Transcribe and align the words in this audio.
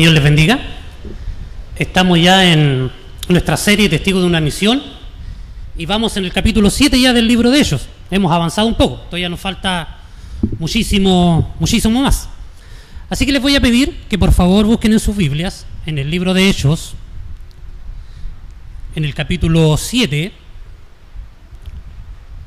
Dios 0.00 0.12
les 0.12 0.22
bendiga. 0.22 0.60
Estamos 1.78 2.20
ya 2.20 2.52
en 2.52 2.92
nuestra 3.28 3.56
serie 3.56 3.88
Testigos 3.88 4.20
de 4.20 4.26
una 4.26 4.42
misión 4.42 4.82
y 5.74 5.86
vamos 5.86 6.18
en 6.18 6.26
el 6.26 6.34
capítulo 6.34 6.68
7 6.68 7.00
ya 7.00 7.14
del 7.14 7.26
libro 7.26 7.50
de 7.50 7.60
ellos. 7.60 7.88
Hemos 8.10 8.30
avanzado 8.30 8.68
un 8.68 8.74
poco, 8.74 8.96
todavía 9.06 9.30
nos 9.30 9.40
falta 9.40 10.00
muchísimo, 10.58 11.54
muchísimo 11.58 12.02
más. 12.02 12.28
Así 13.08 13.24
que 13.24 13.32
les 13.32 13.40
voy 13.40 13.56
a 13.56 13.60
pedir 13.62 14.02
que 14.10 14.18
por 14.18 14.34
favor 14.34 14.66
busquen 14.66 14.92
en 14.92 15.00
sus 15.00 15.16
Biblias, 15.16 15.64
en 15.86 15.96
el 15.96 16.10
libro 16.10 16.34
de 16.34 16.50
Hechos, 16.50 16.92
en 18.96 19.06
el 19.06 19.14
capítulo 19.14 19.78
7, 19.78 20.30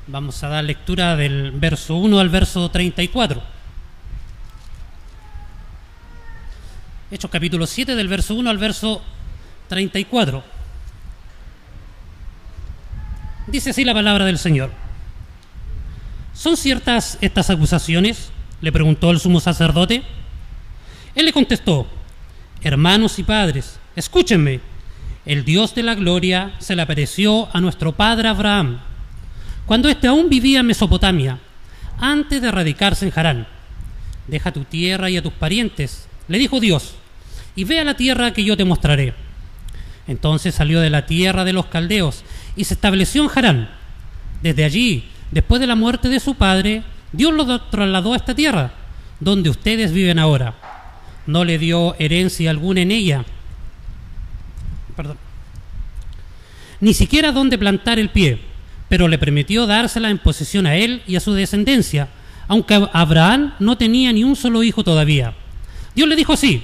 vamos 0.05 0.43
a 0.43 0.49
dar 0.49 0.63
lectura 0.63 1.15
del 1.15 1.49
verso 1.49 1.95
1 1.95 2.19
al 2.19 2.29
verso 2.29 2.69
34. 2.69 3.41
Hechos 7.11 7.31
capítulo 7.31 7.65
7 7.65 7.95
del 7.95 8.07
verso 8.07 8.35
1 8.35 8.47
al 8.51 8.59
verso 8.59 9.01
34. 9.67 10.43
Dice 13.47 13.71
así 13.71 13.83
la 13.83 13.95
palabra 13.95 14.25
del 14.25 14.37
Señor. 14.37 14.69
¿Son 16.35 16.55
ciertas 16.55 17.17
estas 17.21 17.49
acusaciones? 17.49 18.31
le 18.61 18.71
preguntó 18.71 19.09
el 19.09 19.19
sumo 19.19 19.39
sacerdote. 19.39 20.03
Él 21.15 21.25
le 21.25 21.33
contestó, 21.33 21.87
hermanos 22.61 23.17
y 23.17 23.23
padres, 23.23 23.79
escúchenme. 23.95 24.59
El 25.25 25.43
Dios 25.45 25.73
de 25.73 25.81
la 25.81 25.95
gloria 25.95 26.53
se 26.59 26.75
le 26.75 26.83
apareció 26.83 27.49
a 27.55 27.59
nuestro 27.59 27.91
padre 27.93 28.27
Abraham, 28.27 28.81
cuando 29.65 29.89
éste 29.89 30.07
aún 30.07 30.29
vivía 30.29 30.59
en 30.59 30.67
Mesopotamia, 30.67 31.39
antes 31.97 32.39
de 32.39 32.51
radicarse 32.51 33.07
en 33.07 33.13
Harán. 33.15 33.47
Deja 34.27 34.51
tu 34.51 34.63
tierra 34.63 35.09
y 35.09 35.17
a 35.17 35.23
tus 35.23 35.33
parientes, 35.33 36.07
le 36.27 36.37
dijo 36.37 36.59
Dios, 36.59 36.98
y 37.59 37.65
ve 37.65 37.77
a 37.77 37.83
la 37.83 37.95
tierra 37.95 38.31
que 38.31 38.45
yo 38.45 38.55
te 38.55 38.63
mostraré. 38.63 39.13
Entonces 40.07 40.55
salió 40.55 40.79
de 40.79 40.89
la 40.89 41.05
tierra 41.05 41.43
de 41.43 41.51
los 41.51 41.65
caldeos 41.65 42.23
y 42.55 42.63
se 42.63 42.73
estableció 42.73 43.21
en 43.21 43.29
Harán. 43.35 43.69
Desde 44.41 44.63
allí, 44.63 45.09
después 45.29 45.59
de 45.59 45.67
la 45.67 45.75
muerte 45.75 46.07
de 46.07 46.21
su 46.21 46.35
padre, 46.35 46.83
Dios 47.11 47.33
lo 47.33 47.59
trasladó 47.63 48.13
a 48.13 48.15
esta 48.15 48.33
tierra, 48.33 48.71
donde 49.19 49.49
ustedes 49.49 49.91
viven 49.91 50.19
ahora. 50.19 50.55
No 51.27 51.43
le 51.43 51.57
dio 51.57 51.97
herencia 51.99 52.49
alguna 52.49 52.79
en 52.79 52.91
ella. 52.91 53.25
Perdón. 54.95 55.17
Ni 56.79 56.93
siquiera 56.93 57.33
donde 57.33 57.57
plantar 57.57 57.99
el 57.99 58.07
pie, 58.07 58.39
pero 58.87 59.09
le 59.09 59.17
permitió 59.17 59.67
dársela 59.67 60.09
en 60.09 60.19
posesión 60.19 60.65
a 60.65 60.77
él 60.77 61.03
y 61.07 61.17
a 61.17 61.19
su 61.19 61.33
descendencia, 61.33 62.07
aunque 62.47 62.87
Abraham 62.93 63.55
no 63.59 63.77
tenía 63.77 64.13
ni 64.13 64.23
un 64.23 64.37
solo 64.37 64.63
hijo 64.63 64.85
todavía. 64.85 65.33
Dios 65.93 66.07
le 66.07 66.15
dijo 66.15 66.31
así, 66.31 66.63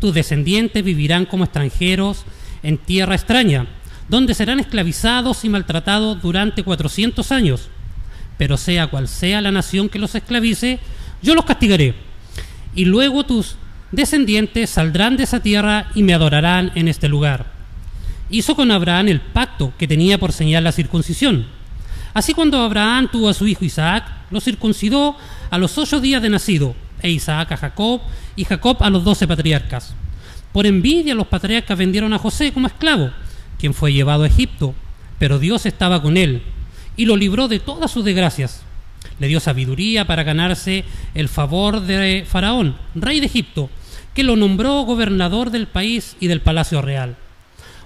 tus 0.00 0.14
descendientes 0.14 0.84
vivirán 0.84 1.26
como 1.26 1.44
extranjeros 1.44 2.24
en 2.62 2.78
tierra 2.78 3.14
extraña, 3.14 3.66
donde 4.08 4.34
serán 4.34 4.60
esclavizados 4.60 5.44
y 5.44 5.48
maltratados 5.48 6.20
durante 6.20 6.62
400 6.62 7.32
años. 7.32 7.68
Pero 8.36 8.56
sea 8.56 8.88
cual 8.88 9.08
sea 9.08 9.40
la 9.40 9.52
nación 9.52 9.88
que 9.88 9.98
los 9.98 10.14
esclavice, 10.14 10.78
yo 11.22 11.34
los 11.34 11.44
castigaré. 11.44 11.94
Y 12.74 12.84
luego 12.84 13.24
tus 13.24 13.56
descendientes 13.92 14.70
saldrán 14.70 15.16
de 15.16 15.24
esa 15.24 15.40
tierra 15.40 15.90
y 15.94 16.02
me 16.02 16.14
adorarán 16.14 16.72
en 16.74 16.88
este 16.88 17.08
lugar. 17.08 17.52
Hizo 18.30 18.56
con 18.56 18.70
Abraham 18.70 19.08
el 19.08 19.20
pacto 19.20 19.72
que 19.78 19.86
tenía 19.86 20.18
por 20.18 20.32
señal 20.32 20.64
la 20.64 20.72
circuncisión. 20.72 21.46
Así 22.12 22.34
cuando 22.34 22.60
Abraham 22.60 23.08
tuvo 23.10 23.28
a 23.28 23.34
su 23.34 23.46
hijo 23.46 23.64
Isaac, 23.64 24.04
lo 24.30 24.40
circuncidó 24.40 25.16
a 25.50 25.58
los 25.58 25.78
ocho 25.78 26.00
días 26.00 26.22
de 26.22 26.30
nacido 26.30 26.74
e 27.04 27.10
Isaac 27.10 27.52
a 27.52 27.56
Jacob, 27.58 28.00
y 28.34 28.44
Jacob 28.44 28.78
a 28.80 28.88
los 28.88 29.04
doce 29.04 29.28
patriarcas. 29.28 29.94
Por 30.52 30.66
envidia 30.66 31.14
los 31.14 31.26
patriarcas 31.26 31.76
vendieron 31.76 32.14
a 32.14 32.18
José 32.18 32.50
como 32.52 32.66
esclavo, 32.66 33.10
quien 33.58 33.74
fue 33.74 33.92
llevado 33.92 34.24
a 34.24 34.26
Egipto, 34.26 34.74
pero 35.18 35.38
Dios 35.38 35.66
estaba 35.66 36.00
con 36.00 36.16
él 36.16 36.42
y 36.96 37.04
lo 37.04 37.16
libró 37.16 37.46
de 37.46 37.60
todas 37.60 37.90
sus 37.90 38.04
desgracias. 38.04 38.62
Le 39.20 39.28
dio 39.28 39.38
sabiduría 39.38 40.06
para 40.06 40.22
ganarse 40.22 40.84
el 41.14 41.28
favor 41.28 41.82
de 41.82 42.24
Faraón, 42.26 42.76
rey 42.94 43.20
de 43.20 43.26
Egipto, 43.26 43.68
que 44.14 44.24
lo 44.24 44.34
nombró 44.34 44.82
gobernador 44.82 45.50
del 45.50 45.66
país 45.66 46.16
y 46.20 46.28
del 46.28 46.40
palacio 46.40 46.80
real. 46.80 47.16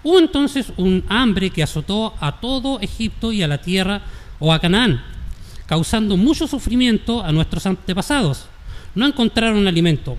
Hubo 0.05 0.21
entonces 0.21 0.73
un 0.77 1.05
hambre 1.09 1.51
que 1.51 1.65
azotó 1.65 2.15
a 2.21 2.41
todo 2.41 2.79
Egipto 2.81 3.33
y 3.33 3.43
a 3.43 3.49
la 3.49 3.61
tierra 3.61 4.03
o 4.39 4.53
a 4.53 4.61
Canaán, 4.61 5.03
causando 5.67 6.17
mucho 6.17 6.47
sufrimiento 6.47 7.25
a 7.25 7.33
nuestros 7.33 7.67
antepasados 7.67 8.47
no 8.95 9.07
encontraron 9.07 9.67
alimento. 9.67 10.17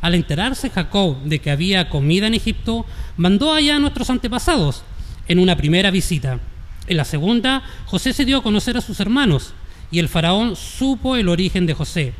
Al 0.00 0.14
enterarse 0.14 0.70
Jacob 0.70 1.22
de 1.24 1.40
que 1.40 1.50
había 1.50 1.88
comida 1.88 2.26
en 2.26 2.34
Egipto, 2.34 2.86
mandó 3.16 3.52
allá 3.52 3.76
a 3.76 3.78
nuestros 3.78 4.10
antepasados 4.10 4.82
en 5.26 5.38
una 5.38 5.56
primera 5.56 5.90
visita. 5.90 6.38
En 6.86 6.96
la 6.96 7.04
segunda, 7.04 7.62
José 7.86 8.12
se 8.12 8.24
dio 8.24 8.38
a 8.38 8.42
conocer 8.42 8.76
a 8.76 8.80
sus 8.80 9.00
hermanos 9.00 9.52
y 9.90 9.98
el 9.98 10.08
faraón 10.08 10.56
supo 10.56 11.16
el 11.16 11.28
origen 11.28 11.66
de 11.66 11.74
José. 11.74 12.14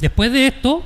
Después 0.00 0.32
de 0.32 0.46
esto, 0.46 0.82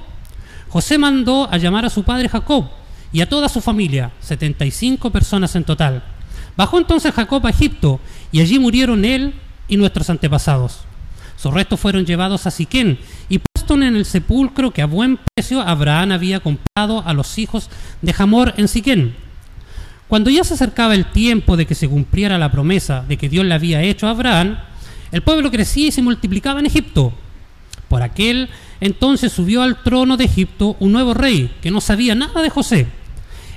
José 0.68 0.98
mandó 0.98 1.48
a 1.50 1.56
llamar 1.56 1.84
a 1.84 1.90
su 1.90 2.02
padre 2.02 2.28
Jacob 2.28 2.68
y 3.12 3.20
a 3.20 3.28
toda 3.28 3.48
su 3.48 3.60
familia, 3.60 4.10
75 4.20 5.10
personas 5.10 5.54
en 5.56 5.64
total. 5.64 6.02
Bajó 6.56 6.78
entonces 6.78 7.14
Jacob 7.14 7.46
a 7.46 7.50
Egipto 7.50 8.00
y 8.32 8.40
allí 8.40 8.58
murieron 8.58 9.04
él 9.04 9.34
y 9.68 9.76
nuestros 9.76 10.10
antepasados. 10.10 10.80
Sus 11.36 11.52
restos 11.52 11.78
fueron 11.78 12.06
llevados 12.06 12.46
a 12.46 12.50
Siquén 12.50 12.98
en 13.82 13.96
el 13.96 14.04
sepulcro 14.04 14.70
que 14.70 14.82
a 14.82 14.86
buen 14.86 15.18
precio 15.34 15.60
Abraham 15.60 16.12
había 16.12 16.40
comprado 16.40 17.02
a 17.04 17.12
los 17.12 17.38
hijos 17.38 17.70
de 18.02 18.14
Hamor 18.16 18.54
en 18.56 18.68
Siquén. 18.68 19.14
Cuando 20.08 20.30
ya 20.30 20.44
se 20.44 20.54
acercaba 20.54 20.94
el 20.94 21.10
tiempo 21.10 21.56
de 21.56 21.66
que 21.66 21.74
se 21.74 21.88
cumpliera 21.88 22.38
la 22.38 22.52
promesa 22.52 23.04
de 23.08 23.16
que 23.16 23.28
Dios 23.28 23.44
le 23.44 23.54
había 23.54 23.82
hecho 23.82 24.06
a 24.06 24.10
Abraham, 24.10 24.58
el 25.12 25.22
pueblo 25.22 25.50
crecía 25.50 25.88
y 25.88 25.92
se 25.92 26.02
multiplicaba 26.02 26.60
en 26.60 26.66
Egipto. 26.66 27.12
Por 27.88 28.02
aquel 28.02 28.48
entonces 28.80 29.32
subió 29.32 29.62
al 29.62 29.82
trono 29.82 30.16
de 30.16 30.24
Egipto 30.24 30.76
un 30.80 30.92
nuevo 30.92 31.14
rey 31.14 31.54
que 31.60 31.70
no 31.70 31.80
sabía 31.80 32.14
nada 32.14 32.42
de 32.42 32.50
José. 32.50 32.86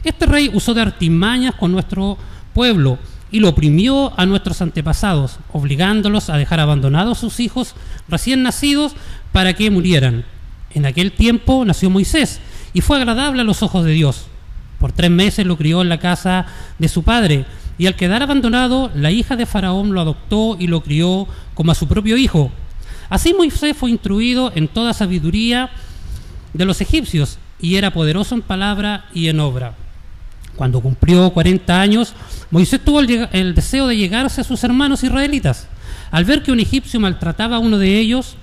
Este 0.04 0.26
rey 0.26 0.50
usó 0.54 0.74
de 0.74 0.82
artimañas 0.82 1.56
con 1.56 1.72
nuestro 1.72 2.18
pueblo 2.54 2.98
y 3.32 3.40
lo 3.40 3.50
oprimió 3.50 4.18
a 4.20 4.26
nuestros 4.26 4.62
antepasados, 4.62 5.40
obligándolos 5.52 6.30
a 6.30 6.38
dejar 6.38 6.60
abandonados 6.60 7.20
sus 7.20 7.40
hijos 7.40 7.76
recién 8.08 8.44
nacidos 8.44 8.94
para 9.32 9.54
que 9.54 9.70
murieran. 9.70 10.26
En 10.74 10.86
aquel 10.86 11.12
tiempo 11.12 11.64
nació 11.66 11.90
Moisés 11.90 12.40
y 12.74 12.82
fue 12.82 12.98
agradable 12.98 13.42
a 13.42 13.46
los 13.46 13.64
ojos 13.64 13.86
de 13.86 13.92
Dios. 13.92 14.26
Por 14.80 14.92
tres 14.92 15.12
meses 15.12 15.46
lo 15.46 15.58
crió 15.58 15.82
en 15.82 15.90
la 15.90 16.00
casa 16.00 16.46
de 16.78 16.88
su 16.88 17.04
padre 17.04 17.46
y 17.78 17.88
al 17.88 17.96
quedar 17.96 18.22
abandonado, 18.24 18.92
la 18.94 19.12
hija 19.12 19.36
de 19.36 19.46
Faraón 19.46 19.94
lo 19.94 20.02
adoptó 20.02 20.58
y 20.60 20.68
lo 20.68 20.82
crió 20.82 21.28
como 21.54 21.72
a 21.72 21.76
su 21.76 21.88
propio 21.88 22.18
hijo. 22.18 22.52
Así 23.10 23.34
Moisés 23.34 23.76
fue 23.76 23.90
instruido 23.90 24.52
en 24.54 24.68
toda 24.68 24.94
sabiduría 24.94 25.70
de 26.54 26.66
los 26.66 26.82
egipcios 26.82 27.40
y 27.60 27.76
era 27.76 27.92
poderoso 27.92 28.36
en 28.36 28.42
palabra 28.42 29.06
y 29.14 29.28
en 29.30 29.40
obra. 29.40 29.76
Cuando 30.60 30.82
cumplió 30.82 31.30
40 31.30 31.80
años, 31.80 32.14
Moisés 32.52 32.82
tuvo 32.84 33.00
el, 33.00 33.56
deseo 33.56 33.88
de 33.88 33.96
llegarse 33.96 34.42
a 34.42 34.44
sus 34.44 34.62
hermanos 34.66 35.02
israelitas. 35.06 35.70
Al 36.12 36.26
ver 36.26 36.44
que 36.44 36.52
un 36.52 36.60
egipcio 36.60 37.00
maltrataba 37.00 37.56
a 37.56 37.60
uno 37.60 37.78
de 37.78 37.98
ellos, 37.98 38.36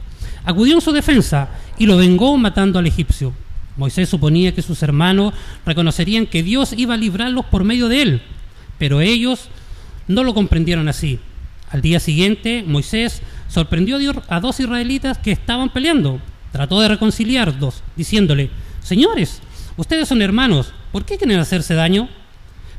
acudió 0.42 0.76
en 0.76 0.80
su 0.80 0.92
defensa 0.92 1.50
y 1.76 1.84
lo 1.84 1.98
vengó 1.98 2.34
matando 2.38 2.78
al 2.78 2.86
egipcio. 2.86 3.34
Moisés 3.76 4.08
suponía 4.08 4.54
que 4.54 4.62
sus 4.62 4.82
hermanos 4.82 5.34
reconocerían 5.66 6.24
que 6.24 6.42
Dios 6.42 6.72
iba 6.74 6.94
a 6.94 6.96
librarlos 6.96 7.44
por 7.44 7.64
medio 7.64 7.86
de 7.86 8.00
él, 8.00 8.22
pero 8.78 9.02
ellos 9.02 9.50
no 10.08 10.24
lo 10.24 10.32
comprendieron 10.32 10.88
así. 10.88 11.18
Al 11.70 11.82
día 11.82 12.00
siguiente, 12.00 12.64
Moisés 12.66 13.20
sorprendió 13.48 13.98
a 14.28 14.40
dos 14.40 14.58
israelitas 14.58 15.18
que 15.18 15.32
estaban 15.32 15.68
peleando. 15.68 16.18
Trató 16.50 16.80
de 16.80 16.88
reconciliarlos, 16.88 17.82
diciéndole, 17.94 18.48
Señores, 18.82 19.42
ustedes 19.76 20.08
son 20.08 20.22
hermanos, 20.22 20.72
¿por 20.92 21.04
qué 21.04 21.16
quieren 21.16 21.38
hacerse 21.38 21.74
daño? 21.74 22.08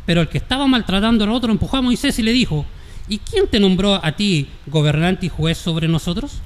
Pero 0.05 0.21
el 0.21 0.29
que 0.29 0.37
estaba 0.37 0.67
maltratando 0.67 1.23
al 1.23 1.31
otro 1.31 1.51
empujó 1.51 1.77
a 1.77 1.81
Moisés 1.81 2.17
y 2.19 2.23
le 2.23 2.31
dijo, 2.31 2.65
¿y 3.07 3.19
quién 3.19 3.47
te 3.47 3.59
nombró 3.59 4.03
a 4.03 4.11
ti 4.13 4.47
gobernante 4.65 5.25
y 5.25 5.29
juez 5.29 5.57
sobre 5.57 5.87
nosotros? 5.87 6.39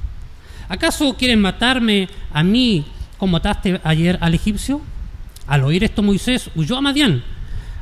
¿Acaso 0.69 1.15
quieren 1.15 1.41
matarme 1.41 2.07
a 2.33 2.43
mí 2.43 2.85
como 3.17 3.33
mataste 3.33 3.79
ayer 3.83 4.17
al 4.21 4.33
egipcio? 4.33 4.81
Al 5.47 5.63
oír 5.63 5.83
esto 5.83 6.01
Moisés 6.01 6.49
huyó 6.55 6.77
a 6.77 6.81
Madián. 6.81 7.23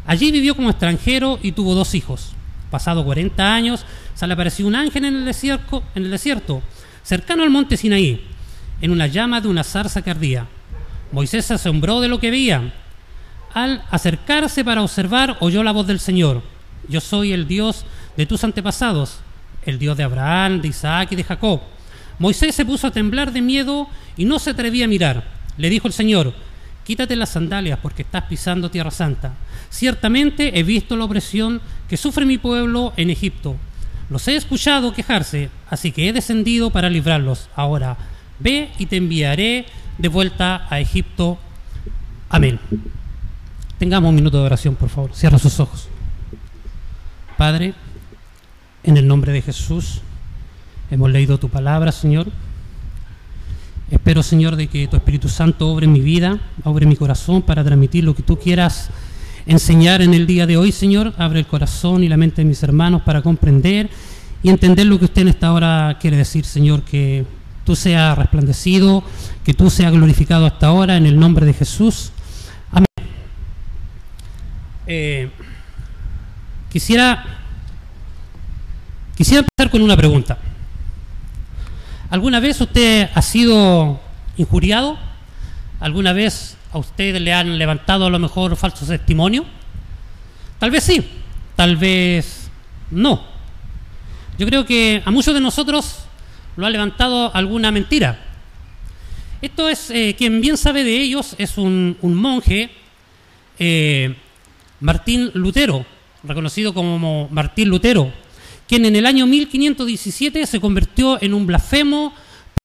Allí 0.05 0.31
vivió 0.31 0.55
como 0.55 0.69
extranjero 0.69 1.39
y 1.41 1.51
tuvo 1.51 1.75
dos 1.75 1.93
hijos. 1.95 2.31
Pasado 2.71 3.05
40 3.05 3.53
años, 3.53 3.85
se 4.15 4.27
le 4.27 4.33
apareció 4.33 4.67
un 4.67 4.75
ángel 4.75 5.05
en 5.05 5.15
el 5.15 5.25
desierto, 5.25 5.83
en 5.95 6.05
el 6.05 6.11
desierto 6.11 6.61
cercano 7.09 7.41
al 7.41 7.49
monte 7.49 7.75
Sinaí, 7.75 8.23
en 8.81 8.91
una 8.91 9.07
llama 9.07 9.41
de 9.41 9.47
una 9.47 9.63
zarza 9.63 10.03
que 10.03 10.11
ardía. 10.11 10.45
Moisés 11.11 11.45
se 11.45 11.55
asombró 11.55 12.01
de 12.01 12.07
lo 12.07 12.19
que 12.19 12.31
veía. 12.31 12.73
Al 13.53 13.83
acercarse 13.89 14.63
para 14.63 14.83
observar, 14.83 15.37
oyó 15.39 15.63
la 15.63 15.71
voz 15.71 15.87
del 15.87 15.99
Señor. 15.99 16.43
Yo 16.87 17.01
soy 17.01 17.33
el 17.33 17.47
Dios 17.47 17.85
de 18.15 18.25
tus 18.25 18.43
antepasados, 18.43 19.19
el 19.65 19.79
Dios 19.79 19.97
de 19.97 20.03
Abraham, 20.03 20.61
de 20.61 20.67
Isaac 20.67 21.11
y 21.11 21.15
de 21.15 21.23
Jacob. 21.23 21.61
Moisés 22.19 22.53
se 22.53 22.65
puso 22.65 22.87
a 22.87 22.91
temblar 22.91 23.31
de 23.31 23.41
miedo 23.41 23.87
y 24.17 24.25
no 24.25 24.39
se 24.39 24.51
atrevía 24.51 24.85
a 24.85 24.89
mirar. 24.89 25.23
Le 25.57 25.69
dijo 25.69 25.87
el 25.87 25.93
Señor, 25.93 26.33
quítate 26.85 27.15
las 27.15 27.29
sandalias 27.29 27.79
porque 27.81 28.03
estás 28.03 28.23
pisando 28.23 28.69
tierra 28.69 28.91
santa. 28.91 29.33
Ciertamente 29.69 30.59
he 30.59 30.63
visto 30.63 30.95
la 30.95 31.05
opresión 31.05 31.61
que 31.87 31.97
sufre 31.97 32.25
mi 32.25 32.37
pueblo 32.37 32.93
en 32.97 33.09
Egipto. 33.09 33.55
Los 34.09 34.27
he 34.27 34.35
escuchado 34.35 34.93
quejarse, 34.93 35.49
así 35.69 35.91
que 35.91 36.09
he 36.09 36.13
descendido 36.13 36.71
para 36.71 36.89
librarlos. 36.89 37.49
Ahora, 37.55 37.95
ve 38.39 38.69
y 38.79 38.87
te 38.87 38.97
enviaré 38.97 39.65
de 39.99 40.07
vuelta 40.07 40.65
a 40.69 40.79
Egipto. 40.79 41.37
Amén. 42.29 42.59
Tengamos 43.77 44.09
un 44.09 44.15
minuto 44.15 44.39
de 44.39 44.45
oración, 44.45 44.75
por 44.75 44.89
favor. 44.89 45.11
Cierra 45.13 45.37
sus 45.37 45.59
ojos. 45.59 45.89
Padre, 47.37 47.73
en 48.83 48.97
el 48.97 49.07
nombre 49.07 49.31
de 49.33 49.41
Jesús, 49.41 50.01
hemos 50.89 51.11
leído 51.11 51.37
tu 51.37 51.49
palabra, 51.49 51.91
Señor. 51.91 52.27
Espero, 53.91 54.23
Señor, 54.23 54.55
de 54.55 54.67
que 54.67 54.87
tu 54.87 54.95
Espíritu 54.95 55.27
Santo 55.27 55.69
obre 55.69 55.87
mi 55.87 55.99
vida, 55.99 56.39
obre 56.63 56.85
mi 56.85 56.95
corazón 56.95 57.41
para 57.41 57.63
transmitir 57.63 58.03
lo 58.03 58.15
que 58.15 58.23
tú 58.23 58.37
quieras 58.37 58.89
enseñar 59.45 60.01
en 60.01 60.13
el 60.13 60.27
día 60.27 60.45
de 60.45 60.57
hoy, 60.57 60.71
Señor. 60.71 61.13
Abre 61.17 61.39
el 61.39 61.47
corazón 61.47 62.03
y 62.03 62.09
la 62.09 62.15
mente 62.15 62.41
de 62.41 62.45
mis 62.45 62.63
hermanos 62.63 63.01
para 63.01 63.21
comprender 63.21 63.89
y 64.43 64.49
entender 64.49 64.85
lo 64.85 64.97
que 64.97 65.05
usted 65.05 65.23
en 65.23 65.27
esta 65.29 65.51
hora 65.51 65.97
quiere 65.99 66.15
decir, 66.15 66.45
Señor. 66.45 66.83
Que 66.83 67.25
tú 67.65 67.75
seas 67.75 68.17
resplandecido, 68.17 69.03
que 69.43 69.53
tú 69.53 69.69
seas 69.69 69.91
glorificado 69.91 70.45
hasta 70.45 70.67
ahora 70.67 70.97
en 70.97 71.05
el 71.05 71.19
nombre 71.19 71.45
de 71.45 71.53
Jesús. 71.53 72.11
Amén. 72.71 72.85
Eh, 74.87 75.29
quisiera, 76.71 77.23
quisiera 79.15 79.39
empezar 79.39 79.71
con 79.71 79.81
una 79.81 79.95
pregunta. 79.95 80.37
¿Alguna 82.09 82.39
vez 82.39 82.59
usted 82.59 83.09
ha 83.13 83.21
sido 83.21 83.99
injuriado? 84.37 84.97
¿Alguna 85.79 86.11
vez 86.11 86.57
a 86.73 86.79
usted 86.79 87.15
le 87.17 87.33
han 87.33 87.57
levantado 87.57 88.05
a 88.05 88.09
lo 88.09 88.19
mejor 88.19 88.55
falso 88.55 88.85
testimonio? 88.85 89.45
Tal 90.57 90.71
vez 90.71 90.83
sí, 90.83 91.07
tal 91.55 91.77
vez 91.77 92.49
no. 92.91 93.21
Yo 94.37 94.47
creo 94.47 94.65
que 94.65 95.03
a 95.05 95.11
muchos 95.11 95.33
de 95.33 95.41
nosotros 95.41 96.05
lo 96.55 96.65
ha 96.65 96.69
levantado 96.69 97.33
alguna 97.35 97.71
mentira. 97.71 98.25
Esto 99.41 99.69
es, 99.69 99.89
eh, 99.91 100.15
quien 100.17 100.41
bien 100.41 100.57
sabe 100.57 100.83
de 100.83 100.99
ellos, 100.99 101.35
es 101.37 101.57
un, 101.57 101.97
monje, 102.01 102.69
eh, 103.57 104.13
Martín 104.81 105.31
Lutero, 105.33 105.85
reconocido 106.23 106.73
como 106.73 107.29
Martín 107.31 107.69
Lutero, 107.69 108.11
quien 108.67 108.85
en 108.85 108.95
el 108.95 109.05
año 109.05 109.25
1517 109.25 110.45
se 110.45 110.59
convirtió 110.59 111.21
en 111.21 111.33
un 111.33 111.47
blasfemo 111.47 112.13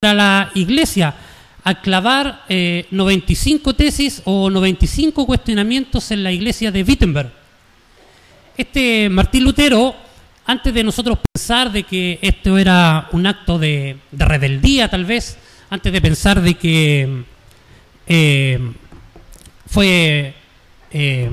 para 0.01 0.15
la 0.15 0.51
iglesia 0.55 1.15
al 1.63 1.81
clavar 1.81 2.45
95 2.91 3.71
eh, 3.71 3.75
tesis 3.75 4.21
o 4.25 4.51
95 4.51 5.25
cuestionamientos 5.25 6.11
en 6.11 6.23
la 6.23 6.31
iglesia 6.31 6.71
de 6.71 6.83
Wittenberg. 6.83 7.33
Este 8.57 9.09
Martín 9.09 9.45
Lutero, 9.45 9.97
antes 10.47 10.73
de 10.75 10.85
nosotros 10.85 11.19
pensar 11.33 11.73
de 11.73 11.85
que 11.85 12.19
esto 12.23 12.59
era 12.59 13.09
un 13.13 13.27
acto 13.27 13.59
de, 13.59 13.99
rebeldía 14.13 14.89
tal 14.89 15.05
vez, 15.05 15.39
antes 15.71 15.93
de 15.93 16.01
pensar 16.01 16.41
de 16.41 16.55
que 16.55 17.25
eh, 18.07 18.59
fue 19.67 20.35
eh, 20.91 21.31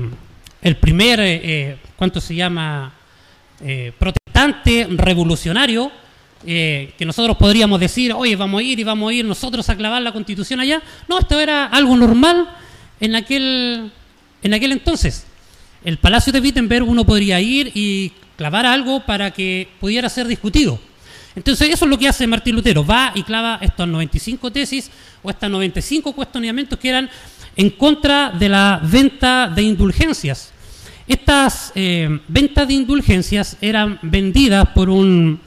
el 0.62 0.76
primer, 0.76 1.78
¿cuánto 1.96 2.20
se 2.20 2.34
llama? 2.34 2.92
protestante 3.98 4.88
revolucionario, 4.90 5.92
eh, 6.44 6.92
que 6.98 7.04
nosotros 7.04 7.36
podríamos 7.36 7.78
decir, 7.78 8.12
oye, 8.12 8.34
vamos 8.34 8.60
a 8.60 8.64
ir 8.64 8.80
y 8.80 8.84
vamos 8.84 9.10
a 9.10 9.14
ir 9.14 9.24
nosotros 9.24 9.68
a 9.68 9.76
clavar 9.76 10.02
la 10.02 10.12
constitución 10.12 10.58
allá. 10.58 10.82
No, 11.06 11.20
esto 11.20 11.38
era 11.38 11.66
algo 11.66 11.96
normal 11.96 12.48
en 12.98 13.14
aquel, 13.14 13.92
en 14.42 14.54
aquel 14.54 14.72
entonces. 14.72 15.24
El 15.84 15.98
Palacio 15.98 16.32
de 16.32 16.40
Wittenberg 16.40 16.88
uno 16.88 17.04
podría 17.04 17.40
ir 17.40 17.70
y 17.74 18.12
clavar 18.36 18.66
algo 18.66 19.04
para 19.04 19.30
que 19.30 19.68
pudiera 19.80 20.08
ser 20.08 20.26
discutido. 20.26 20.78
Entonces 21.34 21.70
eso 21.70 21.84
es 21.86 21.90
lo 21.90 21.98
que 21.98 22.08
hace 22.08 22.26
Martín 22.26 22.54
Lutero, 22.54 22.84
va 22.84 23.12
y 23.14 23.22
clava 23.22 23.58
estos 23.62 23.88
95 23.88 24.50
tesis 24.50 24.90
o 25.22 25.30
estos 25.30 25.48
95 25.48 26.12
cuestionamientos 26.12 26.78
que 26.78 26.88
eran 26.90 27.08
en 27.56 27.70
contra 27.70 28.30
de 28.30 28.48
la 28.48 28.80
venta 28.82 29.48
de 29.48 29.62
indulgencias. 29.62 30.52
Estas 31.06 31.72
eh, 31.74 32.20
ventas 32.28 32.68
de 32.68 32.74
indulgencias 32.74 33.56
eran 33.60 33.98
vendidas 34.02 34.68
por 34.68 34.88
un, 34.88 35.40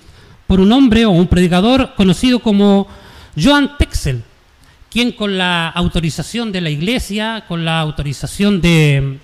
por 0.48 0.60
un 0.60 0.72
hombre 0.72 1.06
o 1.06 1.12
un 1.12 1.28
predicador 1.28 1.94
conocido 1.96 2.40
como 2.40 2.88
Joan 3.40 3.78
Texel, 3.78 4.24
quien 4.90 5.12
con 5.12 5.38
la 5.38 5.70
autorización 5.70 6.52
de 6.52 6.62
la 6.62 6.70
Iglesia, 6.70 7.46
con 7.48 7.64
la 7.64 7.80
autorización 7.80 8.60
de, 8.60 9.20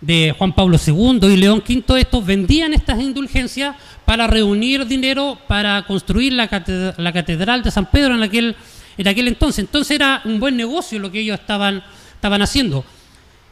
de 0.00 0.34
Juan 0.36 0.54
Pablo 0.54 0.78
II 0.84 1.20
y 1.22 1.36
León 1.36 1.62
V, 1.66 2.00
estos 2.00 2.24
vendían 2.24 2.72
estas 2.72 3.00
indulgencias 3.00 3.76
para 4.04 4.26
reunir 4.26 4.86
dinero 4.86 5.38
para 5.46 5.86
construir 5.86 6.32
la, 6.32 6.48
catedral 6.48 7.62
de 7.62 7.70
San 7.70 7.90
Pedro 7.90 8.14
en 8.14 8.22
aquel, 8.22 8.56
en 8.96 9.08
aquel 9.08 9.28
entonces. 9.28 9.60
Entonces 9.60 9.96
era 9.96 10.22
un 10.24 10.40
buen 10.40 10.56
negocio 10.56 10.98
lo 10.98 11.10
que 11.12 11.20
ellos 11.20 11.38
estaban, 11.38 11.82
estaban 12.14 12.42
haciendo. 12.42 12.84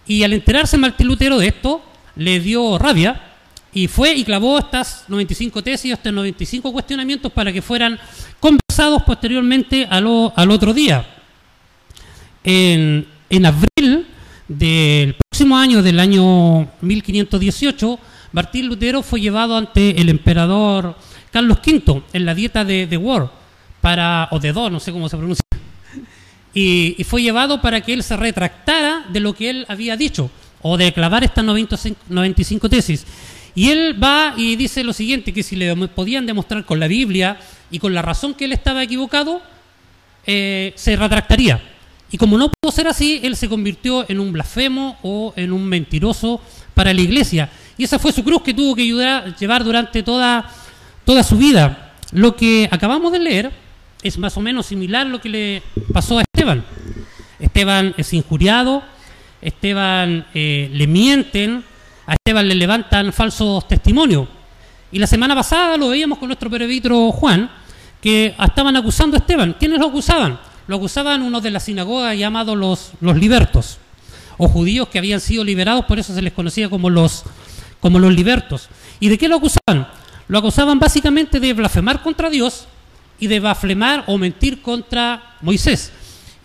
Y 0.07 0.23
al 0.23 0.33
enterarse 0.33 0.79
Martín 0.79 1.07
Lutero 1.07 1.39
de 1.39 1.49
esto, 1.49 1.83
le 2.17 2.41
dio 2.41 2.79
rabia 2.79 3.29
y 3.73 3.87
fue 3.87 4.15
y 4.15 4.25
clavó 4.25 4.59
estas 4.59 5.05
95 5.09 5.63
tesis, 5.63 5.93
estos 5.93 6.13
95 6.13 6.73
cuestionamientos 6.73 7.31
para 7.31 7.53
que 7.53 7.63
fueran 7.63 7.99
conversados 8.41 9.03
posteriormente 9.03 9.87
al, 9.89 10.07
otro 10.51 10.73
día. 10.73 11.07
En, 12.43 13.07
abril 13.45 14.07
del 14.49 15.15
próximo 15.39 15.57
año, 15.57 15.83
del 15.85 16.01
año 16.01 16.69
1518, 16.81 18.01
Martín 18.33 18.67
Lutero 18.67 19.05
fue 19.05 19.21
llevado 19.21 19.57
ante 19.57 20.01
el 20.01 20.09
emperador 20.09 20.97
Carlos 21.31 21.59
V 21.65 22.03
en 22.13 22.27
la 22.27 22.35
dieta 22.35 22.65
de, 22.65 22.89
de 22.89 22.97
War, 22.97 23.31
para, 23.81 24.27
o 24.33 24.41
de 24.41 24.53
Do, 24.53 24.69
no 24.69 24.81
sé 24.81 24.91
cómo 24.91 25.09
se 25.09 25.17
pronuncia, 25.17 25.45
y, 26.53 26.97
fue 27.05 27.23
llevado 27.23 27.63
para 27.63 27.81
que 27.83 27.93
él 27.93 28.03
se 28.03 28.17
retractara 28.17 29.07
de 29.11 29.21
lo 29.21 29.33
que 29.33 29.51
él 29.51 29.65
había 29.69 29.97
dicho, 29.97 30.29
o 30.61 30.77
de 30.77 30.93
clavar 30.93 31.23
estas 31.23 31.45
95 31.45 32.69
tesis. 32.69 33.07
Y 33.55 33.71
él 33.71 33.97
va 34.03 34.35
y 34.37 34.57
dice 34.57 34.83
lo 34.83 34.93
siguiente, 34.93 35.33
que 35.33 35.45
si 35.45 35.55
le 35.55 35.73
podían 35.87 36.27
demostrar 36.27 36.65
con 36.65 36.81
la 36.81 36.89
Biblia 36.89 37.39
y 37.71 37.79
con 37.79 37.95
la 37.95 38.03
razón 38.03 38.35
que 38.35 38.47
él 38.47 38.53
estaba 38.55 38.83
equivocado, 38.83 39.41
eh, 40.27 40.73
se 40.75 40.97
retractaría. 40.97 41.63
Y 42.11 42.17
como 42.17 42.39
no 42.39 42.51
pudo 42.51 42.73
ser 42.73 42.89
así, 42.89 43.21
él 43.23 43.37
se 43.37 43.49
convirtió 43.49 44.09
en 44.09 44.21
un 44.21 44.33
blasfemo 44.33 44.99
o 45.03 45.33
en 45.37 45.53
un 45.53 45.65
mentiroso 45.65 46.41
para 46.75 46.95
la 46.95 47.01
iglesia. 47.01 47.51
Y 47.77 47.85
esa 47.85 47.99
fue 47.99 48.13
su 48.13 48.25
cruz 48.25 48.43
que 48.43 48.55
tuvo 48.55 48.75
que 48.75 48.87
llevar 48.87 49.65
durante 49.65 50.03
toda, 50.03 50.51
toda 51.05 51.23
su 51.23 51.37
vida. 51.37 51.93
Lo 52.13 52.35
que 52.35 52.69
acabamos 52.71 53.13
de 53.13 53.19
leer 53.19 53.53
es 54.03 54.17
más 54.19 54.37
o 54.37 54.41
menos 54.41 54.67
similar 54.67 55.07
a 55.07 55.11
lo 55.11 55.21
que 55.21 55.29
le 55.29 55.63
pasó 55.93 56.19
a 56.19 56.23
Esteban. 56.23 56.65
Esteban 57.39 57.95
es 57.97 58.13
injuriado, 58.13 58.83
Esteban 59.41 60.27
eh, 60.35 60.71
le 60.73 60.87
mienten, 60.87 61.63
a 62.07 62.15
Esteban 62.15 62.49
le 62.49 62.55
levantan 62.55 63.13
falsos 63.13 63.69
testimonios. 63.69 64.27
Y 64.91 64.99
la 64.99 65.07
semana 65.07 65.35
pasada 65.35 65.77
lo 65.77 65.89
veíamos 65.89 66.19
con 66.19 66.29
nuestro 66.29 66.49
peregrino 66.49 67.13
Juan, 67.13 67.51
que 68.01 68.35
estaban 68.39 68.77
acusando 68.77 69.17
a 69.17 69.21
Esteban. 69.21 69.57
¿Quiénes 69.59 69.79
lo 69.79 69.89
acusaban? 69.89 70.39
Lo 70.69 70.77
acusaban 70.77 71.23
unos 71.23 71.43
de 71.43 71.51
la 71.51 71.61
sinagoga 71.61 72.15
llamados 72.15 72.57
los, 72.57 72.93
los 73.01 73.17
libertos, 73.17 73.79
o 74.37 74.49
judíos 74.49 74.89
que 74.89 74.99
habían 74.99 75.19
sido 75.19 75.43
liberados, 75.43 75.87
por 75.87 75.99
eso 75.99 76.15
se 76.15 76.21
les 76.21 76.35
conocía 76.35 76.69
como 76.69 76.91
los, 76.91 77.25
como 77.81 77.99
los 77.99 78.15
libertos. 78.15 78.69
¿Y 79.01 79.09
de 79.09 79.17
qué 79.17 79.29
lo 79.29 79.37
acusaban? 79.37 79.89
Lo 80.29 80.39
acusaban 80.39 80.79
básicamente 80.79 81.41
de 81.41 81.55
blasfemar 81.55 82.03
contra 82.03 82.29
Dios 82.29 82.67
y 83.19 83.29
de 83.29 83.41
blasfemar 83.41 84.05
o 84.09 84.19
mentir 84.19 84.61
contra 84.61 85.37
Moisés. 85.41 85.91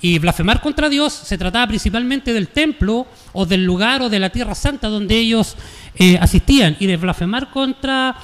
Y 0.01 0.19
blasfemar 0.19 0.61
contra 0.61 0.87
Dios 0.87 1.11
se 1.11 1.37
trataba 1.37 1.67
principalmente 1.67 2.31
del 2.31 2.47
templo 2.47 3.05
o 3.33 3.45
del 3.45 3.65
lugar 3.65 4.01
o 4.01 4.09
de 4.09 4.19
la 4.19 4.29
tierra 4.29 4.55
santa 4.55 4.87
donde 4.87 5.17
ellos 5.17 5.57
eh, 5.95 6.17
asistían. 6.17 6.77
Y 6.79 6.87
de 6.87 6.95
blasfemar 6.95 7.51
contra, 7.51 8.15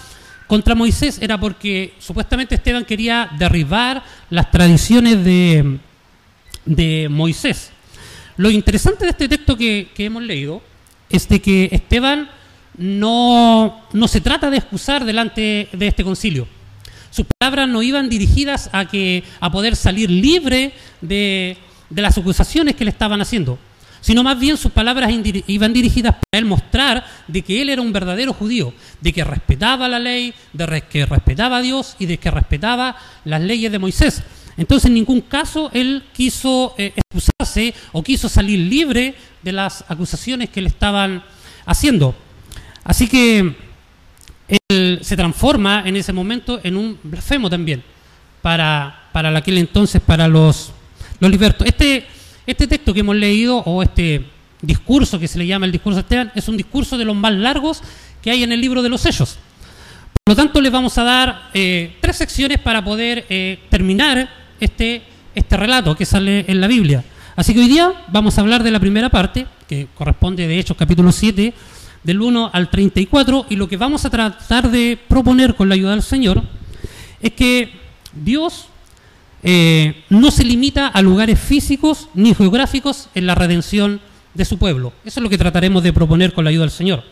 contra 0.48 0.76
Moisés 0.76 1.20
era 1.22 1.38
porque 1.38 1.94
supuestamente 2.00 2.56
Esteban 2.56 2.86
quería 2.86 3.30
derribar 3.38 4.02
las 4.30 4.50
tradiciones 4.50 5.24
de, 5.26 5.80
de 6.70 7.08
Moisés. 7.10 7.72
Lo 8.38 8.50
interesante 8.50 9.04
de 9.04 9.12
este 9.12 9.28
texto 9.28 9.58
que, 9.58 9.90
hemos 9.98 10.24
leído 10.24 10.62
es 11.10 11.28
de 11.28 11.42
que 11.42 11.68
Esteban 11.72 12.30
no, 12.78 13.82
no 13.92 14.08
se 14.08 14.22
trata 14.22 14.50
de 14.50 14.58
excusar 14.58 15.04
delante 15.04 15.68
de 15.74 15.88
este 15.88 16.04
concilio. 16.04 16.48
Sus 17.10 17.26
palabras 17.38 17.68
no 17.68 17.82
iban 17.82 18.08
dirigidas 18.08 18.70
a 18.72 18.86
que 18.86 19.24
a 19.40 19.52
poder 19.52 19.76
salir 19.76 20.10
libre 20.10 20.74
de, 21.02 21.58
de 21.90 22.02
las 22.02 22.18
acusaciones 22.18 22.76
que 22.76 22.86
le 22.86 22.92
estaban 22.92 23.20
haciendo, 23.20 23.58
sino 24.00 24.24
más 24.24 24.40
bien 24.40 24.58
sus 24.58 24.72
palabras 24.72 25.12
iban 25.48 25.74
dirigidas 25.74 26.14
para 26.14 26.40
él 26.40 26.46
mostrar 26.46 27.06
de 27.28 27.42
que 27.42 27.62
él 27.62 27.70
era 27.70 27.82
un 27.82 27.92
verdadero 27.92 28.34
judío, 28.34 28.74
de 29.02 29.12
que 29.12 29.24
respetaba 29.24 29.88
la 29.88 30.00
ley, 30.00 30.34
de 30.54 30.84
que 30.90 31.06
respetaba 31.06 31.58
a 31.58 31.62
Dios 31.62 31.96
y 31.98 32.06
de 32.06 32.18
que 32.18 32.32
respetaba 32.32 32.96
las 33.26 33.42
leyes 33.42 33.72
de 33.72 33.80
Moisés. 33.80 34.24
Entonces 34.60 34.88
en 34.88 34.94
ningún 34.94 35.22
caso 35.22 35.72
él 35.74 36.04
quiso 36.14 36.76
eh, 36.78 36.94
excusarse 36.94 37.74
o 37.94 38.04
quiso 38.04 38.28
salir 38.28 38.60
libre 38.60 39.16
de 39.42 39.54
las 39.54 39.86
acusaciones 39.88 40.50
que 40.50 40.62
le 40.62 40.68
estaban 40.68 41.24
haciendo. 41.66 42.14
Así 42.84 43.08
que 43.08 43.56
él 44.70 45.00
se 45.02 45.16
transforma 45.16 45.84
en 45.86 45.96
ese 45.96 46.12
momento 46.12 46.60
en 46.62 46.76
un 46.76 47.00
blasfemo 47.02 47.50
también 47.50 47.82
para, 48.42 49.08
para 49.14 49.36
aquel 49.38 49.60
entonces, 49.60 50.02
para 50.02 50.28
los, 50.28 50.74
los 51.22 51.32
libertos. 51.32 51.66
Este, 51.66 52.06
este 52.46 52.68
texto 52.68 52.94
que 52.94 53.00
hemos 53.00 53.16
leído, 53.16 53.60
o 53.60 53.82
este 53.82 54.26
discurso 54.62 55.18
que 55.20 55.30
se 55.30 55.40
le 55.40 55.48
llama 55.48 55.68
el 55.68 55.72
discurso 55.72 55.96
de 55.96 56.02
Esteban, 56.02 56.32
es 56.36 56.50
un 56.50 56.58
discurso 56.58 56.98
de 56.98 57.06
los 57.06 57.16
más 57.16 57.32
largos 57.32 57.82
que 58.22 58.32
hay 58.32 58.44
en 58.44 58.52
el 58.52 58.60
libro 58.60 58.82
de 58.82 58.90
los 58.90 59.00
sellos. 59.00 59.38
Por 60.26 60.34
lo 60.34 60.36
tanto, 60.36 60.60
les 60.60 60.72
vamos 60.72 60.98
a 60.98 61.04
dar 61.04 61.50
eh, 61.54 61.96
tres 62.02 62.18
secciones 62.18 62.60
para 62.60 62.84
poder 62.84 63.26
eh, 63.30 63.60
terminar 63.70 64.30
este, 64.60 65.04
este 65.36 65.58
relato 65.58 65.96
que 65.96 66.06
sale 66.06 66.46
en 66.48 66.62
la 66.62 66.68
Biblia. 66.68 67.04
Así 67.36 67.54
que 67.54 67.62
hoy 67.62 67.68
día 67.68 67.94
vamos 68.10 68.38
a 68.38 68.42
hablar 68.42 68.64
de 68.64 68.72
la 68.72 68.80
primera 68.80 69.10
parte, 69.10 69.46
que 69.68 69.88
corresponde 69.96 70.48
de 70.48 70.60
Hechos 70.60 70.76
capítulo 70.78 71.12
7, 71.12 71.54
del 72.04 72.22
1 72.22 72.52
al 72.54 72.70
34, 72.70 73.46
y 73.50 73.56
lo 73.56 73.68
que 73.68 73.78
vamos 73.78 74.06
a 74.06 74.10
tratar 74.10 74.70
de 74.72 75.00
proponer 75.08 75.56
con 75.56 75.70
la 75.70 75.76
ayuda 75.76 75.92
del 75.92 76.02
Señor 76.02 76.44
es 77.22 77.34
que 77.34 77.72
Dios 78.14 78.68
eh, 79.44 80.04
no 80.10 80.32
se 80.32 80.44
limita 80.44 80.88
a 80.88 81.02
lugares 81.02 81.40
físicos 81.40 82.10
ni 82.14 82.34
geográficos 82.34 83.10
en 83.16 83.26
la 83.26 83.36
redención 83.36 84.02
de 84.34 84.46
su 84.46 84.58
pueblo. 84.58 84.94
Eso 85.06 85.20
es 85.20 85.24
lo 85.24 85.30
que 85.30 85.38
trataremos 85.38 85.84
de 85.84 85.94
proponer 85.94 86.34
con 86.34 86.44
la 86.44 86.50
ayuda 86.50 86.64
del 86.64 86.72
Señor. 86.72 87.04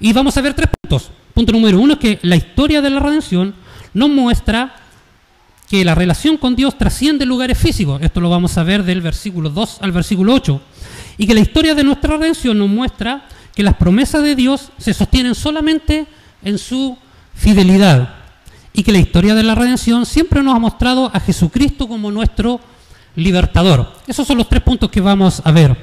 Y 0.00 0.12
vamos 0.12 0.36
a 0.36 0.42
ver 0.42 0.54
tres 0.54 0.68
puntos. 0.80 1.10
Punto 1.34 1.52
número 1.52 1.78
uno 1.80 1.94
es 1.94 1.98
que 1.98 2.18
la 2.22 2.36
historia 2.36 2.80
de 2.82 2.90
la 2.90 3.00
redención 3.00 3.54
nos 3.94 4.10
muestra 4.10 4.74
que 5.68 5.84
la 5.84 5.94
relación 5.94 6.36
con 6.36 6.54
Dios 6.54 6.78
trasciende 6.78 7.26
lugares 7.26 7.58
físicos. 7.58 8.00
Esto 8.02 8.20
lo 8.20 8.30
vamos 8.30 8.56
a 8.56 8.62
ver 8.62 8.84
del 8.84 9.00
versículo 9.00 9.50
2 9.50 9.78
al 9.80 9.92
versículo 9.92 10.34
8. 10.34 10.60
Y 11.18 11.26
que 11.26 11.34
la 11.34 11.40
historia 11.40 11.74
de 11.74 11.84
nuestra 11.84 12.16
redención 12.16 12.58
nos 12.58 12.68
muestra 12.68 13.26
que 13.54 13.62
las 13.62 13.74
promesas 13.74 14.22
de 14.22 14.36
Dios 14.36 14.70
se 14.78 14.94
sostienen 14.94 15.34
solamente 15.34 16.06
en 16.42 16.58
su 16.58 16.96
fidelidad. 17.34 18.14
Y 18.72 18.82
que 18.82 18.92
la 18.92 18.98
historia 18.98 19.34
de 19.34 19.42
la 19.42 19.54
redención 19.54 20.06
siempre 20.06 20.42
nos 20.42 20.54
ha 20.54 20.58
mostrado 20.58 21.10
a 21.12 21.20
Jesucristo 21.20 21.88
como 21.88 22.10
nuestro 22.10 22.60
libertador. 23.16 23.92
Esos 24.06 24.26
son 24.26 24.38
los 24.38 24.48
tres 24.48 24.62
puntos 24.62 24.90
que 24.90 25.00
vamos 25.00 25.42
a 25.44 25.50
ver. 25.50 25.76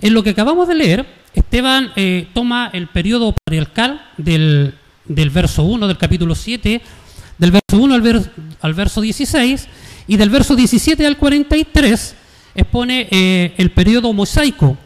En 0.00 0.14
lo 0.14 0.22
que 0.22 0.30
acabamos 0.30 0.68
de 0.68 0.74
leer, 0.74 1.06
Esteban 1.34 1.90
eh, 1.96 2.28
toma 2.32 2.70
el 2.72 2.88
periodo 2.88 3.32
patriarcal 3.32 4.02
del, 4.18 4.74
del 5.06 5.30
verso 5.30 5.62
1 5.64 5.88
del 5.88 5.98
capítulo 5.98 6.34
7 6.34 6.80
del 7.40 7.52
verso 7.52 7.82
1 7.82 7.94
al, 8.60 8.74
verso 8.74 9.00
16, 9.00 9.68
y 10.06 10.16
del 10.18 10.28
verso 10.28 10.54
17 10.54 11.06
al 11.06 11.16
43 11.16 12.14
expone 12.54 13.08
eh, 13.10 13.54
el 13.56 13.70
periodo 13.70 14.12
mosaico 14.12 14.76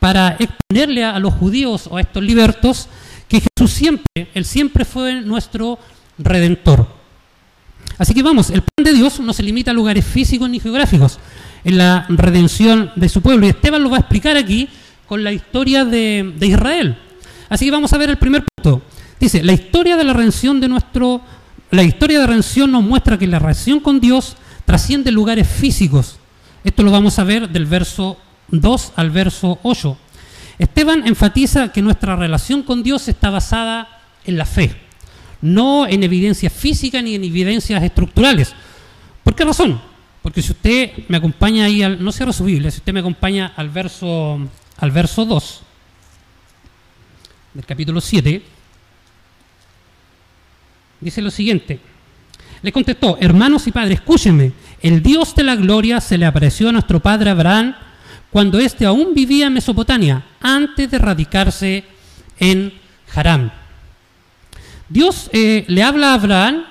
para 0.00 0.36
exponerle 0.40 1.04
a, 1.04 1.18
los 1.20 1.32
judíos 1.34 1.86
o 1.88 1.96
a 1.96 2.00
estos 2.00 2.22
libertos 2.22 2.88
que 3.28 3.40
Jesús 3.40 3.72
siempre, 3.72 4.28
Él 4.34 4.44
siempre 4.44 4.84
fue 4.84 5.20
nuestro 5.20 5.78
redentor. 6.18 6.88
Así 7.96 8.12
que 8.12 8.24
vamos, 8.24 8.50
el 8.50 8.62
plan 8.62 8.84
de 8.84 8.92
Dios 8.92 9.20
no 9.20 9.32
se 9.32 9.44
limita 9.44 9.70
a 9.70 9.74
lugares 9.74 10.04
físicos 10.04 10.50
ni 10.50 10.58
geográficos 10.58 11.20
en 11.62 11.78
la 11.78 12.06
redención 12.08 12.90
de 12.96 13.08
su 13.08 13.20
pueblo. 13.20 13.46
Y 13.46 13.50
Esteban 13.50 13.84
lo 13.84 13.90
va 13.90 13.98
a 13.98 14.00
explicar 14.00 14.36
aquí 14.36 14.68
con 15.06 15.22
la 15.22 15.32
historia 15.32 15.84
de, 15.84 16.34
de 16.36 16.46
Israel. 16.46 16.98
Así 17.48 17.66
que 17.66 17.70
vamos 17.70 17.92
a 17.92 17.98
ver 17.98 18.10
el 18.10 18.16
primer 18.16 18.44
punto. 18.44 18.82
Dice, 19.20 19.44
la 19.44 19.52
historia 19.52 19.96
de 19.96 20.04
la 20.04 20.12
redención 20.12 20.60
de 20.60 20.68
nuestro 20.68 21.20
la 21.70 21.82
historia 21.82 22.20
de 22.20 22.26
redención 22.26 22.72
nos 22.72 22.82
muestra 22.82 23.18
que 23.18 23.26
la 23.26 23.38
relación 23.38 23.80
con 23.80 24.00
Dios 24.00 24.36
trasciende 24.64 25.12
lugares 25.12 25.48
físicos. 25.48 26.18
Esto 26.64 26.82
lo 26.82 26.90
vamos 26.90 27.18
a 27.18 27.24
ver 27.24 27.48
del 27.48 27.66
verso 27.66 28.18
2 28.48 28.92
al 28.96 29.10
verso 29.10 29.58
8. 29.62 29.96
Esteban 30.58 31.06
enfatiza 31.06 31.72
que 31.72 31.80
nuestra 31.80 32.16
relación 32.16 32.62
con 32.62 32.82
Dios 32.82 33.08
está 33.08 33.30
basada 33.30 34.02
en 34.24 34.36
la 34.36 34.44
fe, 34.44 34.76
no 35.40 35.86
en 35.86 36.02
evidencias 36.02 36.52
físicas 36.52 37.02
ni 37.02 37.14
en 37.14 37.24
evidencias 37.24 37.82
estructurales. 37.82 38.52
¿Por 39.24 39.34
qué 39.34 39.44
razón? 39.44 39.80
Porque 40.22 40.42
si 40.42 40.52
usted 40.52 40.92
me 41.08 41.16
acompaña 41.16 41.64
ahí, 41.64 41.82
al, 41.82 42.02
no 42.02 42.12
cierro 42.12 42.32
su 42.32 42.44
Biblia, 42.44 42.70
si 42.70 42.78
usted 42.78 42.92
me 42.92 43.00
acompaña 43.00 43.54
al 43.56 43.70
verso, 43.70 44.38
al 44.76 44.90
verso 44.90 45.24
2 45.24 45.62
del 47.54 47.64
capítulo 47.64 48.00
7, 48.00 48.42
dice 51.00 51.22
lo 51.22 51.30
siguiente. 51.30 51.80
Le 52.62 52.72
contestó, 52.72 53.16
hermanos 53.20 53.66
y 53.66 53.72
padres, 53.72 53.98
escúchenme, 54.00 54.52
el 54.82 55.02
Dios 55.02 55.34
de 55.34 55.42
la 55.42 55.56
gloria 55.56 56.00
se 56.00 56.18
le 56.18 56.26
apareció 56.26 56.68
a 56.68 56.72
nuestro 56.72 57.00
padre 57.00 57.30
Abraham 57.30 57.74
cuando 58.30 58.58
éste 58.58 58.84
aún 58.84 59.14
vivía 59.14 59.46
en 59.46 59.54
Mesopotamia, 59.54 60.24
antes 60.40 60.90
de 60.90 60.98
radicarse 60.98 61.84
en 62.38 62.72
Harán. 63.14 63.52
Dios 64.88 65.30
eh, 65.32 65.64
le 65.68 65.82
habla 65.82 66.10
a 66.10 66.14
Abraham 66.14 66.64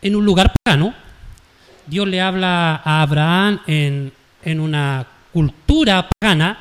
en 0.00 0.16
un 0.16 0.24
lugar 0.24 0.52
pagano, 0.62 0.94
Dios 1.86 2.06
le 2.06 2.20
habla 2.20 2.80
a 2.84 3.02
Abraham 3.02 3.60
en, 3.66 4.12
en 4.44 4.60
una 4.60 5.06
cultura 5.32 6.08
pagana, 6.08 6.58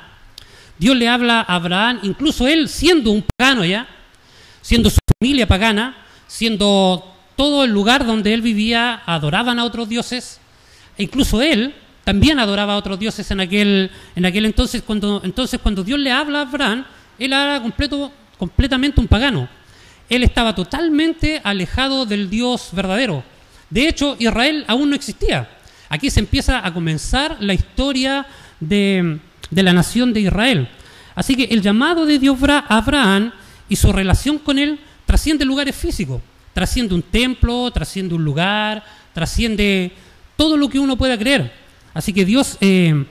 Dios 0.77 0.95
le 0.95 1.07
habla 1.07 1.41
a 1.41 1.55
Abraham, 1.55 1.99
incluso 2.03 2.47
él 2.47 2.67
siendo 2.67 3.11
un 3.11 3.23
pagano 3.37 3.63
ya, 3.65 3.87
siendo 4.61 4.89
su 4.89 4.97
familia 5.19 5.47
pagana, 5.47 6.00
siendo 6.31 7.03
todo 7.35 7.65
el 7.65 7.71
lugar 7.71 8.05
donde 8.05 8.33
él 8.33 8.41
vivía, 8.41 9.01
adoraban 9.05 9.59
a 9.59 9.65
otros 9.65 9.89
dioses, 9.89 10.39
e 10.97 11.03
incluso 11.03 11.41
él 11.41 11.75
también 12.05 12.39
adoraba 12.39 12.73
a 12.73 12.77
otros 12.77 12.97
dioses 12.97 13.29
en 13.31 13.41
aquel, 13.41 13.91
en 14.15 14.25
aquel 14.25 14.45
entonces, 14.45 14.81
cuando, 14.81 15.19
entonces 15.25 15.59
cuando 15.61 15.83
Dios 15.83 15.99
le 15.99 16.09
habla 16.09 16.39
a 16.39 16.41
Abraham, 16.43 16.85
él 17.19 17.33
era 17.33 17.61
completo, 17.61 18.13
completamente 18.37 19.01
un 19.01 19.07
pagano. 19.07 19.49
Él 20.07 20.23
estaba 20.23 20.55
totalmente 20.55 21.41
alejado 21.43 22.05
del 22.05 22.29
Dios 22.29 22.69
verdadero. 22.71 23.25
De 23.69 23.89
hecho, 23.89 24.15
Israel 24.17 24.63
aún 24.69 24.89
no 24.89 24.95
existía. 24.95 25.49
Aquí 25.89 26.09
se 26.09 26.21
empieza 26.21 26.65
a 26.65 26.73
comenzar 26.73 27.35
la 27.41 27.53
historia 27.53 28.25
de, 28.61 29.19
de 29.49 29.63
la 29.63 29.73
nación 29.73 30.13
de 30.13 30.21
Israel. 30.21 30.69
Así 31.13 31.35
que 31.35 31.43
el 31.53 31.61
llamado 31.61 32.05
de 32.05 32.19
Dios 32.19 32.37
a 32.47 32.59
Abraham 32.69 33.33
y 33.67 33.75
su 33.75 33.91
relación 33.91 34.37
con 34.37 34.57
él 34.59 34.79
trasciende 35.11 35.43
lugares 35.43 35.75
físicos, 35.75 36.21
trasciende 36.53 36.95
un 36.95 37.01
templo, 37.01 37.69
trasciende 37.69 38.15
un 38.15 38.23
lugar, 38.23 38.81
trasciende 39.13 39.91
todo 40.37 40.55
lo 40.55 40.69
que 40.69 40.79
uno 40.79 40.95
pueda 40.95 41.17
creer. 41.17 41.51
Así 41.93 42.13
que 42.13 42.23
Dios 42.23 42.57
eh, 42.61 43.03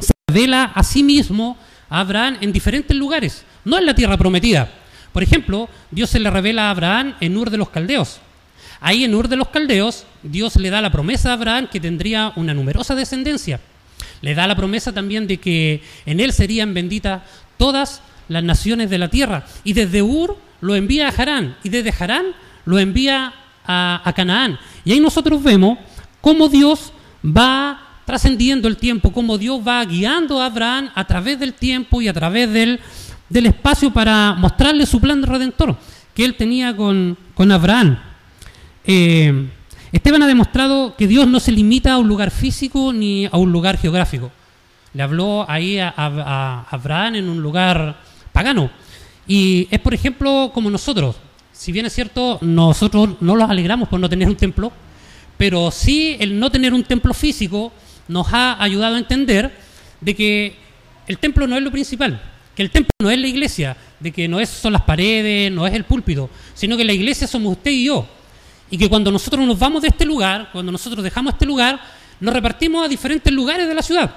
se 0.00 0.10
revela 0.26 0.64
a 0.74 0.82
sí 0.82 1.04
mismo 1.04 1.56
a 1.88 2.00
Abraham 2.00 2.38
en 2.40 2.52
diferentes 2.52 2.96
lugares, 2.96 3.44
no 3.64 3.78
en 3.78 3.86
la 3.86 3.94
tierra 3.94 4.16
prometida. 4.16 4.68
Por 5.12 5.22
ejemplo, 5.22 5.68
Dios 5.92 6.10
se 6.10 6.18
le 6.18 6.28
revela 6.28 6.66
a 6.66 6.70
Abraham 6.70 7.14
en 7.20 7.36
Ur 7.36 7.50
de 7.50 7.58
los 7.58 7.70
Caldeos. 7.70 8.18
Ahí 8.80 9.04
en 9.04 9.14
Ur 9.14 9.28
de 9.28 9.36
los 9.36 9.46
Caldeos, 9.46 10.06
Dios 10.24 10.56
le 10.56 10.70
da 10.70 10.80
la 10.80 10.90
promesa 10.90 11.30
a 11.30 11.34
Abraham 11.34 11.68
que 11.70 11.78
tendría 11.78 12.32
una 12.34 12.52
numerosa 12.52 12.96
descendencia. 12.96 13.60
Le 14.22 14.34
da 14.34 14.48
la 14.48 14.56
promesa 14.56 14.90
también 14.90 15.28
de 15.28 15.36
que 15.36 15.84
en 16.04 16.18
él 16.18 16.32
serían 16.32 16.74
benditas 16.74 17.22
todas 17.58 18.02
las 18.28 18.42
naciones 18.42 18.90
de 18.90 18.98
la 18.98 19.08
tierra. 19.08 19.46
Y 19.62 19.74
desde 19.74 20.02
Ur 20.02 20.50
lo 20.62 20.74
envía 20.74 21.08
a 21.08 21.10
Harán 21.10 21.56
y 21.62 21.68
desde 21.68 21.92
Harán 21.98 22.26
lo 22.64 22.78
envía 22.78 23.34
a, 23.66 24.12
Canaán. 24.16 24.58
Y 24.84 24.92
ahí 24.92 25.00
nosotros 25.00 25.42
vemos 25.42 25.78
cómo 26.20 26.48
Dios 26.48 26.92
va 27.24 28.00
trascendiendo 28.06 28.68
el 28.68 28.76
tiempo, 28.76 29.12
cómo 29.12 29.38
Dios 29.38 29.60
va 29.66 29.84
guiando 29.84 30.40
a 30.40 30.46
Abraham 30.46 30.90
a 30.94 31.04
través 31.04 31.38
del 31.38 31.52
tiempo 31.52 32.00
y 32.00 32.08
a 32.08 32.12
través 32.12 32.50
del, 32.52 32.80
del 33.28 33.46
espacio 33.46 33.92
para 33.92 34.34
mostrarle 34.34 34.86
su 34.86 35.00
plan 35.00 35.20
de 35.20 35.26
redentor 35.26 35.76
que 36.14 36.24
él 36.24 36.36
tenía 36.36 36.76
con, 36.76 37.16
Abraham. 37.50 37.98
Eh, 38.84 39.48
Esteban 39.90 40.22
ha 40.22 40.26
demostrado 40.26 40.94
que 40.96 41.08
Dios 41.08 41.26
no 41.26 41.40
se 41.40 41.52
limita 41.52 41.94
a 41.94 41.98
un 41.98 42.06
lugar 42.06 42.30
físico 42.30 42.92
ni 42.92 43.26
a 43.26 43.36
un 43.36 43.50
lugar 43.50 43.78
geográfico. 43.78 44.30
Le 44.94 45.02
habló 45.02 45.44
ahí 45.48 45.78
a 45.78 46.66
Abraham 46.70 47.16
en 47.16 47.28
un 47.28 47.42
lugar 47.42 47.96
pagano. 48.32 48.70
Y 49.26 49.68
es, 49.70 49.80
por 49.80 49.94
ejemplo, 49.94 50.50
como 50.52 50.70
nosotros. 50.70 51.16
Si 51.52 51.70
bien 51.72 51.86
es 51.86 51.92
cierto, 51.92 52.38
nosotros 52.40 53.10
no 53.20 53.36
los 53.36 53.48
alegramos 53.48 53.88
por 53.88 54.00
no 54.00 54.08
tener 54.08 54.28
un 54.28 54.36
templo, 54.36 54.72
pero 55.38 55.70
sí 55.70 56.16
el 56.18 56.38
no 56.38 56.50
tener 56.50 56.74
un 56.74 56.84
templo 56.84 57.14
físico 57.14 57.72
nos 58.08 58.32
ha 58.32 58.62
ayudado 58.62 58.96
a 58.96 58.98
entender 58.98 59.56
de 60.00 60.14
que 60.14 60.56
el 61.06 61.18
templo 61.18 61.46
no 61.46 61.56
es 61.56 61.62
lo 61.62 61.70
principal, 61.70 62.20
que 62.54 62.62
el 62.62 62.70
templo 62.70 62.90
no 63.00 63.10
es 63.10 63.18
la 63.18 63.26
iglesia, 63.26 63.76
de 64.00 64.12
que 64.12 64.28
no 64.28 64.40
es, 64.40 64.48
son 64.48 64.72
las 64.72 64.82
paredes, 64.82 65.50
no 65.52 65.66
es 65.66 65.74
el 65.74 65.84
púlpito, 65.84 66.28
sino 66.54 66.76
que 66.76 66.84
la 66.84 66.92
iglesia 66.92 67.26
somos 67.26 67.52
usted 67.52 67.70
y 67.70 67.84
yo. 67.84 68.06
Y 68.70 68.78
que 68.78 68.88
cuando 68.88 69.12
nosotros 69.12 69.46
nos 69.46 69.58
vamos 69.58 69.82
de 69.82 69.88
este 69.88 70.04
lugar, 70.04 70.48
cuando 70.52 70.72
nosotros 70.72 71.04
dejamos 71.04 71.34
este 71.34 71.46
lugar, 71.46 71.80
nos 72.20 72.32
repartimos 72.32 72.84
a 72.84 72.88
diferentes 72.88 73.32
lugares 73.32 73.68
de 73.68 73.74
la 73.74 73.82
ciudad. 73.82 74.14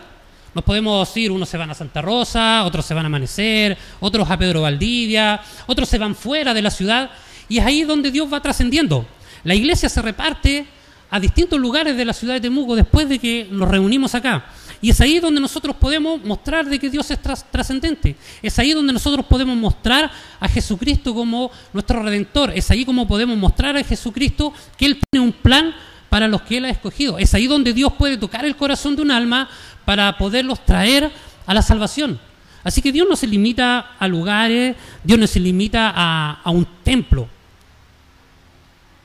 Nos 0.56 0.64
podemos 0.64 1.18
ir, 1.18 1.34
unos 1.34 1.50
se 1.50 1.58
van 1.58 1.70
a 1.70 1.74
Santa 1.74 2.02
Rosa, 2.02 2.64
otros 2.64 2.86
se 2.86 2.94
van 2.94 3.04
a 3.04 3.08
Amanecer, 3.08 3.78
otros 4.00 4.32
a 4.32 4.38
Pedro 4.38 4.62
Valdivia, 4.62 5.42
otros 5.68 5.90
se 5.90 5.98
van 5.98 6.16
fuera 6.16 6.54
de 6.54 6.62
la 6.62 6.72
ciudad 6.72 7.12
y 7.50 7.58
es 7.58 7.66
ahí 7.66 7.84
donde 7.84 8.10
Dios 8.10 8.32
va 8.32 8.42
trascendiendo. 8.42 9.06
La 9.44 9.54
iglesia 9.54 9.90
se 9.90 10.02
reparte 10.02 10.66
a 11.12 11.20
distintos 11.20 11.60
lugares 11.60 11.98
de 11.98 12.06
la 12.06 12.14
ciudad 12.14 12.36
de 12.36 12.40
Temuco 12.40 12.74
después 12.74 13.10
de 13.10 13.20
que 13.20 13.50
nos 13.52 13.68
reunimos 13.68 14.16
acá. 14.16 14.46
Y 14.82 14.92
es 14.92 15.02
ahí 15.02 15.20
donde 15.20 15.42
nosotros 15.42 15.76
podemos 15.76 16.24
mostrar 16.24 16.66
de 16.66 16.80
que 16.80 16.90
Dios 16.90 17.12
es 17.12 17.20
trascendente. 17.52 18.16
Es 18.42 18.58
ahí 18.58 18.72
donde 18.72 18.94
nosotros 18.94 19.26
podemos 19.26 19.58
mostrar 19.58 20.10
a 20.40 20.48
Jesucristo 20.48 21.14
como 21.14 21.52
nuestro 21.74 22.02
redentor. 22.02 22.54
Es 22.56 22.72
ahí 22.72 22.86
como 22.86 23.06
podemos 23.06 23.38
mostrar 23.38 23.76
a 23.76 23.84
Jesucristo 23.84 24.54
que 24.78 24.86
Él 24.86 25.02
tiene 25.12 25.26
un 25.26 25.34
plan 25.34 25.76
para 26.15 26.29
los 26.29 26.43
que 26.43 26.60
Él 26.60 26.63
ha 26.63 26.69
escogido. 26.69 27.17
Es 27.17 27.34
ahí 27.34 27.45
donde 27.45 27.74
Dios 27.74 27.91
puede 27.91 28.15
tocar 28.15 28.45
el 28.45 28.55
corazón 28.55 28.95
de 28.95 29.01
un 29.01 29.12
alma 29.12 29.50
para 29.84 30.17
poderlos 30.17 30.63
traer 30.63 31.12
a 31.45 31.53
la 31.53 31.62
salvación. 31.62 32.17
Así 32.63 32.81
que 32.81 32.93
Dios 32.93 33.05
no 33.10 33.17
se 33.17 33.27
limita 33.27 33.98
a 34.00 34.07
lugares, 34.07 34.77
Dios 35.03 35.19
no 35.19 35.27
se 35.27 35.41
limita 35.41 35.91
a, 35.93 36.39
a 36.41 36.51
un 36.51 36.65
templo. 36.86 37.27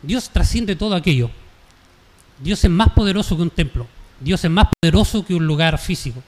Dios 0.01 0.31
trasciende 0.31 0.77
todo 0.77 0.95
aquello. 0.95 1.33
Dios 2.39 2.63
es 2.63 2.71
más 2.71 2.91
poderoso 2.91 3.35
que 3.37 3.43
un 3.43 3.51
templo. 3.51 3.89
Dios 4.21 4.45
es 4.45 4.51
más 4.53 4.69
poderoso 4.81 5.27
que 5.27 5.35
un 5.35 5.45
lugar 5.49 5.79
físico. 5.79 6.23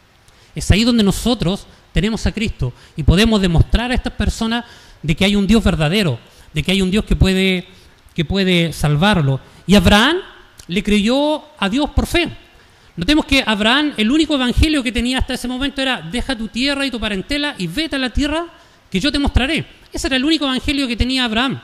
Es 0.52 0.68
ahí 0.72 0.82
donde 0.82 1.04
nosotros 1.04 1.64
tenemos 1.92 2.26
a 2.26 2.32
Cristo 2.32 2.72
y 2.96 3.04
podemos 3.04 3.40
demostrar 3.40 3.92
a 3.92 3.94
estas 3.94 4.14
personas 4.14 4.64
de 5.00 5.14
que 5.14 5.24
hay 5.24 5.36
un 5.36 5.46
Dios 5.46 5.62
verdadero, 5.62 6.18
de 6.52 6.64
que 6.64 6.72
hay 6.72 6.82
un 6.82 6.90
Dios 6.90 7.04
que 7.04 7.14
puede, 7.14 7.68
que 8.16 8.24
puede 8.24 8.72
salvarlo. 8.72 9.38
Y 9.64 9.76
Abraham 9.76 10.16
le 10.68 10.82
creyó 10.82 11.42
a 11.58 11.68
Dios 11.68 11.90
por 11.90 12.06
fe. 12.06 12.28
Notemos 12.96 13.24
que 13.24 13.42
Abraham, 13.46 13.94
el 13.96 14.10
único 14.10 14.34
evangelio 14.34 14.82
que 14.82 14.92
tenía 14.92 15.18
hasta 15.18 15.34
ese 15.34 15.48
momento 15.48 15.80
era, 15.80 16.00
deja 16.02 16.36
tu 16.36 16.48
tierra 16.48 16.84
y 16.84 16.90
tu 16.90 17.00
parentela 17.00 17.54
y 17.58 17.66
vete 17.66 17.96
a 17.96 17.98
la 17.98 18.10
tierra 18.10 18.46
que 18.90 19.00
yo 19.00 19.10
te 19.10 19.18
mostraré. 19.18 19.64
Ese 19.92 20.06
era 20.06 20.16
el 20.16 20.24
único 20.24 20.44
evangelio 20.44 20.86
que 20.86 20.96
tenía 20.96 21.24
Abraham. 21.24 21.60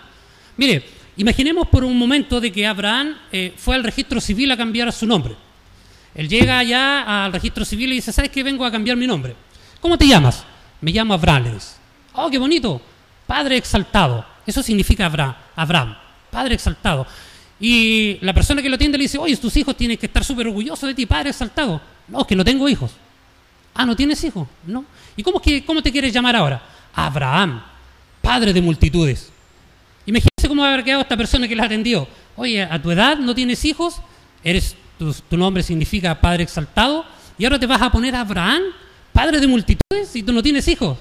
Mire, 0.57 0.85
imaginemos 1.17 1.69
por 1.69 1.85
un 1.85 1.99
momento 1.99 2.41
de 2.41 2.51
que 2.51 2.67
Abraham 2.67 3.15
eh, 3.31 3.53
fue 3.57 3.75
al 3.75 3.85
registro 3.85 4.21
civil 4.21 4.51
a 4.51 4.57
cambiar 4.57 4.91
su 4.93 5.07
nombre. 5.07 5.37
Él 6.15 6.29
llega 6.29 6.59
allá 6.59 7.25
al 7.25 7.33
registro 7.33 7.65
civil 7.65 7.93
y 7.93 7.97
dice, 7.97 8.13
¿sabes 8.13 8.31
qué? 8.31 8.43
Vengo 8.43 8.65
a 8.65 8.73
cambiar 8.73 8.97
mi 8.97 9.07
nombre. 9.07 9.37
¿Cómo 9.81 9.99
te 9.99 10.07
llamas? 10.07 10.45
Me 10.81 10.91
llamo 10.91 11.15
Abraham, 11.15 11.45
le. 11.45 11.59
Oh, 12.15 12.31
qué 12.31 12.39
bonito. 12.39 12.81
Padre 13.27 13.59
exaltado. 13.59 14.25
Eso 14.47 14.63
significa 14.63 15.07
Abraham, 15.07 15.35
Abraham 15.55 15.97
Padre 16.31 16.55
exaltado. 16.55 17.07
Y 17.61 18.19
la 18.21 18.33
persona 18.33 18.63
que 18.63 18.69
lo 18.69 18.77
atiende 18.77 18.99
le 18.99 19.03
dice, 19.03 19.19
oye, 19.19 19.37
tus 19.37 19.57
hijos 19.57 19.77
tienen 19.77 19.97
que 19.97 20.07
estar 20.07 20.25
súper 20.25 20.47
orgullosos 20.47 20.89
de 20.89 20.95
ti, 20.95 21.07
Padre 21.07 21.31
exaltado. 21.31 21.81
No, 22.07 22.21
es 22.21 22.27
que 22.27 22.37
no 22.37 22.45
tengo 22.45 22.69
hijos. 22.69 22.93
Ah, 23.75 23.85
¿no 23.87 23.95
tienes 23.95 24.23
hijos? 24.25 24.47
No. 24.67 24.85
¿Y 25.17 25.23
cómo, 25.23 25.83
te 25.83 25.93
quieres 25.93 26.13
llamar 26.13 26.37
ahora? 26.37 26.63
Abraham, 26.95 27.63
Padre 28.21 28.53
de 28.53 28.61
multitudes. 28.61 29.31
Imagínese 30.07 30.49
cómo 30.49 30.65
haber 30.65 30.85
quedado 30.85 31.03
esta 31.03 31.17
persona 31.17 31.47
que 31.47 31.57
la 31.57 31.65
atendió. 31.65 32.09
Oye, 32.37 32.63
a 32.63 32.81
tu 32.81 32.91
edad 32.91 33.19
no 33.19 33.35
tienes 33.35 33.65
hijos, 33.65 34.01
eres 34.43 34.77
tu, 34.99 35.37
nombre 35.37 35.63
significa 35.63 36.21
Padre 36.21 36.45
exaltado, 36.45 37.05
y 37.37 37.45
ahora 37.45 37.59
te 37.59 37.67
vas 37.67 37.83
a 37.83 37.91
poner 37.91 38.15
Abraham, 38.15 38.63
Padre 39.13 39.41
de 39.41 39.47
multitudes, 39.47 40.15
y 40.15 40.23
tú 40.23 40.33
no 40.33 40.43
tienes 40.43 40.67
hijos. 40.69 40.99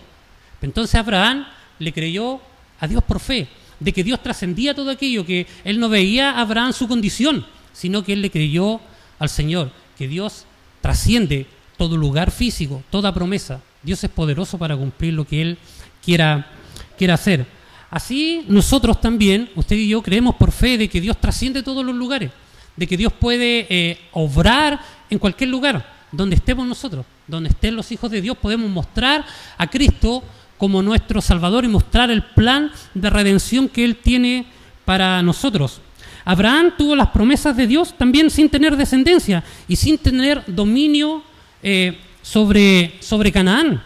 Entonces 0.62 0.94
Abraham 0.96 1.46
le 1.80 1.94
creyó 1.94 2.40
a 2.80 2.88
Dios 2.88 3.04
por 3.04 3.20
fe, 3.20 3.48
de 3.80 3.94
que 3.94 4.04
Dios 4.04 4.22
trascendía 4.22 4.74
todo 4.74 4.90
aquello, 4.90 5.26
que 5.26 5.48
él 5.64 5.80
no 5.80 5.90
veía 5.90 6.32
a 6.32 6.42
Abraham 6.42 6.74
su 6.74 6.88
condición, 6.88 7.46
sino 7.74 8.04
que 8.04 8.14
él 8.14 8.22
le 8.22 8.32
creyó 8.32 8.80
al 9.20 9.30
Señor, 9.30 9.72
que 9.98 10.08
Dios 10.08 10.46
trasciende 10.82 11.46
todo 11.78 11.98
lugar 11.98 12.32
físico, 12.32 12.84
toda 12.90 13.14
promesa. 13.14 13.62
Dios 13.84 14.04
es 14.04 14.10
poderoso 14.10 14.58
para 14.58 14.76
cumplir 14.76 15.14
lo 15.14 15.26
que 15.26 15.42
él 15.42 15.58
quiera, 16.04 16.52
quiera 16.98 17.14
hacer. 17.14 17.46
Así 17.90 18.44
nosotros 18.48 19.00
también, 19.00 19.50
usted 19.56 19.76
y 19.76 19.88
yo, 19.88 20.02
creemos 20.02 20.36
por 20.36 20.52
fe 20.52 20.78
de 20.78 20.90
que 20.90 21.00
Dios 21.00 21.20
trasciende 21.20 21.64
todos 21.64 21.86
los 21.86 21.96
lugares 21.96 22.32
de 22.78 22.88
que 22.88 22.96
Dios 22.96 23.12
puede 23.12 23.68
eh, 23.70 24.00
obrar 24.14 24.80
en 25.10 25.20
cualquier 25.20 25.50
lugar 25.50 25.98
donde 26.12 26.38
estemos 26.38 26.66
nosotros, 26.66 27.06
donde 27.28 27.50
estén 27.50 27.76
los 27.76 27.92
hijos 27.92 28.10
de 28.10 28.22
Dios, 28.22 28.38
podemos 28.38 28.70
mostrar 28.70 29.26
a 29.58 29.68
Cristo 29.68 30.24
como 30.58 30.82
nuestro 30.82 31.22
Salvador 31.22 31.66
y 31.66 31.68
mostrar 31.68 32.10
el 32.10 32.24
plan 32.24 32.72
de 32.94 33.10
redención 33.10 33.70
que 33.70 33.86
Él 33.86 33.98
tiene 33.98 34.46
para 34.86 35.22
nosotros. 35.22 35.82
Abraham 36.26 36.74
tuvo 36.78 36.96
las 36.96 37.10
promesas 37.10 37.56
de 37.56 37.68
Dios 37.68 37.96
también 37.98 38.30
sin 38.30 38.50
tener 38.50 38.76
descendencia 38.76 39.44
y 39.68 39.76
sin 39.76 39.98
tener 39.98 40.44
dominio 40.48 41.24
eh, 41.64 41.98
sobre, 42.22 42.96
sobre 43.00 43.32
Canaán. 43.32 43.82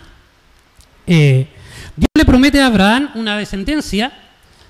Eh, 1.05 1.47
Dios 1.95 2.09
le 2.15 2.25
promete 2.25 2.61
a 2.61 2.67
Abraham 2.67 3.11
una 3.15 3.37
descendencia, 3.37 4.11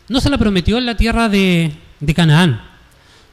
no 0.09 0.19
se 0.19 0.29
la 0.29 0.37
prometió 0.37 0.77
en 0.77 0.85
la 0.85 0.97
tierra 0.97 1.29
de, 1.29 1.71
de 1.99 2.13
Canaán 2.13 2.71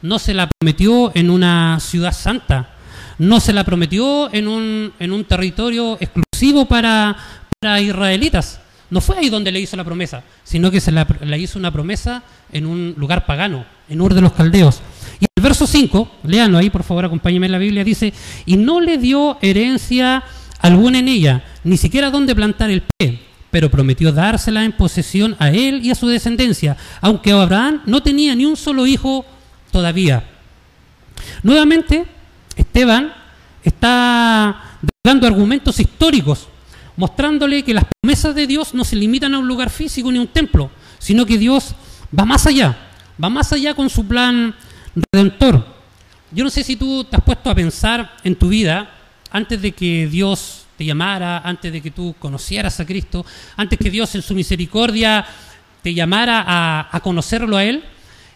no 0.02 0.18
se 0.18 0.34
la 0.34 0.48
prometió 0.48 1.12
en 1.14 1.30
una 1.30 1.78
ciudad 1.80 2.12
santa, 2.12 2.70
no 3.18 3.40
se 3.40 3.52
la 3.52 3.64
prometió 3.64 4.32
en 4.32 4.46
un, 4.46 4.92
en 4.98 5.12
un 5.12 5.24
territorio 5.24 5.98
exclusivo 6.00 6.66
para, 6.66 7.16
para, 7.60 7.80
israelitas. 7.80 8.60
No 8.90 9.00
fue 9.00 9.18
ahí 9.18 9.28
donde 9.28 9.52
le 9.52 9.60
hizo 9.60 9.76
la 9.76 9.84
promesa, 9.84 10.22
sino 10.44 10.70
que 10.70 10.80
se 10.80 10.92
la, 10.92 11.06
le 11.20 11.38
hizo 11.38 11.58
una 11.58 11.70
promesa 11.70 12.22
en 12.52 12.66
un 12.66 12.94
lugar 12.96 13.26
pagano, 13.26 13.66
en 13.88 14.00
Ur 14.00 14.14
de 14.14 14.20
los 14.20 14.32
Caldeos. 14.32 14.80
Y 15.20 15.24
el 15.24 15.42
verso 15.42 15.66
5, 15.66 16.10
léanlo 16.22 16.56
ahí, 16.56 16.70
por 16.70 16.84
favor, 16.84 17.04
acompáñenme 17.04 17.46
en 17.46 17.52
la 17.52 17.58
Biblia, 17.58 17.84
dice, 17.84 18.14
y 18.46 18.56
no 18.56 18.80
le 18.80 18.96
dio 18.96 19.36
herencia 19.42 20.22
alguna 20.60 21.00
en 21.00 21.08
ella, 21.08 21.44
ni 21.64 21.76
siquiera 21.76 22.10
donde 22.10 22.34
plantar 22.34 22.70
el 22.70 22.82
pie, 22.82 23.20
pero 23.50 23.70
prometió 23.70 24.12
dársela 24.12 24.64
en 24.64 24.72
posesión 24.72 25.36
a 25.38 25.50
él 25.50 25.84
y 25.84 25.90
a 25.90 25.94
su 25.94 26.08
descendencia, 26.08 26.76
aunque 27.02 27.32
Abraham 27.32 27.82
no 27.84 28.02
tenía 28.02 28.34
ni 28.34 28.46
un 28.46 28.56
solo 28.56 28.86
hijo 28.86 29.26
todavía. 29.70 30.24
Nuevamente, 31.42 32.06
Esteban 32.56 33.12
está 33.62 34.78
dando 35.04 35.26
argumentos 35.26 35.78
históricos, 35.78 36.48
mostrándole 36.98 37.62
que 37.62 37.72
las 37.72 37.84
promesas 37.84 38.34
de 38.34 38.46
Dios 38.48 38.74
no 38.74 38.84
se 38.84 38.96
limitan 38.96 39.32
a 39.32 39.38
un 39.38 39.46
lugar 39.46 39.70
físico 39.70 40.10
ni 40.10 40.18
a 40.18 40.20
un 40.20 40.26
templo, 40.26 40.68
sino 40.98 41.24
que 41.24 41.38
Dios 41.38 41.74
va 42.16 42.24
más 42.24 42.44
allá, 42.46 42.76
va 43.22 43.30
más 43.30 43.52
allá 43.52 43.72
con 43.72 43.88
su 43.88 44.06
plan 44.06 44.52
redentor. 45.12 45.64
Yo 46.32 46.42
no 46.42 46.50
sé 46.50 46.64
si 46.64 46.74
tú 46.74 47.04
te 47.04 47.16
has 47.16 47.22
puesto 47.22 47.48
a 47.50 47.54
pensar 47.54 48.16
en 48.24 48.34
tu 48.34 48.48
vida 48.48 48.90
antes 49.30 49.62
de 49.62 49.70
que 49.72 50.08
Dios 50.08 50.66
te 50.76 50.84
llamara, 50.84 51.38
antes 51.38 51.72
de 51.72 51.80
que 51.80 51.92
tú 51.92 52.16
conocieras 52.18 52.80
a 52.80 52.84
Cristo, 52.84 53.24
antes 53.56 53.78
que 53.78 53.90
Dios 53.90 54.12
en 54.16 54.22
su 54.22 54.34
misericordia 54.34 55.24
te 55.82 55.94
llamara 55.94 56.44
a, 56.90 57.00
conocerlo 57.00 57.56
a 57.56 57.64
Él. 57.64 57.84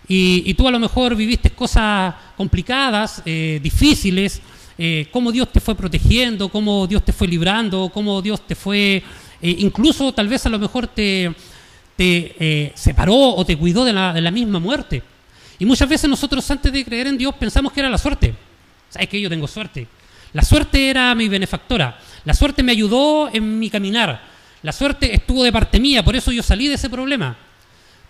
Y, 0.06 0.54
tú 0.54 0.68
a 0.68 0.70
lo 0.70 0.78
mejor 0.78 1.16
viviste 1.16 1.50
cosas 1.50 2.14
complicadas, 2.36 3.22
eh, 3.24 3.58
difíciles, 3.60 4.40
eh, 4.84 5.06
cómo 5.12 5.30
Dios 5.30 5.52
te 5.52 5.60
fue 5.60 5.76
protegiendo, 5.76 6.48
cómo 6.48 6.88
Dios 6.88 7.04
te 7.04 7.12
fue 7.12 7.28
librando, 7.28 7.88
cómo 7.94 8.20
Dios 8.20 8.44
te 8.44 8.56
fue, 8.56 8.96
eh, 9.40 9.56
incluso 9.58 10.12
tal 10.12 10.26
vez 10.26 10.44
a 10.44 10.48
lo 10.48 10.58
mejor 10.58 10.88
te, 10.88 11.32
te 11.94 12.72
separó 12.74 13.14
o 13.14 13.46
te 13.46 13.56
cuidó 13.56 13.84
de 13.84 13.92
la, 13.92 14.12
de 14.12 14.20
la, 14.20 14.32
misma 14.32 14.58
muerte. 14.58 15.04
Y 15.60 15.64
muchas 15.64 15.88
veces 15.88 16.10
nosotros 16.10 16.50
antes 16.50 16.72
de 16.72 16.84
creer 16.84 17.06
en 17.06 17.16
Dios 17.16 17.32
pensamos 17.36 17.72
que 17.72 17.78
era 17.78 17.88
la 17.88 17.98
suerte. 17.98 18.34
¿Sabes 18.90 19.08
que 19.08 19.20
yo 19.20 19.28
tengo 19.30 19.46
suerte? 19.46 19.86
La 20.32 20.42
suerte 20.42 20.90
era 20.90 21.14
mi 21.14 21.28
benefactora. 21.28 21.96
La 22.24 22.34
suerte 22.34 22.64
me 22.64 22.72
ayudó 22.72 23.30
en 23.32 23.60
mi 23.60 23.70
caminar. 23.70 24.20
La 24.62 24.72
suerte 24.72 25.14
estuvo 25.14 25.44
de 25.44 25.52
parte 25.52 25.78
mía, 25.78 26.04
por 26.04 26.16
eso 26.16 26.32
yo 26.32 26.42
salí 26.42 26.66
de 26.66 26.74
ese 26.74 26.90
problema. 26.90 27.36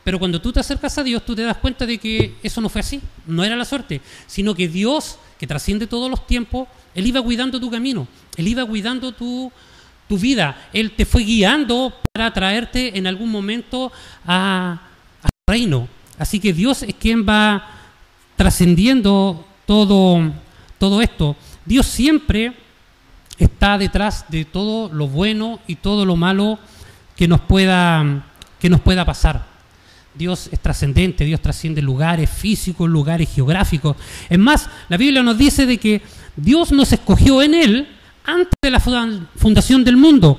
Pero 0.05 0.19
cuando 0.19 0.41
tú 0.41 0.53
te 0.53 0.61
acercas 0.61 0.97
a 0.99 1.03
Dios, 1.03 1.25
tú 1.25 1.35
te 1.35 1.43
das 1.43 1.57
cuenta 1.57 1.87
de 1.87 1.99
que 1.99 2.35
eso 2.43 2.61
no 2.61 2.69
fue 2.69 2.81
así, 2.81 3.01
no 3.27 3.45
era 3.45 3.57
la 3.57 3.65
suerte, 3.65 4.01
sino 4.27 4.55
que 4.55 4.69
Dios, 4.69 5.19
que 5.43 5.47
trasciende 5.49 5.89
todos 5.89 6.09
los 6.09 6.25
tiempos, 6.25 6.69
Él 6.95 7.05
iba 7.05 7.21
cuidando 7.21 7.59
tu 7.59 7.69
camino, 7.69 8.07
Él 8.37 8.47
iba 8.47 8.65
cuidando 8.65 9.11
tu, 9.11 9.51
tu 10.09 10.17
vida, 10.17 10.69
Él 10.73 10.93
te 10.93 11.05
fue 11.05 11.25
guiando 11.25 11.93
para 12.13 12.33
traerte 12.33 12.97
en 12.97 13.09
algún 13.09 13.29
momento 13.29 13.91
a, 14.25 14.81
a 15.21 15.29
reino. 15.51 15.89
Así 16.17 16.39
que 16.39 16.53
Dios 16.53 16.85
es 16.85 16.95
quien 16.95 17.27
va 17.29 17.69
trascendiendo 18.37 19.45
todo, 19.67 20.33
todo 20.79 21.03
esto. 21.03 21.35
Dios 21.67 21.87
siempre 21.87 22.53
está 23.37 23.79
detrás 23.79 24.27
de 24.29 24.45
todo 24.45 24.95
lo 24.95 25.09
bueno 25.09 25.59
y 25.67 25.75
todo 25.75 26.07
lo 26.07 26.15
malo 26.15 26.61
que 27.17 27.27
nos 27.27 27.41
pueda, 27.41 28.27
que 28.61 28.71
nos 28.71 28.81
pueda 28.81 29.05
pasar. 29.05 29.52
Dios 30.15 30.49
es 30.53 30.61
trascendente, 30.61 31.25
Dios 31.25 31.41
trasciende 31.41 31.81
lugares 31.81 32.29
físicos, 32.29 32.89
lugares 32.89 33.29
geográficos. 33.35 33.97
Es 34.29 34.39
más, 34.39 34.69
la 34.89 34.97
Biblia 34.97 35.23
nos 35.23 35.39
dice 35.39 35.67
de 35.67 35.79
que 35.79 36.03
Dios 36.37 36.71
nos 36.73 36.93
escogió 36.93 37.43
en 37.43 37.55
Él 37.55 37.89
antes 38.25 38.55
de 38.63 38.71
la 38.71 38.81
fundación 38.81 39.85
del 39.85 39.97
mundo. 39.97 40.39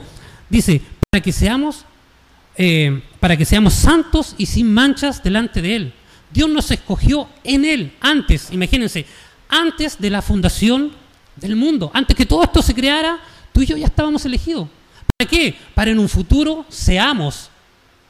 Dice, 0.49 0.81
para 1.09 1.21
que 1.21 1.31
seamos, 1.31 1.85
eh, 2.55 3.01
para 3.19 3.35
que 3.35 3.45
seamos 3.45 3.73
santos 3.73 4.35
y 4.37 4.45
sin 4.45 4.71
manchas 4.71 5.23
delante 5.23 5.61
de 5.61 5.75
Él. 5.75 5.93
Dios 6.31 6.49
nos 6.49 6.69
escogió 6.71 7.27
en 7.43 7.65
Él 7.65 7.93
antes, 7.99 8.51
imagínense, 8.51 9.05
antes 9.49 9.99
de 9.99 10.09
la 10.09 10.21
fundación 10.21 10.91
del 11.35 11.55
mundo, 11.55 11.91
antes 11.93 12.15
que 12.15 12.25
todo 12.25 12.43
esto 12.43 12.61
se 12.61 12.73
creara, 12.73 13.19
tú 13.51 13.61
y 13.61 13.65
yo 13.65 13.77
ya 13.77 13.87
estábamos 13.87 14.25
elegidos. 14.25 14.67
¿Para 15.17 15.29
qué? 15.29 15.55
Para 15.75 15.91
en 15.91 15.99
un 15.99 16.09
futuro 16.09 16.65
seamos 16.69 17.49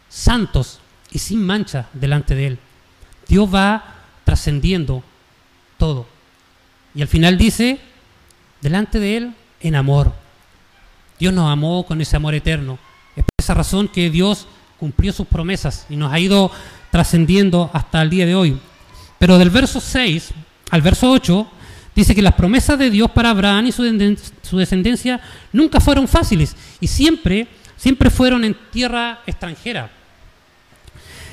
santos 0.09 0.79
y 1.13 1.19
sin 1.19 1.45
mancha 1.45 1.87
delante 1.93 2.35
de 2.35 2.47
Él. 2.47 2.59
Dios 3.27 3.53
va 3.53 4.01
trascendiendo 4.25 5.03
todo. 5.77 6.07
Y 6.95 7.01
al 7.01 7.07
final 7.07 7.37
dice, 7.37 7.79
delante 8.61 8.99
de 8.99 9.17
Él, 9.17 9.33
en 9.61 9.75
amor. 9.75 10.13
Dios 11.19 11.33
nos 11.33 11.49
amó 11.51 11.85
con 11.85 12.01
ese 12.01 12.15
amor 12.15 12.33
eterno. 12.33 12.77
Es 13.15 13.23
por 13.23 13.33
esa 13.37 13.53
razón 13.53 13.87
que 13.87 14.09
Dios 14.09 14.47
cumplió 14.79 15.13
sus 15.13 15.27
promesas 15.27 15.85
y 15.89 15.95
nos 15.95 16.11
ha 16.11 16.19
ido 16.19 16.51
trascendiendo 16.91 17.69
hasta 17.73 18.01
el 18.01 18.09
día 18.09 18.25
de 18.25 18.35
hoy. 18.35 18.59
Pero 19.19 19.37
del 19.37 19.49
verso 19.49 19.79
6 19.79 20.31
al 20.71 20.81
verso 20.81 21.09
8 21.11 21.47
dice 21.95 22.15
que 22.15 22.21
las 22.21 22.33
promesas 22.33 22.77
de 22.79 22.89
Dios 22.89 23.11
para 23.11 23.29
Abraham 23.29 23.67
y 23.67 23.71
su 23.71 24.57
descendencia 24.57 25.21
nunca 25.51 25.79
fueron 25.79 26.07
fáciles 26.07 26.55
y 26.81 26.87
siempre, 26.87 27.47
siempre 27.77 28.09
fueron 28.09 28.43
en 28.43 28.57
tierra 28.71 29.21
extranjera. 29.25 30.02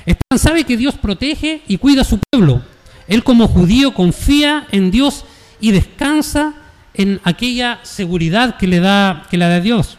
Esteban 0.07 0.39
sabe 0.39 0.65
que 0.65 0.77
Dios 0.77 0.95
protege 0.97 1.63
y 1.67 1.79
cuida 1.79 2.03
a 2.03 2.05
su 2.05 2.19
pueblo. 2.31 2.63
Él 3.07 3.25
como 3.25 3.49
judío 3.49 3.95
confía 3.95 4.67
en 4.71 4.91
Dios 4.91 5.25
y 5.61 5.73
descansa 5.73 6.55
en 6.95 7.21
aquella 7.25 7.81
seguridad 7.83 8.57
que 8.57 8.67
le 8.67 8.81
da, 8.81 9.27
que 9.31 9.37
le 9.37 9.47
da 9.47 9.61
Dios. 9.61 9.99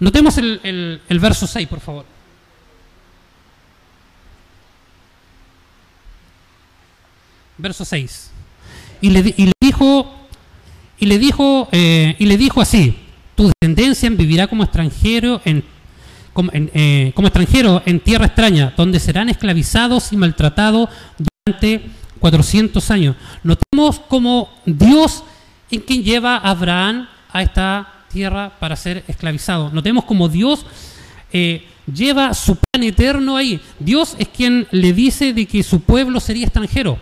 Notemos 0.00 0.38
el, 0.38 1.00
el 1.08 1.18
verso 1.18 1.46
6, 1.46 1.68
por 1.68 1.80
favor. 1.80 2.04
Verso 7.56 7.84
6. 7.84 8.30
Y 9.00 9.10
le, 9.10 9.22
dijo, 9.60 10.12
y 10.98 11.06
le 11.06 11.18
dijo, 11.18 11.68
eh, 11.72 12.16
y 12.18 12.26
le 12.26 12.36
dijo 12.36 12.60
así: 12.60 12.96
Tu 13.34 13.50
descendencia 13.50 14.08
vivirá 14.10 14.46
como 14.46 14.64
extranjero 14.64 15.40
en, 15.44 15.62
como, 16.34 16.50
eh, 16.52 17.12
como 17.14 17.28
extranjero 17.28 17.82
en 17.86 18.00
tierra 18.00 18.26
extraña, 18.26 18.74
donde 18.76 19.00
serán 19.00 19.30
esclavizados 19.30 20.12
y 20.12 20.18
maltratados 20.18 20.90
durante 21.46 21.86
400 22.18 22.90
años. 22.90 23.16
Notemos 23.42 24.00
cómo 24.08 24.50
Dios 24.66 25.24
en 25.70 25.80
quien 25.80 26.02
lleva 26.02 26.36
a 26.36 26.50
Abraham 26.50 27.08
a 27.30 27.42
esta 27.42 28.04
tierra 28.12 28.52
para 28.60 28.76
ser 28.76 29.04
esclavizado. 29.08 29.70
Notemos 29.70 30.04
cómo 30.04 30.28
Dios 30.28 30.66
eh, 31.32 31.64
lleva 31.92 32.34
su 32.34 32.56
plan 32.56 32.82
eterno 32.82 33.36
ahí. 33.36 33.60
Dios 33.78 34.14
es 34.18 34.28
quien 34.28 34.66
le 34.70 34.92
dice 34.92 35.32
de 35.32 35.46
que 35.46 35.62
su 35.62 35.80
pueblo 35.80 36.20
sería 36.20 36.44
extranjero. 36.44 36.98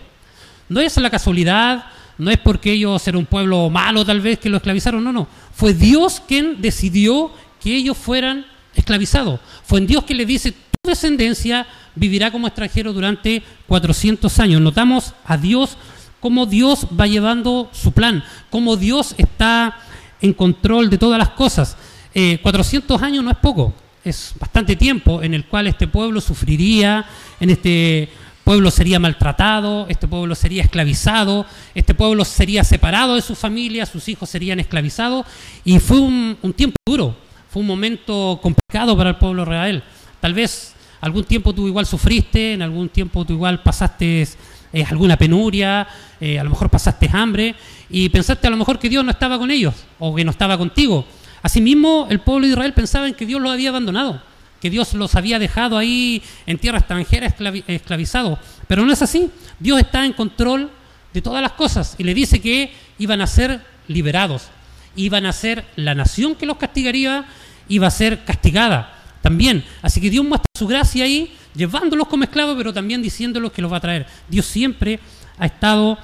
No 0.68 0.80
es 0.80 0.96
la 0.96 1.10
casualidad, 1.10 1.84
no 2.18 2.30
es 2.30 2.38
porque 2.38 2.72
ellos 2.72 3.06
eran 3.06 3.18
un 3.20 3.26
pueblo 3.26 3.68
malo 3.70 4.04
tal 4.04 4.20
vez 4.20 4.38
que 4.38 4.48
lo 4.48 4.56
esclavizaron, 4.56 5.02
no, 5.04 5.12
no. 5.12 5.28
Fue 5.54 5.74
Dios 5.74 6.22
quien 6.26 6.60
decidió 6.60 7.30
que 7.60 7.76
ellos 7.76 7.96
fueran 7.96 8.46
esclavizados. 8.74 9.40
Fue 9.64 9.78
en 9.78 9.86
Dios 9.86 10.04
que 10.04 10.14
le 10.14 10.26
dice, 10.26 10.52
tu 10.52 10.90
descendencia 10.90 11.66
vivirá 11.94 12.30
como 12.30 12.46
extranjero 12.46 12.92
durante 12.92 13.42
400 13.66 14.38
años. 14.38 14.60
Notamos 14.60 15.14
a 15.24 15.36
Dios 15.36 15.76
cómo 16.20 16.46
Dios 16.46 16.86
va 16.98 17.06
llevando 17.06 17.68
su 17.72 17.92
plan, 17.92 18.22
cómo 18.50 18.76
Dios 18.76 19.14
está 19.18 19.78
en 20.20 20.32
control 20.32 20.88
de 20.88 20.98
todas 20.98 21.18
las 21.18 21.30
cosas. 21.30 21.76
400 22.12 23.00
eh, 23.00 23.04
años 23.04 23.24
no 23.24 23.30
es 23.30 23.36
poco, 23.38 23.74
es 24.04 24.32
bastante 24.38 24.76
tiempo 24.76 25.22
en 25.22 25.34
el 25.34 25.46
cual 25.46 25.66
este 25.66 25.88
pueblo 25.88 26.20
sufriría, 26.20 27.04
en 27.40 27.50
este 27.50 28.08
pueblo 28.44 28.70
sería 28.70 28.98
maltratado, 28.98 29.86
este 29.88 30.08
pueblo 30.08 30.34
sería 30.34 30.62
esclavizado, 30.62 31.46
este 31.74 31.94
pueblo 31.94 32.24
sería 32.24 32.64
separado 32.64 33.14
de 33.14 33.22
su 33.22 33.34
familia, 33.34 33.86
sus 33.86 34.08
hijos 34.08 34.28
serían 34.28 34.60
esclavizados, 34.60 35.26
y 35.64 35.78
fue 35.78 36.00
un, 36.00 36.36
tiempo 36.56 36.76
duro, 36.86 37.16
fue 37.52 37.60
un 37.60 37.68
momento 37.68 38.40
complicado 38.42 38.96
para 38.96 39.10
el 39.10 39.16
pueblo 39.16 39.44
real. 39.44 39.84
Tal 40.20 40.32
vez 40.32 40.74
algún 41.02 41.24
tiempo 41.24 41.52
tú 41.52 41.66
igual 41.66 41.84
sufriste, 41.84 42.54
en 42.54 42.62
algún 42.62 42.88
tiempo 42.88 43.26
tú 43.26 43.34
igual 43.34 43.62
pasaste 43.62 44.26
eh, 44.72 44.84
alguna 44.88 45.18
penuria, 45.18 45.86
eh, 46.18 46.38
a 46.38 46.44
lo 46.44 46.48
mejor 46.48 46.70
pasaste 46.70 47.10
hambre, 47.12 47.54
y 47.90 48.08
pensaste 48.08 48.46
a 48.46 48.50
lo 48.50 48.56
mejor 48.56 48.78
que 48.78 48.88
Dios 48.88 49.04
no 49.04 49.10
estaba 49.10 49.38
con 49.38 49.50
ellos, 49.50 49.74
o 49.98 50.14
que 50.14 50.24
no 50.24 50.30
estaba 50.30 50.56
contigo. 50.56 51.04
Asimismo, 51.42 52.06
el 52.08 52.20
pueblo 52.20 52.46
de 52.46 52.54
Israel 52.54 52.72
pensaba 52.72 53.06
en 53.06 53.12
que 53.12 53.26
Dios 53.26 53.38
los 53.38 53.52
había 53.52 53.68
abandonado 53.68 54.22
que 54.58 54.70
Dios 54.70 54.94
los 54.94 55.16
había 55.16 55.40
dejado 55.40 55.76
ahí 55.76 56.22
en 56.46 56.56
tierra 56.56 56.78
extranjera 56.78 57.26
esclavizados. 57.26 58.38
Pero 58.68 58.86
no 58.86 58.92
es 58.92 59.02
así. 59.02 59.28
Dios 59.58 59.80
está 59.80 60.06
en 60.06 60.12
control 60.12 60.70
de 61.12 61.20
todas 61.20 61.42
las 61.42 61.50
cosas 61.54 61.96
y 61.98 62.04
le 62.04 62.14
dice 62.14 62.40
que 62.40 62.72
iban 63.00 63.20
a 63.20 63.26
ser 63.26 63.60
liberados. 63.88 64.50
Iban 64.96 65.26
a 65.26 65.32
ser 65.32 65.64
la 65.76 65.94
nación 65.94 66.34
que 66.34 66.46
los 66.46 66.56
castigaría, 66.56 67.26
iba 67.68 67.86
a 67.86 67.90
ser 67.90 68.24
castigada 68.24 68.94
también. 69.22 69.64
Así 69.80 70.00
que 70.00 70.10
Dios 70.10 70.24
muestra 70.24 70.46
su 70.56 70.66
gracia 70.66 71.04
ahí, 71.04 71.34
llevándolos 71.54 72.08
como 72.08 72.24
esclavos, 72.24 72.56
pero 72.56 72.72
también 72.72 73.02
diciéndolos 73.02 73.52
que 73.52 73.62
los 73.62 73.72
va 73.72 73.78
a 73.78 73.80
traer. 73.80 74.06
Dios 74.28 74.46
siempre 74.46 75.00
ha 75.38 75.46
estado 75.46 75.98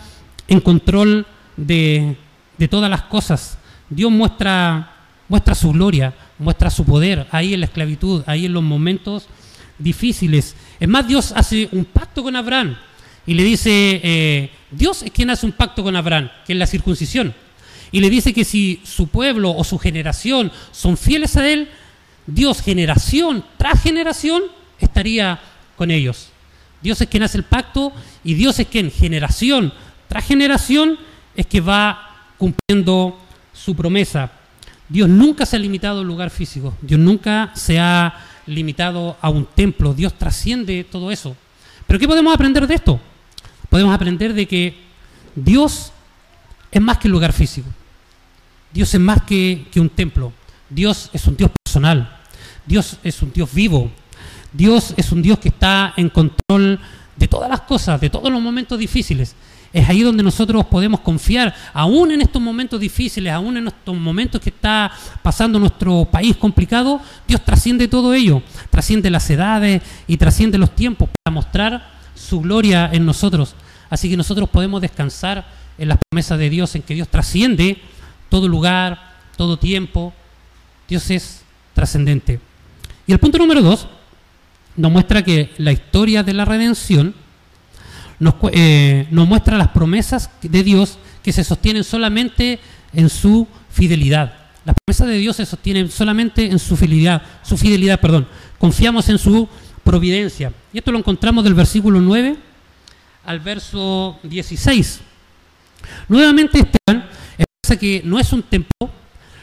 en 0.46 0.61
control 0.61 1.27
de, 1.57 2.16
de 2.57 2.68
todas 2.68 2.90
las 2.90 3.03
cosas. 3.03 3.59
Dios 3.90 4.11
muestra, 4.11 4.92
su 5.55 5.72
gloria, 5.72 6.14
muestra 6.38 6.70
su 6.70 6.85
poder 6.85 7.27
ahí 7.31 7.55
en 7.55 7.61
la 7.61 7.66
esclavitud, 7.66 8.22
ahí 8.27 8.46
en 8.46 8.53
los 8.53 8.62
momentos 8.62 9.27
difíciles. 9.79 10.55
Es 10.79 10.88
más, 10.88 11.07
Dios 11.07 11.33
hace 11.35 11.68
un 11.72 11.85
pacto 11.85 12.22
con 12.22 12.37
Abraham 12.37 12.77
y 13.27 13.35
le 13.35 13.42
dice, 13.42 14.01
eh, 14.03 14.51
Dios 14.70 15.03
es 15.03 15.11
quien 15.11 15.31
hace 15.31 15.46
un 15.46 15.53
pacto 15.53 15.83
con 15.83 15.94
Abraham, 15.96 16.31
que 16.46 16.53
es 16.53 16.59
la 16.59 16.66
circuncisión. 16.66 17.35
Y 17.90 18.01
le 18.01 18.11
dice 18.11 18.33
que 18.33 18.44
si 18.44 18.81
su 18.85 19.09
pueblo 19.09 19.51
o 19.51 19.64
su 19.64 19.79
generación 19.79 20.53
son 20.72 20.96
fieles 20.96 21.37
a 21.37 21.48
él, 21.48 21.68
Dios 22.27 22.61
generación 22.61 23.44
tras 23.57 23.83
generación 23.83 24.42
estaría 24.79 25.40
con 25.77 25.90
ellos. 25.90 26.29
Dios 26.83 27.01
es 27.01 27.09
quien 27.09 27.22
hace 27.22 27.38
el 27.38 27.44
pacto 27.44 27.92
y 28.22 28.35
Dios 28.35 28.59
es 28.59 28.66
quien 28.68 28.90
generación 28.90 29.72
tras 30.09 30.24
generación 30.24 30.98
es 31.37 31.46
que 31.46 31.61
va 31.61 32.33
cumpliendo 32.38 33.18
su 33.53 33.77
promesa. 33.77 34.33
Dios 34.88 35.09
nunca 35.09 35.44
se 35.44 35.57
ha 35.57 35.59
limitado 35.59 35.98
a 35.98 36.01
un 36.01 36.09
lugar 36.09 36.31
físico, 36.31 36.74
Dios 36.81 36.98
nunca 36.98 37.53
se 37.55 37.79
ha 37.79 38.14
limitado 38.46 39.18
a 39.20 39.29
un 39.29 39.44
templo, 39.44 39.92
Dios 39.92 40.14
trasciende 40.14 40.83
todo 40.85 41.11
eso. 41.11 41.37
Pero 41.87 41.98
¿qué 42.01 42.09
podemos 42.09 42.35
aprender 42.35 42.66
de 42.66 42.74
esto? 42.74 42.98
Podemos 43.68 43.94
aprender 43.94 44.33
de 44.33 44.48
que 44.48 44.74
Dios 45.35 45.92
es 46.70 46.81
más 46.81 46.96
que 46.96 47.09
un 47.09 47.12
lugar 47.12 47.35
físico, 47.35 47.68
Dios 48.72 48.92
es 48.92 49.00
más 49.00 49.22
que, 49.22 49.66
un 49.76 49.90
templo, 49.90 50.33
Dios 50.68 51.11
es 51.12 51.26
un 51.26 51.37
Dios 51.37 51.50
personal, 51.64 52.18
Dios 52.66 52.98
es 53.02 53.22
un 53.22 53.33
Dios 53.33 53.52
vivo, 53.52 53.90
Dios 54.52 54.94
es 54.96 55.11
un 55.11 55.22
Dios 55.22 55.38
que 55.38 55.48
está 55.48 55.94
en 55.96 56.11
control 56.11 56.78
de 57.16 57.28
todas 57.28 57.48
las 57.48 57.62
cosas, 57.62 58.00
de 58.00 58.11
todos 58.11 58.31
los 58.31 58.40
momentos 58.40 58.78
difíciles. 58.78 59.35
Es 59.72 59.87
ahí 59.88 60.02
donde 60.02 60.22
nosotros 60.22 60.64
podemos 60.66 61.00
confiar, 61.00 61.54
aún 61.74 62.11
en 62.11 62.22
estos 62.22 62.40
momentos 62.40 62.81
difíciles, 62.81 63.33
aún 63.33 63.57
en 63.59 63.68
estos 63.68 63.94
momentos 63.96 64.40
que 64.40 64.48
está 64.48 64.90
pasando 65.22 65.59
nuestro 65.59 66.07
país 66.11 66.37
complicado, 66.37 67.00
Dios 67.26 67.44
trasciende 67.44 67.87
todo 67.88 68.14
ello, 68.14 68.42
trasciende 68.70 69.11
las 69.11 69.28
edades 69.28 69.83
y 70.07 70.16
trasciende 70.16 70.57
los 70.57 70.74
tiempos 70.74 71.11
para 71.22 71.35
mostrar 71.35 71.90
su 72.14 72.40
gloria 72.40 72.88
en 72.92 73.04
nosotros. 73.04 73.54
Así 73.90 74.09
que 74.09 74.16
nosotros 74.16 74.48
podemos 74.48 74.81
descansar 74.81 75.46
en 75.76 75.88
las 75.88 75.98
promesas 75.98 76.38
de 76.38 76.50
Dios, 76.50 76.74
en 76.74 76.83
que 76.83 76.94
Dios 76.94 77.09
trasciende 77.09 77.78
todo 78.28 78.48
lugar, 78.48 79.16
todo 79.36 79.58
tiempo. 79.58 80.12
Dios 80.88 81.10
es 81.10 81.42
trascendente. 81.74 82.40
Y 83.06 83.12
el 83.12 83.18
punto 83.18 83.38
número 83.38 83.62
dos 83.62 83.88
nos 84.76 84.92
muestra 84.92 85.22
que 85.22 85.52
la 85.58 85.72
historia 85.72 86.22
de 86.22 86.32
la 86.32 86.44
redención 86.44 87.14
eh, 88.52 89.06
nos, 89.10 89.28
muestra 89.28 89.56
las 89.56 89.68
promesas 89.68 90.30
de 90.42 90.62
Dios 90.62 90.98
que 91.22 91.32
se 91.32 91.44
sostienen 91.44 91.84
solamente 91.84 92.58
en 92.92 93.08
su 93.08 93.46
fidelidad. 93.70 94.34
Las 94.64 94.74
promesas 94.84 95.08
de 95.08 95.18
Dios 95.18 95.36
se 95.36 95.46
sostienen 95.46 95.90
solamente 95.90 96.46
en 96.46 96.58
su 96.58 96.76
fidelidad, 96.76 97.22
su 97.42 97.56
fidelidad, 97.56 98.00
perdón. 98.00 98.26
Confiamos 98.58 99.08
en 99.08 99.18
su 99.18 99.48
providencia. 99.84 100.52
Y 100.72 100.78
esto 100.78 100.92
lo 100.92 100.98
encontramos 100.98 101.44
del 101.44 101.54
versículo 101.54 102.00
9 102.00 102.36
al 103.24 103.40
verso 103.40 104.18
16. 104.22 105.00
Nuevamente 106.08 106.58
Esteban 106.58 107.07
que 107.76 108.02
no 108.04 108.18
es 108.18 108.33
un 108.33 108.42
templo, 108.42 108.90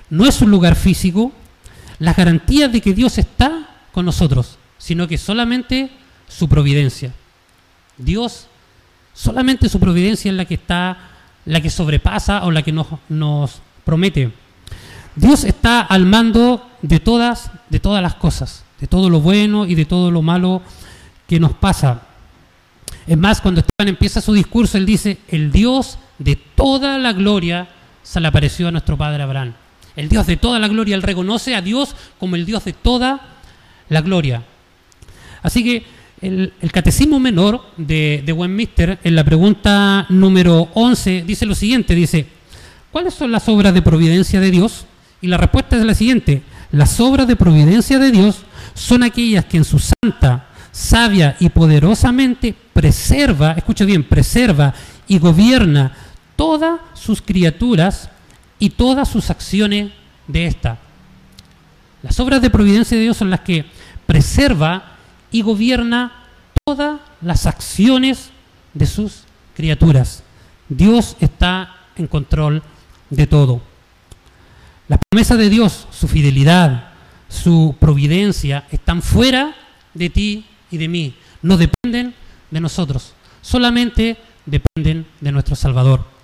no 0.09 0.25
es 0.25 0.41
un 0.41 0.51
lugar 0.51 0.75
físico, 0.75 1.31
las 1.99 2.15
garantías 2.15 2.71
de 2.71 2.81
que 2.81 2.93
Dios 2.93 3.17
está 3.17 3.69
con 3.91 4.05
nosotros, 4.05 4.57
sino 4.77 5.07
que 5.07 5.17
solamente 5.17 5.91
su 6.27 6.49
providencia. 6.49 7.13
Dios 7.97 8.47
Solamente 9.15 9.69
su 9.69 9.79
providencia 9.79 10.29
es 10.29 10.35
la 10.35 10.43
que 10.43 10.55
está, 10.55 10.97
la 11.45 11.61
que 11.61 11.69
sobrepasa 11.69 12.43
o 12.43 12.51
la 12.51 12.63
que 12.63 12.73
nos, 12.73 12.87
nos 13.07 13.61
promete. 13.85 14.31
Dios 15.15 15.45
está 15.45 15.79
al 15.79 16.05
mando 16.05 16.69
de 16.81 16.99
todas, 16.99 17.49
de 17.69 17.79
todas 17.79 18.03
las 18.03 18.15
cosas, 18.15 18.65
de 18.81 18.87
todo 18.87 19.09
lo 19.09 19.21
bueno 19.21 19.65
y 19.65 19.73
de 19.73 19.85
todo 19.85 20.11
lo 20.11 20.21
malo 20.21 20.61
que 21.27 21.39
nos 21.39 21.53
pasa. 21.53 22.01
Es 23.07 23.17
más, 23.17 23.39
cuando 23.39 23.61
Esteban 23.61 23.87
empieza 23.87 24.19
su 24.19 24.33
discurso, 24.33 24.77
él 24.77 24.85
dice, 24.85 25.17
el 25.29 25.49
Dios 25.49 25.97
de 26.19 26.35
toda 26.35 26.97
la 26.97 27.13
gloria 27.13 27.69
se 28.05 28.19
le 28.19 28.27
apareció 28.27 28.67
a 28.67 28.71
nuestro 28.71 28.95
padre 28.95 29.23
Abraham. 29.23 29.53
El 29.95 30.09
Dios 30.09 30.27
de 30.27 30.37
toda 30.37 30.59
la 30.59 30.67
gloria, 30.67 30.95
él 30.95 31.01
reconoce 31.01 31.55
a 31.55 31.61
Dios 31.61 31.95
como 32.19 32.35
el 32.35 32.45
Dios 32.45 32.63
de 32.63 32.73
toda 32.73 33.19
la 33.89 34.01
gloria. 34.01 34.43
Así 35.41 35.63
que 35.63 35.83
el, 36.21 36.53
Catecismo 36.71 37.19
Menor 37.19 37.61
de, 37.77 38.21
de 38.25 38.31
Westminster, 38.31 38.99
en 39.03 39.15
la 39.15 39.23
pregunta 39.23 40.05
número 40.09 40.69
11, 40.75 41.23
dice 41.25 41.45
lo 41.45 41.55
siguiente, 41.55 41.95
dice, 41.95 42.27
¿cuáles 42.91 43.15
son 43.15 43.31
las 43.31 43.49
obras 43.49 43.73
de 43.73 43.81
providencia 43.81 44.39
de 44.39 44.51
Dios? 44.51 44.85
Y 45.21 45.27
la 45.27 45.37
respuesta 45.37 45.75
es 45.75 45.83
la 45.83 45.95
siguiente. 45.95 46.43
Las 46.71 46.99
obras 46.99 47.27
de 47.27 47.35
providencia 47.35 47.97
de 47.97 48.11
Dios 48.11 48.43
son 48.75 49.01
aquellas 49.01 49.45
que 49.45 49.57
en 49.57 49.65
su 49.65 49.79
santa, 49.79 50.49
sabia 50.71 51.37
y 51.39 51.49
poderosamente 51.49 52.53
preserva, 52.73 53.53
escucha 53.53 53.85
bien, 53.85 54.03
preserva 54.03 54.73
y 55.07 55.17
gobierna 55.17 55.91
todas 56.35 56.79
sus 56.93 57.21
criaturas 57.21 58.09
y 58.59 58.71
todas 58.71 59.09
sus 59.09 59.29
acciones 59.29 59.91
de 60.27 60.47
esta. 60.47 60.79
Las 62.01 62.19
obras 62.19 62.41
de 62.41 62.49
providencia 62.49 62.97
de 62.97 63.03
Dios 63.03 63.17
son 63.17 63.29
las 63.29 63.41
que 63.41 63.65
preserva 64.05 64.95
y 65.31 65.41
gobierna 65.41 66.11
todas 66.65 66.99
las 67.21 67.45
acciones 67.45 68.29
de 68.73 68.85
sus 68.85 69.23
criaturas. 69.55 70.23
Dios 70.69 71.15
está 71.19 71.75
en 71.95 72.07
control 72.07 72.63
de 73.09 73.27
todo. 73.27 73.61
Las 74.87 74.99
promesas 75.09 75.37
de 75.37 75.49
Dios, 75.49 75.87
su 75.91 76.07
fidelidad, 76.07 76.89
su 77.27 77.75
providencia, 77.79 78.65
están 78.71 79.01
fuera 79.01 79.55
de 79.93 80.09
ti 80.09 80.45
y 80.69 80.77
de 80.77 80.87
mí. 80.87 81.15
No 81.41 81.57
dependen 81.57 82.13
de 82.51 82.61
nosotros, 82.61 83.13
solamente 83.41 84.17
dependen 84.45 85.07
de 85.21 85.31
nuestro 85.31 85.55
Salvador. 85.55 86.14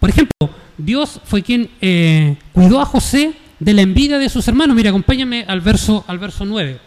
Por 0.00 0.10
ejemplo, 0.10 0.50
Dios 0.78 1.20
fue 1.24 1.42
quien 1.42 1.70
eh, 1.80 2.36
cuidó 2.52 2.80
a 2.80 2.86
José 2.86 3.34
de 3.60 3.74
la 3.74 3.82
envidia 3.82 4.18
de 4.18 4.28
sus 4.28 4.48
hermanos. 4.48 4.74
Mira, 4.74 4.90
acompáñame 4.90 5.44
al 5.46 5.60
verso, 5.60 6.04
al 6.08 6.18
verso 6.18 6.44
9. 6.44 6.80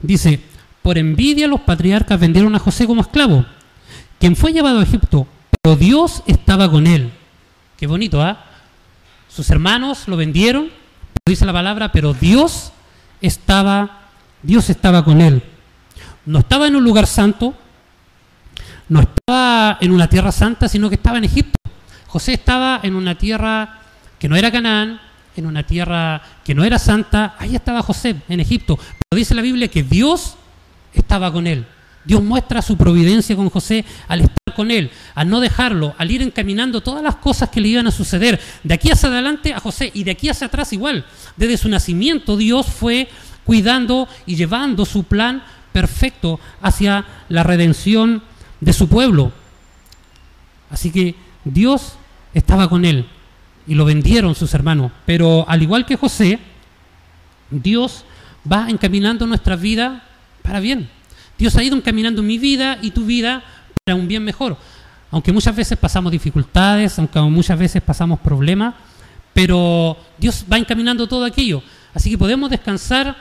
Dice, 0.00 0.40
por 0.82 0.96
envidia 0.96 1.46
los 1.46 1.60
patriarcas 1.60 2.18
vendieron 2.18 2.54
a 2.54 2.58
José 2.58 2.86
como 2.86 3.02
esclavo, 3.02 3.44
quien 4.18 4.34
fue 4.34 4.52
llevado 4.52 4.80
a 4.80 4.82
Egipto, 4.82 5.26
pero 5.60 5.76
Dios 5.76 6.22
estaba 6.26 6.70
con 6.70 6.86
él. 6.86 7.10
Qué 7.76 7.86
bonito, 7.86 8.20
¿ah? 8.22 8.44
Sus 9.28 9.50
hermanos 9.50 10.08
lo 10.08 10.16
vendieron, 10.16 10.70
dice 11.26 11.44
la 11.44 11.52
palabra, 11.52 11.92
pero 11.92 12.14
Dios 12.14 12.72
estaba, 13.20 14.08
Dios 14.42 14.70
estaba 14.70 15.04
con 15.04 15.20
él. 15.20 15.42
No 16.24 16.40
estaba 16.40 16.66
en 16.66 16.76
un 16.76 16.84
lugar 16.84 17.06
santo, 17.06 17.54
no 18.90 19.00
estaba 19.00 19.78
en 19.80 19.92
una 19.92 20.08
tierra 20.08 20.32
santa, 20.32 20.68
sino 20.68 20.88
que 20.88 20.96
estaba 20.96 21.16
en 21.16 21.24
Egipto. 21.24 21.58
José 22.08 22.34
estaba 22.34 22.80
en 22.82 22.96
una 22.96 23.16
tierra 23.16 23.80
que 24.18 24.28
no 24.28 24.36
era 24.36 24.50
Canaán, 24.50 25.00
en 25.36 25.46
una 25.46 25.62
tierra 25.62 26.20
que 26.44 26.54
no 26.54 26.64
era 26.64 26.78
santa, 26.78 27.36
ahí 27.38 27.54
estaba 27.54 27.82
José, 27.82 28.16
en 28.28 28.40
Egipto. 28.40 28.76
Pero 28.76 29.16
dice 29.18 29.34
la 29.34 29.42
Biblia 29.42 29.68
que 29.68 29.84
Dios 29.84 30.34
estaba 30.92 31.32
con 31.32 31.46
él. 31.46 31.64
Dios 32.04 32.20
muestra 32.20 32.62
su 32.62 32.76
providencia 32.76 33.36
con 33.36 33.48
José 33.48 33.84
al 34.08 34.22
estar 34.22 34.54
con 34.56 34.72
él, 34.72 34.90
al 35.14 35.28
no 35.28 35.38
dejarlo, 35.38 35.94
al 35.96 36.10
ir 36.10 36.22
encaminando 36.22 36.80
todas 36.80 37.02
las 37.02 37.16
cosas 37.16 37.48
que 37.50 37.60
le 37.60 37.68
iban 37.68 37.86
a 37.86 37.92
suceder. 37.92 38.40
De 38.64 38.74
aquí 38.74 38.90
hacia 38.90 39.08
adelante 39.08 39.54
a 39.54 39.60
José 39.60 39.92
y 39.94 40.02
de 40.02 40.10
aquí 40.10 40.28
hacia 40.28 40.48
atrás 40.48 40.72
igual. 40.72 41.04
Desde 41.36 41.56
su 41.56 41.68
nacimiento 41.68 42.36
Dios 42.36 42.66
fue 42.66 43.08
cuidando 43.44 44.08
y 44.26 44.34
llevando 44.34 44.84
su 44.84 45.04
plan 45.04 45.44
perfecto 45.72 46.40
hacia 46.60 47.04
la 47.28 47.44
redención 47.44 48.22
de 48.60 48.72
su 48.72 48.88
pueblo. 48.88 49.32
Así 50.70 50.90
que 50.90 51.14
Dios 51.44 51.94
estaba 52.34 52.68
con 52.68 52.84
él 52.84 53.06
y 53.66 53.74
lo 53.74 53.84
vendieron 53.84 54.34
sus 54.34 54.54
hermanos. 54.54 54.92
Pero 55.06 55.44
al 55.48 55.62
igual 55.62 55.86
que 55.86 55.96
José, 55.96 56.38
Dios 57.50 58.04
va 58.50 58.68
encaminando 58.68 59.26
nuestra 59.26 59.56
vida 59.56 60.04
para 60.42 60.60
bien. 60.60 60.88
Dios 61.38 61.56
ha 61.56 61.62
ido 61.62 61.76
encaminando 61.76 62.22
mi 62.22 62.38
vida 62.38 62.78
y 62.82 62.90
tu 62.90 63.06
vida 63.06 63.42
para 63.84 63.96
un 63.96 64.06
bien 64.08 64.22
mejor. 64.22 64.56
Aunque 65.10 65.32
muchas 65.32 65.56
veces 65.56 65.76
pasamos 65.78 66.12
dificultades, 66.12 66.98
aunque 66.98 67.20
muchas 67.20 67.58
veces 67.58 67.82
pasamos 67.82 68.20
problemas, 68.20 68.74
pero 69.32 69.96
Dios 70.18 70.44
va 70.50 70.58
encaminando 70.58 71.08
todo 71.08 71.24
aquello. 71.24 71.62
Así 71.94 72.10
que 72.10 72.18
podemos 72.18 72.50
descansar 72.50 73.16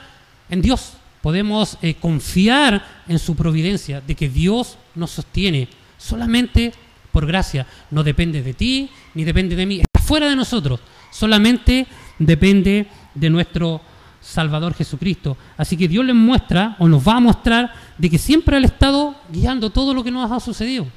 en 0.49 0.61
Dios, 0.61 0.93
podemos 1.21 1.77
eh, 1.81 1.95
confiar 1.95 3.03
en 3.07 3.19
su 3.19 3.35
providencia, 3.35 4.01
de 4.01 4.15
que 4.15 4.29
Dios 4.29 4.77
nos 4.95 5.11
sostiene 5.11 5.67
solamente 5.97 6.73
por 7.11 7.25
gracia. 7.25 7.65
No 7.91 8.03
depende 8.03 8.41
de 8.41 8.53
ti, 8.53 8.89
ni 9.13 9.23
depende 9.23 9.55
de 9.55 9.65
mí, 9.65 9.81
está 9.81 9.99
fuera 9.99 10.29
de 10.29 10.35
nosotros, 10.35 10.79
solamente 11.11 11.87
depende 12.17 12.87
de 13.13 13.29
nuestro 13.29 13.81
Salvador 14.21 14.73
Jesucristo. 14.73 15.37
Así 15.57 15.77
que 15.77 15.87
Dios 15.87 16.05
les 16.05 16.15
muestra 16.15 16.75
o 16.79 16.87
nos 16.87 17.07
va 17.07 17.15
a 17.15 17.19
mostrar 17.19 17.73
de 17.97 18.09
que 18.09 18.17
siempre 18.17 18.57
ha 18.57 18.59
estado 18.59 19.15
guiando 19.31 19.69
todo 19.69 19.93
lo 19.93 20.03
que 20.03 20.11
nos 20.11 20.31
ha 20.31 20.39
sucedido. 20.39 20.87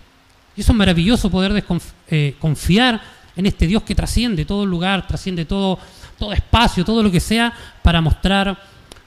Y 0.57 0.61
eso 0.61 0.73
es 0.73 0.79
maravilloso 0.79 1.31
poder 1.31 1.65
eh, 2.09 2.37
confiar 2.39 3.01
en 3.35 3.47
este 3.47 3.67
Dios 3.67 3.83
que 3.83 3.95
trasciende 3.95 4.45
todo 4.45 4.67
lugar, 4.67 5.07
trasciende 5.07 5.45
todo, 5.45 5.79
todo 6.19 6.33
espacio, 6.33 6.85
todo 6.85 7.03
lo 7.03 7.11
que 7.11 7.21
sea, 7.21 7.53
para 7.83 8.01
mostrar 8.01 8.59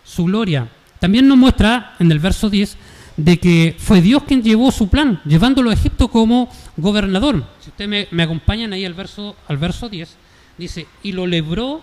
su 0.04 0.26
gloria. 0.26 0.68
También 1.00 1.28
nos 1.28 1.38
muestra 1.38 1.96
en 2.00 2.12
el 2.12 2.20
verso 2.20 2.50
10 2.50 2.78
de 3.18 3.40
que 3.40 3.76
fue 3.78 4.02
Dios 4.02 4.24
quien 4.24 4.44
llevó 4.44 4.72
su 4.72 4.90
plan, 4.90 5.22
llevándolo 5.26 5.70
a 5.70 5.74
Egipto 5.74 6.10
como 6.10 6.50
gobernador. 6.78 7.46
Si 7.62 7.70
ustedes 7.70 7.90
me, 7.90 8.08
me 8.12 8.24
acompañan 8.24 8.74
ahí 8.74 8.86
al 8.86 8.94
verso, 8.94 9.36
al 9.48 9.58
verso 9.58 9.90
10, 9.90 10.16
dice, 10.58 10.88
y 11.04 11.12
lo 11.12 11.26
libró 11.26 11.82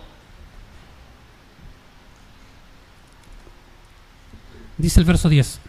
dice 4.77 4.99
el 4.99 5.05
verso 5.05 5.29
10. 5.29 5.59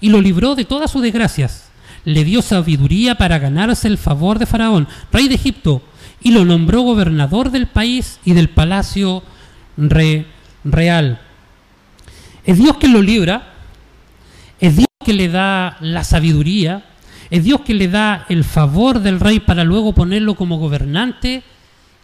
Y 0.00 0.10
lo 0.10 0.20
libró 0.20 0.54
de 0.54 0.64
todas 0.64 0.90
sus 0.90 1.02
desgracias. 1.02 1.70
Le 2.04 2.24
dio 2.24 2.42
sabiduría 2.42 3.16
para 3.16 3.38
ganarse 3.38 3.88
el 3.88 3.98
favor 3.98 4.38
de 4.38 4.46
Faraón, 4.46 4.88
rey 5.12 5.28
de 5.28 5.34
Egipto, 5.34 5.82
y 6.20 6.30
lo 6.30 6.44
nombró 6.44 6.82
gobernador 6.82 7.50
del 7.50 7.66
país 7.66 8.20
y 8.24 8.32
del 8.32 8.48
palacio 8.48 9.22
real. 10.64 11.20
Es 12.48 12.56
Dios 12.56 12.78
quien 12.78 12.94
lo 12.94 13.02
libra, 13.02 13.52
es 14.58 14.74
Dios 14.74 14.88
que 15.04 15.12
le 15.12 15.28
da 15.28 15.76
la 15.82 16.02
sabiduría, 16.02 16.82
es 17.28 17.44
Dios 17.44 17.60
que 17.60 17.74
le 17.74 17.88
da 17.88 18.24
el 18.30 18.42
favor 18.42 19.00
del 19.00 19.20
rey 19.20 19.38
para 19.38 19.64
luego 19.64 19.92
ponerlo 19.92 20.34
como 20.34 20.56
gobernante 20.56 21.42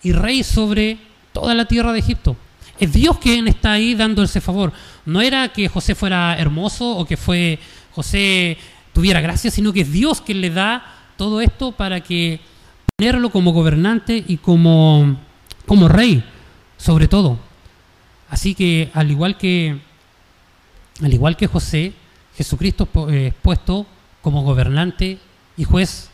y 0.02 0.12
rey 0.12 0.44
sobre 0.44 0.98
toda 1.33 1.54
la 1.54 1.64
tierra 1.64 1.94
de 1.94 2.00
Egipto. 2.00 2.37
Es 2.78 2.92
Dios 2.92 3.16
quien 3.20 3.48
está 3.48 3.72
ahí 3.72 3.94
dando 3.94 4.22
ese 4.22 4.42
favor. 4.42 4.74
No 5.07 5.22
era 5.22 5.48
que 5.48 5.66
José 5.66 5.94
fuera 5.94 6.37
hermoso 6.37 6.94
o 6.94 7.07
que 7.07 7.16
fue 7.16 7.59
José 7.92 8.59
tuviera 8.92 9.22
gracia, 9.22 9.50
sino 9.50 9.72
que 9.72 9.80
es 9.80 9.90
Dios 9.90 10.20
quien 10.20 10.42
le 10.42 10.50
da 10.50 10.85
todo 11.16 11.40
esto 11.40 11.72
para 11.72 12.00
que 12.02 12.38
ponerlo 12.94 13.30
como 13.30 13.54
gobernante 13.54 14.22
y 14.28 14.37
como, 14.37 15.16
como 15.64 15.88
rey, 15.88 16.22
sobre 16.76 17.09
todo. 17.09 17.38
Así 18.28 18.54
que 18.54 18.90
al 18.92 19.11
igual 19.11 19.38
que 19.38 19.93
al 21.02 21.12
igual 21.12 21.37
que 21.37 21.46
José, 21.46 21.92
Jesucristo 22.37 22.88
es 23.11 23.35
puesto 23.35 23.87
como 24.22 24.42
gobernante 24.42 25.18
y 25.57 25.64
juez 25.64 26.11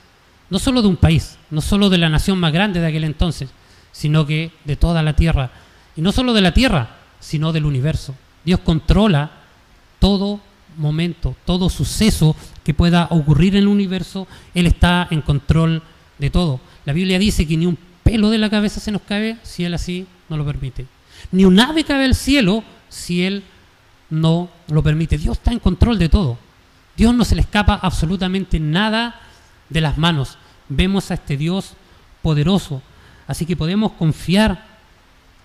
no 0.51 0.59
solo 0.59 0.83
de 0.83 0.88
un 0.88 0.97
país, 0.97 1.38
no 1.51 1.61
solo 1.61 1.88
de 1.88 1.99
la 1.99 2.09
nación 2.09 2.38
más 2.38 2.53
grande 2.53 2.81
de 2.81 2.87
aquel 2.87 3.05
entonces, 3.05 3.51
sino 3.93 4.27
que 4.27 4.51
de 4.64 4.77
toda 4.77 5.03
la 5.03 5.14
tierra 5.14 5.51
y 5.97 6.01
no 6.01 6.12
solo 6.12 6.33
de 6.33 6.40
la 6.40 6.53
tierra, 6.53 6.97
sino 7.21 7.53
del 7.53 7.64
universo. 7.64 8.14
Dios 8.45 8.61
controla 8.61 9.31
todo 9.99 10.40
momento, 10.77 11.37
todo 11.45 11.69
suceso 11.69 12.37
que 12.64 12.75
pueda 12.75 13.07
ocurrir 13.11 13.55
en 13.55 13.62
el 13.62 13.69
universo, 13.69 14.27
Él 14.55 14.66
está 14.66 15.07
en 15.11 15.21
control 15.23 15.83
de 16.19 16.31
todo. 16.31 16.61
La 16.85 16.93
Biblia 16.93 17.19
dice 17.19 17.47
que 17.47 17.57
ni 17.57 17.66
un 17.66 17.79
pelo 18.03 18.31
de 18.31 18.38
la 18.38 18.51
cabeza 18.51 18.81
se 18.81 18.93
nos 18.93 19.03
cae 19.03 19.37
si 19.43 19.64
Él 19.64 19.75
así 19.75 20.07
no 20.29 20.37
lo 20.37 20.45
permite. 20.45 20.87
Ni 21.33 21.45
un 21.45 21.61
ave 21.61 21.85
cabe 21.85 22.05
al 22.07 22.14
cielo 22.14 22.64
si 22.88 23.25
Él 23.25 23.45
no 24.11 24.51
lo 24.68 24.83
permite. 24.83 25.18
Dios 25.18 25.38
está 25.38 25.53
en 25.53 25.59
control 25.59 25.99
de 25.99 26.09
todo. 26.09 26.38
Dios 26.96 27.14
no 27.14 27.25
se 27.25 27.35
le 27.35 27.40
escapa 27.40 27.79
absolutamente 27.81 28.61
nada 28.61 29.20
de 29.68 29.81
las 29.81 29.96
manos. 29.96 30.37
Vemos 30.68 31.11
a 31.11 31.14
este 31.14 31.37
Dios 31.37 31.75
poderoso. 32.23 32.83
Así 33.27 33.46
que 33.46 33.57
podemos 33.57 33.92
confiar 33.92 34.66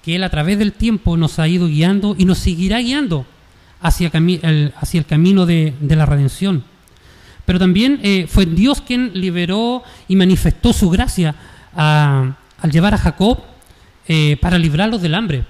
que 0.04 0.16
Él 0.16 0.24
a 0.24 0.30
través 0.30 0.60
del 0.60 0.74
tiempo 0.74 1.18
nos 1.18 1.40
ha 1.40 1.48
ido 1.48 1.68
guiando 1.68 2.16
y 2.18 2.26
nos 2.26 2.40
seguirá 2.40 2.80
guiando 2.80 3.26
hacia, 3.82 4.12
el, 4.14 5.06
camino 5.08 5.46
de, 5.46 5.74
la 5.82 6.06
redención. 6.06 6.64
Pero 7.46 7.60
también 7.60 8.00
eh, 8.04 8.26
fue 8.28 8.46
Dios 8.46 8.82
quien 8.82 9.12
liberó 9.14 9.84
y 10.08 10.16
manifestó 10.16 10.74
su 10.74 10.90
gracia 10.90 11.36
al 11.76 12.72
llevar 12.72 12.96
a 12.96 12.98
Jacob 12.98 13.40
eh, 14.08 14.38
para 14.42 14.58
librarlos 14.58 15.02
del 15.02 15.16
hambre. 15.16 15.44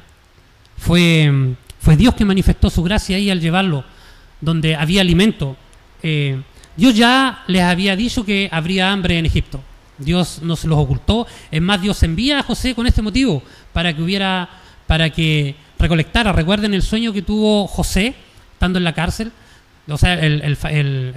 Fue, 0.78 1.56
fue 1.86 1.96
Dios 1.96 2.16
quien 2.16 2.26
manifestó 2.26 2.72
su 2.72 2.82
gracia 2.82 3.16
ahí 3.16 3.30
al 3.30 3.40
llevarlo, 3.40 3.86
donde 4.42 4.76
había 4.76 5.02
alimento. 5.02 5.56
Eh, 6.02 6.42
Dios 6.76 6.96
ya 6.96 7.44
les 7.46 7.62
había 7.62 7.96
dicho 7.96 8.26
que 8.26 8.50
habría 8.52 8.92
hambre 8.92 9.20
en 9.20 9.28
Egipto. 9.28 9.62
Dios 10.00 10.40
no 10.42 10.56
se 10.56 10.68
los 10.68 10.80
ocultó. 10.80 11.28
Es 11.52 11.62
más, 11.62 11.80
Dios 11.80 12.02
envía 12.02 12.40
a 12.40 12.44
José 12.44 12.74
con 12.74 12.88
este 12.88 13.04
motivo, 13.04 13.44
para 13.72 13.96
que 13.96 14.02
hubiera, 14.02 14.50
para 14.88 15.12
que 15.12 15.54
recolectara. 15.78 16.32
Recuerden 16.32 16.74
el 16.74 16.82
sueño 16.82 17.14
que 17.14 17.22
tuvo 17.22 17.68
José, 17.68 18.16
estando 18.54 18.80
en 18.80 18.84
la 18.84 18.94
cárcel. 18.94 19.32
o 19.88 19.98
sea, 20.00 20.16
el, 20.16 20.56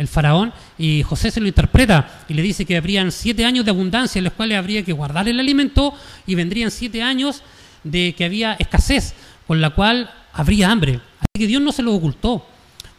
faraón, 0.07 0.53
y 0.77 1.03
José 1.03 1.31
se 1.31 1.41
lo 1.41 1.47
interpreta 1.47 2.25
y 2.29 2.35
le 2.35 2.43
dice 2.43 2.67
que 2.67 2.77
habrían 2.77 3.11
siete 3.11 3.47
años 3.47 3.65
de 3.65 3.71
abundancia 3.71 4.19
en 4.19 4.25
los 4.25 4.35
cuales 4.35 4.59
habría 4.59 4.85
que 4.85 4.93
guardar 4.93 5.31
el 5.31 5.41
alimento 5.41 5.95
y 6.27 6.35
vendrían 6.35 6.71
siete 6.71 7.01
años 7.03 7.43
de 7.85 8.15
que 8.15 8.27
había 8.27 8.53
escasez, 8.53 9.15
con 9.47 9.63
la 9.63 9.71
cual 9.71 10.11
habría 10.33 10.71
hambre. 10.71 11.01
Así 11.19 11.41
que 11.41 11.47
Dios 11.47 11.63
no 11.63 11.73
se 11.73 11.83
lo 11.83 11.95
ocultó. 11.95 12.47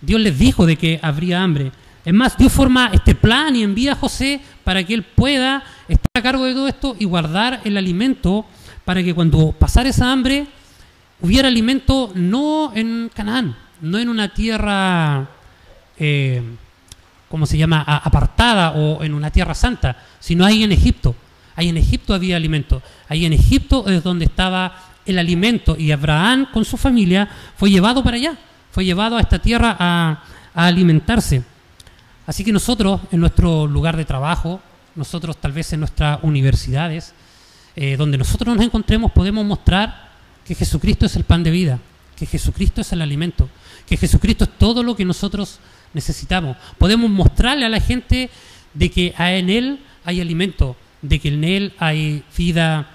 Dios 0.01 0.21
les 0.21 0.37
dijo 0.37 0.65
de 0.65 0.75
que 0.75 0.99
habría 1.01 1.41
hambre. 1.43 1.71
Es 2.05 2.13
más, 2.13 2.37
Dios 2.37 2.51
forma 2.51 2.89
este 2.93 3.15
plan 3.15 3.55
y 3.55 3.63
envía 3.63 3.93
a 3.93 3.95
José 3.95 4.41
para 4.63 4.83
que 4.83 4.93
él 4.93 5.03
pueda 5.03 5.63
estar 5.87 6.09
a 6.13 6.21
cargo 6.21 6.45
de 6.45 6.53
todo 6.53 6.67
esto 6.67 6.95
y 6.97 7.05
guardar 7.05 7.61
el 7.65 7.77
alimento 7.77 8.45
para 8.85 9.03
que 9.03 9.13
cuando 9.13 9.51
pasara 9.51 9.89
esa 9.89 10.11
hambre 10.11 10.47
hubiera 11.21 11.47
alimento 11.47 12.11
no 12.15 12.71
en 12.73 13.11
Canaán, 13.13 13.55
no 13.81 13.99
en 13.99 14.09
una 14.09 14.33
tierra, 14.33 15.29
eh, 15.97 16.41
¿cómo 17.27 17.45
se 17.45 17.57
llama?, 17.57 17.81
apartada 17.81 18.71
o 18.71 19.03
en 19.03 19.13
una 19.13 19.29
tierra 19.29 19.53
santa, 19.53 19.97
sino 20.19 20.45
ahí 20.45 20.63
en 20.63 20.71
Egipto. 20.71 21.15
Ahí 21.55 21.67
en 21.67 21.77
Egipto 21.77 22.13
había 22.13 22.37
alimento. 22.37 22.81
Ahí 23.09 23.25
en 23.25 23.33
Egipto 23.33 23.87
es 23.89 24.01
donde 24.01 24.25
estaba 24.25 24.88
el 25.09 25.19
alimento 25.19 25.75
y 25.77 25.91
Abraham 25.91 26.47
con 26.51 26.65
su 26.65 26.77
familia 26.77 27.29
fue 27.55 27.69
llevado 27.69 28.03
para 28.03 28.17
allá, 28.17 28.37
fue 28.71 28.85
llevado 28.85 29.17
a 29.17 29.21
esta 29.21 29.39
tierra 29.39 29.75
a, 29.79 30.23
alimentarse. 30.53 31.43
Así 32.25 32.43
que 32.43 32.51
nosotros 32.51 33.01
en 33.11 33.19
nuestro 33.19 33.65
lugar 33.65 33.95
de 33.95 34.03
trabajo, 34.03 34.59
nosotros 34.95 35.37
tal 35.37 35.51
vez 35.53 35.71
en 35.71 35.79
nuestras 35.79 36.19
universidades, 36.21 37.13
eh, 37.75 37.95
donde 37.95 38.17
nosotros 38.17 38.55
nos 38.55 38.65
encontremos, 38.65 39.11
podemos 39.11 39.45
mostrar 39.45 40.09
que 40.45 40.55
Jesucristo 40.55 41.05
es 41.05 41.15
el 41.15 41.23
pan 41.23 41.43
de 41.43 41.51
vida, 41.51 41.79
que 42.17 42.25
Jesucristo 42.25 42.81
es 42.81 42.91
el 42.91 43.01
alimento, 43.01 43.47
que 43.87 43.95
Jesucristo 43.95 44.43
es 44.43 44.57
todo 44.57 44.83
lo 44.83 44.95
que 44.95 45.05
nosotros 45.05 45.59
necesitamos. 45.93 46.57
Podemos 46.77 47.09
mostrarle 47.09 47.65
a 47.65 47.69
la 47.69 47.79
gente 47.79 48.29
de 48.73 48.91
que 48.91 49.13
en 49.17 49.49
Él 49.49 49.79
hay 50.03 50.19
alimento, 50.19 50.75
de 51.01 51.19
que 51.19 51.29
en 51.29 51.43
Él 51.43 51.73
hay 51.79 52.23
vida 52.37 52.89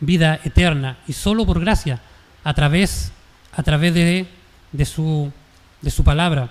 vida 0.00 0.40
eterna 0.44 0.98
y 1.06 1.12
solo 1.12 1.46
por 1.46 1.60
gracia, 1.60 2.00
a 2.42 2.54
través, 2.54 3.12
a 3.52 3.62
través 3.62 3.94
de, 3.94 4.26
de, 4.72 4.84
su, 4.84 5.30
de 5.80 5.90
su 5.90 6.02
palabra. 6.02 6.50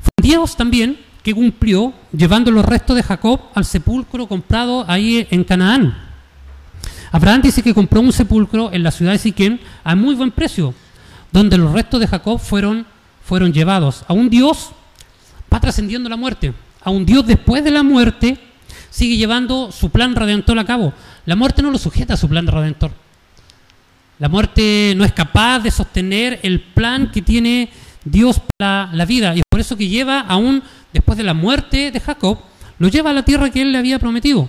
Fue 0.00 0.10
Dios 0.22 0.56
también 0.56 0.98
que 1.22 1.34
cumplió 1.34 1.92
llevando 2.12 2.50
los 2.50 2.64
restos 2.64 2.96
de 2.96 3.02
Jacob 3.02 3.40
al 3.54 3.64
sepulcro 3.64 4.26
comprado 4.26 4.84
ahí 4.88 5.26
en 5.30 5.44
Canaán. 5.44 5.96
Abraham 7.12 7.42
dice 7.42 7.62
que 7.62 7.74
compró 7.74 8.00
un 8.00 8.12
sepulcro 8.12 8.72
en 8.72 8.82
la 8.82 8.90
ciudad 8.90 9.12
de 9.12 9.18
Siquem 9.18 9.58
a 9.84 9.94
muy 9.94 10.14
buen 10.14 10.30
precio, 10.30 10.74
donde 11.30 11.58
los 11.58 11.72
restos 11.72 12.00
de 12.00 12.06
Jacob 12.06 12.40
fueron, 12.40 12.86
fueron 13.22 13.52
llevados. 13.52 14.04
A 14.08 14.14
un 14.14 14.30
Dios 14.30 14.70
va 15.52 15.60
trascendiendo 15.60 16.08
la 16.08 16.16
muerte. 16.16 16.54
A 16.82 16.90
un 16.90 17.04
Dios 17.04 17.26
después 17.26 17.62
de 17.62 17.70
la 17.70 17.82
muerte 17.82 18.38
sigue 18.92 19.16
llevando 19.16 19.72
su 19.72 19.88
plan 19.88 20.14
redentor 20.14 20.58
a 20.58 20.66
cabo. 20.66 20.92
La 21.24 21.34
muerte 21.34 21.62
no 21.62 21.70
lo 21.70 21.78
sujeta 21.78 22.14
a 22.14 22.16
su 22.18 22.28
plan 22.28 22.44
de 22.44 22.52
redentor. 22.52 22.92
La 24.18 24.28
muerte 24.28 24.92
no 24.96 25.04
es 25.04 25.12
capaz 25.12 25.60
de 25.60 25.70
sostener 25.70 26.38
el 26.42 26.60
plan 26.60 27.10
que 27.10 27.22
tiene 27.22 27.70
Dios 28.04 28.40
para 28.58 28.90
la 28.92 29.06
vida. 29.06 29.34
Y 29.34 29.38
es 29.38 29.44
por 29.48 29.60
eso 29.60 29.78
que 29.78 29.88
lleva, 29.88 30.20
aún 30.20 30.62
después 30.92 31.16
de 31.16 31.24
la 31.24 31.32
muerte 31.32 31.90
de 31.90 32.00
Jacob, 32.00 32.38
lo 32.78 32.88
lleva 32.88 33.10
a 33.10 33.14
la 33.14 33.24
tierra 33.24 33.50
que 33.50 33.62
él 33.62 33.72
le 33.72 33.78
había 33.78 33.98
prometido. 33.98 34.48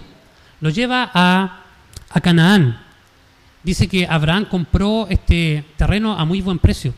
Lo 0.59 0.69
lleva 0.69 1.09
a, 1.13 1.63
a 2.09 2.21
Canaán. 2.21 2.81
Dice 3.63 3.87
que 3.87 4.05
Abraham 4.05 4.45
compró 4.51 5.07
este 5.09 5.63
terreno 5.77 6.19
a 6.19 6.25
muy 6.25 6.41
buen 6.41 6.59
precio. 6.59 6.93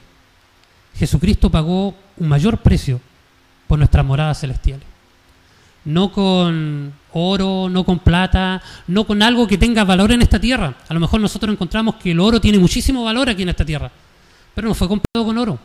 Jesucristo 0.96 1.52
pagó 1.52 1.96
un 2.18 2.28
mayor 2.28 2.58
precio 2.64 3.00
por 3.68 3.78
nuestras 3.78 4.04
moradas 4.04 4.40
celestiales 4.40 4.95
no 5.86 6.12
con 6.12 6.94
oro, 7.14 7.70
no 7.70 7.84
con 7.84 8.00
plata, 8.00 8.62
no 8.88 9.06
con 9.06 9.22
algo 9.22 9.48
que 9.48 9.58
tenga 9.58 9.84
valor 9.84 10.12
en 10.12 10.22
esta 10.22 10.40
tierra. 10.40 10.76
A 10.88 10.94
lo 10.94 11.00
mejor 11.00 11.22
nosotros 11.22 11.54
encontramos 11.54 11.96
que 11.96 12.12
el 12.12 12.20
oro 12.20 12.42
tiene 12.42 12.60
muchísimo 12.60 13.04
valor 13.04 13.30
aquí 13.30 13.44
en 13.44 13.50
esta 13.50 13.66
tierra, 13.66 13.92
pero 14.54 14.68
no 14.68 14.74
fue 14.74 14.88
comprado 14.88 15.26
con 15.26 15.38
oro, 15.38 15.60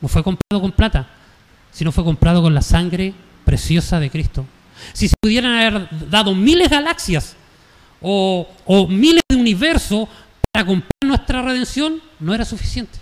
no 0.00 0.08
fue 0.08 0.22
comprado 0.24 0.60
con 0.60 0.72
plata, 0.72 1.08
sino 1.70 1.92
fue 1.92 2.04
comprado 2.04 2.42
con 2.42 2.54
la 2.54 2.62
sangre 2.62 3.14
preciosa 3.44 4.00
de 4.00 4.10
Cristo. 4.10 4.46
Si 4.92 5.08
se 5.08 5.14
pudieran 5.20 5.54
haber 5.54 5.88
dado 6.08 6.34
miles 6.34 6.70
de 6.70 6.76
galaxias 6.76 7.36
o, 8.00 8.48
o 8.64 8.88
miles 8.88 9.22
de 9.28 9.36
universos 9.36 10.08
para 10.52 10.66
comprar 10.66 10.90
nuestra 11.04 11.42
redención, 11.42 12.00
no 12.20 12.34
era 12.34 12.44
suficiente. 12.44 12.98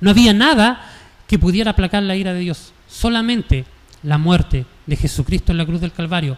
No 0.00 0.10
había 0.10 0.32
nada 0.32 0.90
que 1.26 1.38
pudiera 1.38 1.72
aplacar 1.72 2.02
la 2.02 2.16
ira 2.16 2.32
de 2.32 2.40
Dios, 2.40 2.72
solamente 2.88 3.64
la 4.02 4.18
muerte 4.18 4.66
de 4.86 4.96
Jesucristo 4.96 5.52
en 5.52 5.58
la 5.58 5.66
cruz 5.66 5.80
del 5.80 5.92
Calvario 5.92 6.36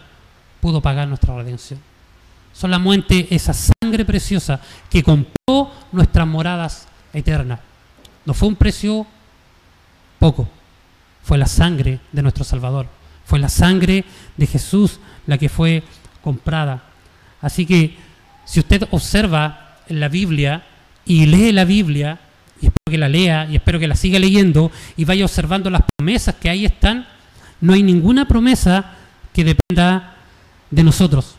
pudo 0.61 0.81
pagar 0.81 1.07
nuestra 1.07 1.35
redención. 1.35 1.79
Solamente 2.53 3.27
esa 3.33 3.53
sangre 3.53 4.05
preciosa 4.05 4.59
que 4.89 5.03
compró 5.03 5.71
nuestras 5.91 6.27
moradas 6.27 6.87
eternas. 7.13 7.59
No 8.25 8.33
fue 8.33 8.47
un 8.47 8.55
precio 8.55 9.05
poco, 10.19 10.47
fue 11.23 11.37
la 11.37 11.47
sangre 11.47 11.99
de 12.11 12.21
nuestro 12.21 12.43
Salvador. 12.43 12.87
Fue 13.25 13.39
la 13.39 13.49
sangre 13.49 14.03
de 14.37 14.47
Jesús 14.47 14.99
la 15.25 15.37
que 15.37 15.49
fue 15.49 15.83
comprada. 16.21 16.83
Así 17.41 17.65
que 17.65 17.97
si 18.45 18.59
usted 18.59 18.87
observa 18.91 19.77
en 19.87 19.99
la 19.99 20.09
Biblia 20.09 20.65
y 21.05 21.25
lee 21.25 21.51
la 21.51 21.65
Biblia, 21.65 22.19
y 22.61 22.67
espero 22.67 22.91
que 22.91 22.97
la 22.97 23.09
lea 23.09 23.47
y 23.49 23.55
espero 23.55 23.79
que 23.79 23.87
la 23.87 23.95
siga 23.95 24.19
leyendo 24.19 24.71
y 24.95 25.05
vaya 25.05 25.25
observando 25.25 25.69
las 25.69 25.83
promesas 25.97 26.35
que 26.35 26.49
ahí 26.49 26.65
están, 26.65 27.07
no 27.63 27.71
hay 27.71 27.81
ninguna 27.81 28.27
promesa 28.27 28.91
que 29.31 29.45
dependa 29.45 30.17
de 30.69 30.83
nosotros, 30.83 31.35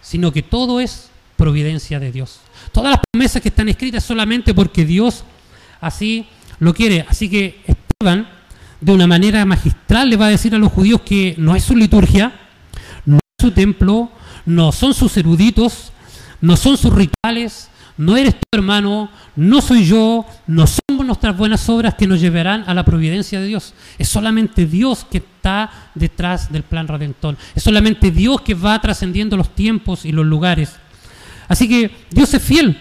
sino 0.00 0.32
que 0.32 0.42
todo 0.42 0.80
es 0.80 1.10
providencia 1.36 2.00
de 2.00 2.10
Dios. 2.10 2.40
Todas 2.72 2.92
las 2.92 3.00
promesas 3.12 3.42
que 3.42 3.50
están 3.50 3.68
escritas 3.68 4.02
solamente 4.02 4.54
porque 4.54 4.86
Dios 4.86 5.24
así 5.82 6.26
lo 6.58 6.72
quiere. 6.72 7.04
Así 7.06 7.28
que 7.28 7.60
Esteban, 7.66 8.26
de 8.80 8.92
una 8.92 9.06
manera 9.06 9.44
magistral, 9.44 10.08
le 10.08 10.16
va 10.16 10.28
a 10.28 10.30
decir 10.30 10.54
a 10.54 10.58
los 10.58 10.72
judíos 10.72 11.02
que 11.02 11.34
no 11.36 11.54
es 11.54 11.64
su 11.64 11.76
liturgia, 11.76 12.32
no 13.04 13.16
es 13.16 13.20
su 13.38 13.50
templo, 13.50 14.10
no 14.46 14.72
son 14.72 14.94
sus 14.94 15.18
eruditos, 15.18 15.92
no 16.40 16.56
son 16.56 16.78
sus 16.78 16.94
rituales, 16.94 17.68
no 17.98 18.16
eres 18.16 18.34
tu 18.34 18.46
hermano, 18.52 19.10
no 19.34 19.60
soy 19.60 19.84
yo, 19.84 20.24
no 20.46 20.66
somos 20.66 21.04
nuestras 21.04 21.36
buenas 21.36 21.68
obras 21.68 21.94
que 21.94 22.06
nos 22.06 22.20
llevarán 22.20 22.62
a 22.68 22.72
la 22.72 22.84
providencia 22.84 23.40
de 23.40 23.48
Dios. 23.48 23.74
Es 23.98 24.08
solamente 24.08 24.66
Dios 24.66 25.04
que 25.10 25.18
está 25.18 25.70
detrás 25.96 26.50
del 26.52 26.62
plan 26.62 26.86
redentor. 26.86 27.36
Es 27.56 27.64
solamente 27.64 28.12
Dios 28.12 28.40
que 28.42 28.54
va 28.54 28.80
trascendiendo 28.80 29.36
los 29.36 29.52
tiempos 29.52 30.04
y 30.04 30.12
los 30.12 30.24
lugares. 30.24 30.76
Así 31.48 31.68
que 31.68 31.90
Dios 32.10 32.32
es 32.32 32.42
fiel 32.42 32.78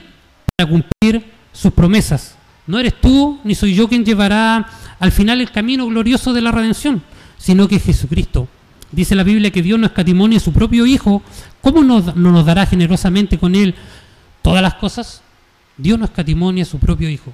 para 0.56 0.70
cumplir 0.70 1.26
sus 1.52 1.74
promesas. 1.74 2.36
No 2.68 2.78
eres 2.78 2.94
tú 3.02 3.40
ni 3.44 3.56
soy 3.56 3.74
yo 3.74 3.88
quien 3.88 4.06
llevará 4.06 4.68
al 5.00 5.12
final 5.12 5.42
el 5.42 5.50
camino 5.50 5.88
glorioso 5.88 6.32
de 6.32 6.42
la 6.42 6.52
redención, 6.52 7.02
sino 7.40 7.68
que 7.68 7.80
Jesucristo. 7.80 8.48
Dice 8.92 9.16
la 9.16 9.24
Biblia 9.24 9.52
que 9.52 9.64
Dios 9.64 9.80
no 9.80 9.88
escatimonia 9.88 10.38
a 10.38 10.42
su 10.42 10.54
propio 10.54 10.86
Hijo, 10.86 11.24
¿cómo 11.60 11.84
no 11.84 12.02
nos 12.14 12.46
dará 12.46 12.68
generosamente 12.68 13.40
con 13.40 13.56
Él 13.56 13.74
todas 14.48 14.64
las 14.64 14.76
cosas, 14.76 15.22
Dios 15.76 16.00
nos 16.00 16.12
catimonia 16.12 16.64
a 16.64 16.66
su 16.66 16.80
propio 16.80 17.10
Hijo. 17.10 17.34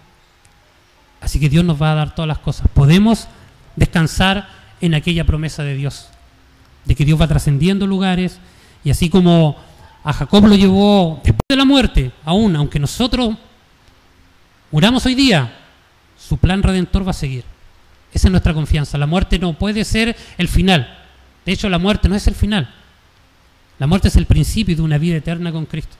Así 1.21 1.39
que 1.39 1.47
Dios 1.47 1.63
nos 1.63 1.80
va 1.80 1.91
a 1.91 1.95
dar 1.95 2.15
todas 2.15 2.28
las 2.28 2.39
cosas. 2.39 2.67
Podemos 2.73 3.28
descansar 3.76 4.49
en 4.82 4.95
aquella 4.95 5.23
promesa 5.23 5.62
de 5.62 5.76
Dios, 5.76 6.08
de 6.86 6.95
que 6.95 7.06
Dios 7.06 7.21
va 7.21 7.28
trascendiendo 7.28 7.86
lugares 7.86 8.39
y 8.84 8.89
así 8.89 9.12
como 9.12 9.56
a 10.04 10.12
Jacob 10.12 10.47
lo 10.47 10.56
llevó 10.56 11.21
después 11.23 11.45
de 11.47 11.56
la 11.56 11.65
muerte, 11.65 12.12
aún 12.26 12.56
aunque 12.56 12.80
nosotros 12.80 13.36
muramos 14.71 15.06
hoy 15.06 15.13
día, 15.13 15.54
su 16.17 16.38
plan 16.38 16.63
redentor 16.63 17.06
va 17.06 17.12
a 17.12 17.13
seguir. 17.13 17.43
Esa 18.12 18.28
es 18.28 18.32
nuestra 18.32 18.56
confianza. 18.56 18.97
La 18.97 19.06
muerte 19.06 19.38
no 19.38 19.54
puede 19.54 19.86
ser 19.86 20.17
el 20.39 20.47
final. 20.47 20.97
De 21.45 21.52
hecho, 21.52 21.69
la 21.69 21.78
muerte 21.78 22.10
no 22.10 22.15
es 22.15 22.26
el 22.26 22.34
final. 22.34 22.73
La 23.78 23.86
muerte 23.86 24.08
es 24.08 24.15
el 24.15 24.26
principio 24.26 24.76
de 24.76 24.82
una 24.82 24.97
vida 24.97 25.17
eterna 25.17 25.52
con 25.52 25.68
Cristo. 25.68 25.97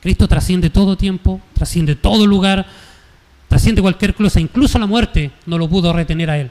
Cristo 0.00 0.28
trasciende 0.28 0.70
todo 0.70 0.96
tiempo, 0.96 1.40
trasciende 1.52 1.96
todo 1.96 2.26
lugar, 2.26 2.66
trasciende 3.48 3.82
cualquier 3.82 4.14
cosa, 4.14 4.40
incluso 4.40 4.78
la 4.78 4.86
muerte 4.86 5.32
no 5.46 5.58
lo 5.58 5.68
pudo 5.68 5.92
retener 5.92 6.30
a 6.30 6.38
él. 6.38 6.50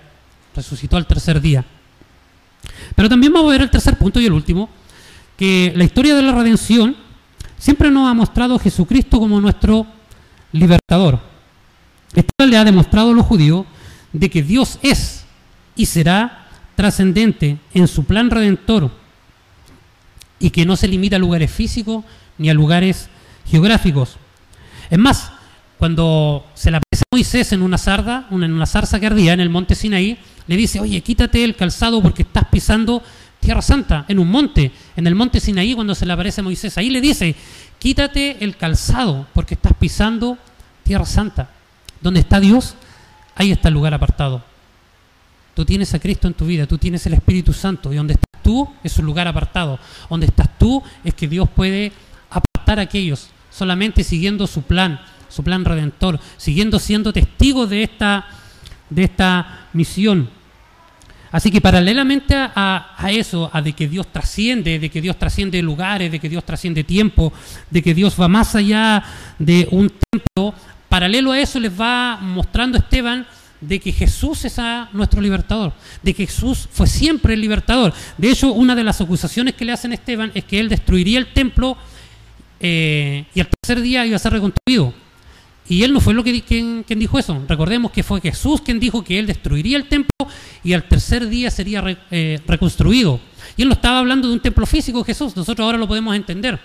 Resucitó 0.56 0.98
al 0.98 1.08
tercer 1.08 1.40
día. 1.40 1.64
Pero 2.96 3.10
también 3.10 3.32
vamos 3.32 3.50
a 3.50 3.52
ver 3.54 3.62
el 3.62 3.70
tercer 3.70 3.98
punto 3.98 4.20
y 4.20 4.26
el 4.26 4.34
último, 4.34 4.70
que 5.38 5.72
la 5.76 5.84
historia 5.84 6.16
de 6.16 6.24
la 6.24 6.34
redención 6.34 6.96
siempre 7.58 7.92
nos 7.92 8.10
ha 8.10 8.14
mostrado 8.14 8.56
a 8.56 8.60
Jesucristo 8.60 9.20
como 9.20 9.40
nuestro 9.40 9.86
libertador. 10.52 11.20
Esto 12.14 12.46
le 12.46 12.58
ha 12.58 12.64
demostrado 12.64 13.12
a 13.12 13.14
los 13.14 13.26
judíos 13.26 13.66
de 14.14 14.30
que 14.30 14.42
Dios 14.42 14.80
es 14.82 15.26
y 15.76 15.86
será 15.86 16.48
trascendente 16.76 17.58
en 17.74 17.88
su 17.88 18.04
plan 18.04 18.30
redentor 18.30 18.92
y 20.40 20.50
que 20.50 20.66
no 20.66 20.76
se 20.76 20.88
limita 20.88 21.16
a 21.16 21.20
lugares 21.20 21.52
físicos 21.52 22.04
ni 22.38 22.50
a 22.50 22.54
lugares 22.54 23.10
geográficos. 23.50 24.18
Es 24.90 25.00
más, 25.00 25.32
cuando 25.78 26.46
se 26.54 26.72
le 26.72 26.78
aparece 26.78 27.04
a 27.04 27.16
Moisés 27.16 27.52
en 27.52 27.62
una 27.62 27.78
sarda, 27.78 28.28
en 28.32 28.52
una 28.52 28.66
zarza 28.66 29.00
que 29.00 29.08
ardía 29.08 29.34
en 29.34 29.40
el 29.40 29.50
monte 29.50 29.76
Sinaí, 29.76 30.18
le 30.48 30.58
dice, 30.58 30.80
oye, 30.80 31.02
quítate 31.02 31.44
el 31.44 31.56
calzado 31.56 32.02
porque 32.02 32.24
estás 32.24 32.46
pisando 32.50 33.04
Tierra 33.40 33.62
Santa, 33.62 34.06
en 34.08 34.20
un 34.20 34.30
monte, 34.30 34.72
en 34.96 35.08
el 35.08 35.16
monte 35.16 35.40
Sinaí 35.40 35.76
cuando 35.76 35.94
se 35.94 36.06
le 36.06 36.14
aparece 36.14 36.42
Moisés. 36.42 36.78
Ahí 36.78 36.90
le 36.90 37.02
dice, 37.02 37.36
quítate 37.80 38.44
el 38.44 38.58
calzado 38.58 39.28
porque 39.34 39.54
estás 39.54 39.74
pisando 39.74 40.38
Tierra 40.84 41.06
Santa. 41.06 41.52
Donde 42.02 42.22
está 42.22 42.40
Dios, 42.40 42.76
ahí 43.36 43.52
está 43.52 43.68
el 43.68 43.76
lugar 43.76 43.94
apartado. 43.94 44.44
Tú 45.54 45.66
tienes 45.66 45.94
a 45.94 46.00
Cristo 46.00 46.28
en 46.28 46.34
tu 46.34 46.46
vida, 46.46 46.68
tú 46.68 46.78
tienes 46.78 47.06
el 47.06 47.14
Espíritu 47.14 47.54
Santo 47.54 47.92
y 47.92 47.98
donde 47.98 48.14
estás 48.14 48.42
tú 48.44 48.68
es 48.84 48.98
un 48.98 49.06
lugar 49.06 49.28
apartado. 49.28 49.80
Donde 50.10 50.28
estás 50.28 50.58
tú 50.58 50.82
es 51.04 51.14
que 51.14 51.28
Dios 51.28 51.50
puede 51.50 51.92
apartar 52.30 52.80
a 52.80 52.84
aquellos 52.84 53.30
solamente 53.58 54.04
siguiendo 54.04 54.46
su 54.46 54.62
plan, 54.62 55.00
su 55.30 55.44
plan 55.44 55.66
redentor, 55.66 56.20
siguiendo 56.38 56.78
siendo 56.78 57.12
testigos 57.12 57.70
de 57.70 57.84
esta, 57.84 58.28
de 58.90 59.04
esta 59.04 59.68
misión. 59.74 60.30
Así 61.32 61.52
que 61.52 61.60
paralelamente 61.60 62.36
a, 62.36 62.96
a, 62.98 63.12
eso, 63.12 63.50
a 63.52 63.62
de 63.62 63.74
que 63.74 63.88
Dios 63.88 64.08
trasciende, 64.12 64.80
de 64.80 64.90
que 64.90 65.02
Dios 65.02 65.18
trasciende 65.18 65.62
lugares, 65.62 66.12
de 66.12 66.20
que 66.20 66.30
Dios 66.30 66.46
trasciende 66.46 66.84
tiempo, 66.84 67.34
de 67.70 67.82
que 67.82 67.94
Dios 67.94 68.16
va 68.20 68.28
más 68.28 68.56
allá 68.56 69.04
de 69.38 69.68
un 69.72 69.92
templo, 70.12 70.54
paralelo 70.88 71.32
a 71.32 71.40
eso 71.40 71.60
les 71.60 71.72
va 71.72 72.18
mostrando 72.22 72.78
Esteban 72.78 73.26
de 73.60 73.80
que 73.80 73.92
Jesús 73.92 74.46
es 74.46 74.58
nuestro 74.94 75.20
libertador, 75.20 75.74
de 76.04 76.14
que 76.14 76.28
Jesús 76.28 76.70
fue 76.72 76.88
siempre 76.88 77.34
el 77.34 77.42
libertador. 77.42 77.94
De 78.18 78.30
hecho, 78.30 78.54
una 78.54 78.76
de 78.76 78.84
las 78.84 79.02
acusaciones 79.02 79.56
que 79.56 79.66
le 79.66 79.72
hacen 79.72 79.92
a 79.92 79.96
Esteban 79.96 80.32
es 80.36 80.44
que 80.44 80.60
él 80.60 80.70
destruiría 80.70 81.18
el 81.18 81.34
templo 81.34 81.76
eh, 82.60 83.26
y 83.34 83.40
al 83.40 83.48
tercer 83.48 83.82
día 83.82 84.06
iba 84.06 84.16
a 84.16 84.20
ser 84.20 84.34
reconstruido. 84.34 84.94
Y 85.70 85.84
él 85.84 85.94
no 85.94 86.00
fue 86.00 86.14
lo 86.14 86.24
que 86.24 86.42
quien, 86.42 86.86
dijo 86.88 87.20
eso. 87.20 87.44
Recordemos 87.48 87.92
que 87.92 88.04
fue 88.04 88.22
Jesús 88.22 88.62
quien 88.62 88.80
dijo 88.80 89.04
que 89.04 89.20
él 89.20 89.28
destruiría 89.28 89.78
el 89.78 89.88
templo 89.88 90.12
y 90.64 90.74
al 90.74 90.88
tercer 90.88 91.28
día 91.28 91.52
sería 91.52 91.84
eh, 92.10 92.40
reconstruido. 92.48 93.20
Y 93.58 93.64
él 93.64 93.68
no 93.68 93.74
estaba 93.74 94.00
hablando 94.00 94.28
de 94.28 94.34
un 94.34 94.40
templo 94.40 94.66
físico, 94.66 95.04
Jesús. 95.04 95.36
Nosotros 95.36 95.66
ahora 95.66 95.78
lo 95.78 95.88
podemos 95.88 96.16
entender. 96.16 96.60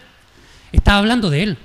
Estaba 0.71 0.99
hablando 0.99 1.31
de 1.31 1.43
él. 1.43 1.59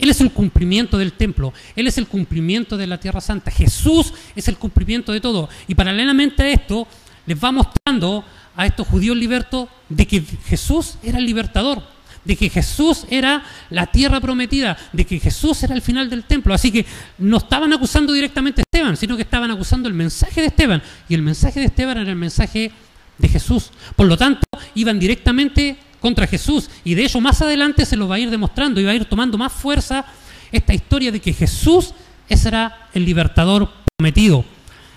Él 0.00 0.08
es 0.08 0.20
el 0.20 0.32
cumplimiento 0.32 0.96
del 0.96 1.12
templo, 1.12 1.52
Él 1.76 1.86
es 1.86 1.98
el 1.98 2.06
cumplimiento 2.06 2.78
de 2.78 2.86
la 2.86 2.98
Tierra 2.98 3.20
Santa, 3.20 3.50
Jesús 3.50 4.14
es 4.34 4.48
el 4.48 4.56
cumplimiento 4.56 5.12
de 5.12 5.20
todo. 5.20 5.50
Y 5.68 5.74
paralelamente 5.74 6.42
a 6.42 6.48
esto, 6.48 6.88
les 7.26 7.38
va 7.38 7.52
mostrando 7.52 8.24
a 8.56 8.66
estos 8.66 8.86
judíos 8.88 9.16
libertos 9.16 9.68
de 9.90 10.06
que 10.06 10.22
Jesús 10.46 10.96
era 11.02 11.18
el 11.18 11.26
libertador, 11.26 11.82
de 12.24 12.36
que 12.36 12.50
Jesús 12.50 13.06
era 13.10 13.42
la 13.70 13.86
tierra 13.86 14.20
prometida, 14.20 14.76
de 14.92 15.06
que 15.06 15.18
Jesús 15.18 15.62
era 15.62 15.74
el 15.74 15.82
final 15.82 16.10
del 16.10 16.24
templo. 16.24 16.52
Así 16.54 16.70
que 16.70 16.84
no 17.18 17.38
estaban 17.38 17.72
acusando 17.72 18.12
directamente 18.12 18.60
a 18.60 18.64
Esteban, 18.64 18.96
sino 18.96 19.16
que 19.16 19.22
estaban 19.22 19.50
acusando 19.50 19.88
el 19.88 19.94
mensaje 19.94 20.40
de 20.40 20.48
Esteban. 20.48 20.82
Y 21.08 21.14
el 21.14 21.22
mensaje 21.22 21.60
de 21.60 21.66
Esteban 21.66 21.98
era 21.98 22.10
el 22.10 22.16
mensaje 22.16 22.70
de 23.18 23.28
Jesús. 23.28 23.70
Por 23.96 24.06
lo 24.06 24.16
tanto, 24.16 24.42
iban 24.74 24.98
directamente 24.98 25.76
contra 26.00 26.26
Jesús. 26.26 26.70
Y 26.84 26.94
de 26.94 27.04
hecho 27.04 27.20
más 27.20 27.40
adelante 27.42 27.86
se 27.86 27.96
lo 27.96 28.08
va 28.08 28.16
a 28.16 28.18
ir 28.18 28.30
demostrando 28.30 28.80
y 28.80 28.84
va 28.84 28.92
a 28.92 28.94
ir 28.94 29.04
tomando 29.04 29.38
más 29.38 29.52
fuerza 29.52 30.04
esta 30.52 30.74
historia 30.74 31.12
de 31.12 31.20
que 31.20 31.32
Jesús 31.32 31.94
será 32.36 32.88
el 32.94 33.04
libertador 33.04 33.70
prometido. 33.96 34.44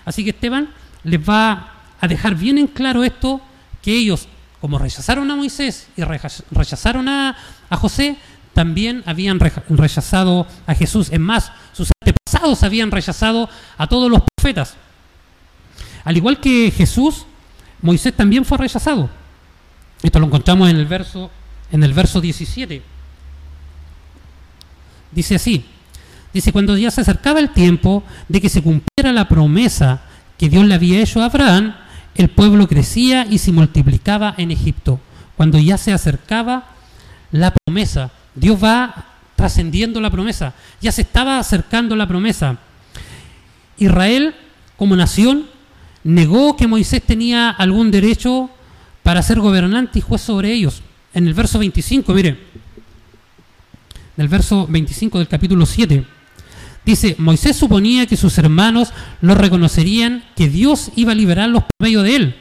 Así 0.06 0.24
que 0.24 0.32
Esteban 0.32 0.70
les 1.04 1.20
va 1.20 1.74
a 2.00 2.08
dejar 2.08 2.36
bien 2.36 2.58
en 2.58 2.68
claro 2.68 3.04
esto, 3.04 3.42
que 3.82 3.94
ellos, 3.94 4.28
como 4.64 4.78
rechazaron 4.78 5.30
a 5.30 5.36
Moisés 5.36 5.90
y 5.98 6.04
rechazaron 6.04 7.10
a, 7.10 7.36
José, 7.72 8.16
también 8.54 9.04
habían 9.06 9.38
rechazado 9.38 10.48
a 10.66 10.74
Jesús. 10.74 11.10
Es 11.12 11.20
más, 11.20 11.52
sus 11.74 11.90
antepasados 12.02 12.64
habían 12.64 12.90
rechazado 12.90 13.50
a 13.78 13.88
todos 13.88 14.10
los 14.10 14.22
profetas. 14.22 14.76
Al 16.06 16.16
igual 16.16 16.40
que 16.40 16.72
Jesús, 16.72 17.26
Moisés 17.82 18.14
también 18.14 18.46
fue 18.46 18.58
rechazado. 18.58 19.10
Esto 20.02 20.18
lo 20.22 20.28
encontramos 20.28 20.70
en 20.70 20.78
el 20.78 20.86
verso, 20.86 21.30
en 21.70 21.84
el 21.84 21.92
verso 21.92 22.22
17. 22.22 22.82
Dice 25.12 25.36
así, 25.36 25.66
dice, 26.34 26.54
cuando 26.54 26.78
ya 26.78 26.90
se 26.90 27.02
acercaba 27.02 27.42
el 27.42 27.50
tiempo 27.50 28.02
de 28.30 28.40
que 28.40 28.48
se 28.48 28.64
cumpliera 28.64 29.12
la 29.12 29.28
promesa 29.28 30.04
que 30.38 30.48
Dios 30.48 30.64
le 30.64 30.76
había 30.76 31.02
hecho 31.02 31.22
a 31.22 31.26
Abraham, 31.26 31.76
el 32.16 32.30
pueblo 32.30 32.68
crecía 32.68 33.26
y 33.30 33.38
se 33.38 33.52
multiplicaba 33.52 34.36
en 34.38 34.52
Egipto. 34.52 35.00
Cuando 35.36 35.58
ya 35.58 35.78
se 35.78 35.94
acercaba 35.94 36.70
la 37.32 37.54
promesa, 37.54 38.12
Dios 38.36 38.64
va 38.64 39.06
trascendiendo 39.36 40.00
la 40.00 40.12
promesa, 40.12 40.54
ya 40.80 40.92
se 40.92 41.02
estaba 41.02 41.40
acercando 41.40 41.96
la 41.96 42.08
promesa. 42.08 42.60
Israel, 43.78 44.36
como 44.78 44.96
nación, 44.96 45.48
negó 46.04 46.56
que 46.56 46.68
Moisés 46.68 47.02
tenía 47.02 47.50
algún 47.50 47.92
derecho 47.92 48.50
para 49.02 49.22
ser 49.22 49.40
gobernante 49.40 50.00
y 50.00 50.02
juez 50.02 50.22
sobre 50.22 50.54
ellos. 50.54 50.82
En 51.14 51.28
el 51.28 51.34
verso 51.34 51.60
25, 51.60 52.14
mire, 52.14 52.38
en 54.18 54.30
verso 54.30 54.68
25 54.68 55.18
del 55.18 55.28
capítulo 55.28 55.66
7, 55.66 56.06
dice, 56.86 57.16
Moisés 57.18 57.56
suponía 57.56 58.06
que 58.06 58.18
sus 58.18 58.38
hermanos 58.38 58.94
lo 59.22 59.36
reconocerían, 59.36 60.24
que 60.36 60.50
Dios 60.50 60.92
iba 60.96 61.12
a 61.12 61.16
liberarlos 61.16 61.64
por 61.64 61.72
medio 61.80 62.04
de 62.04 62.16
él, 62.16 62.36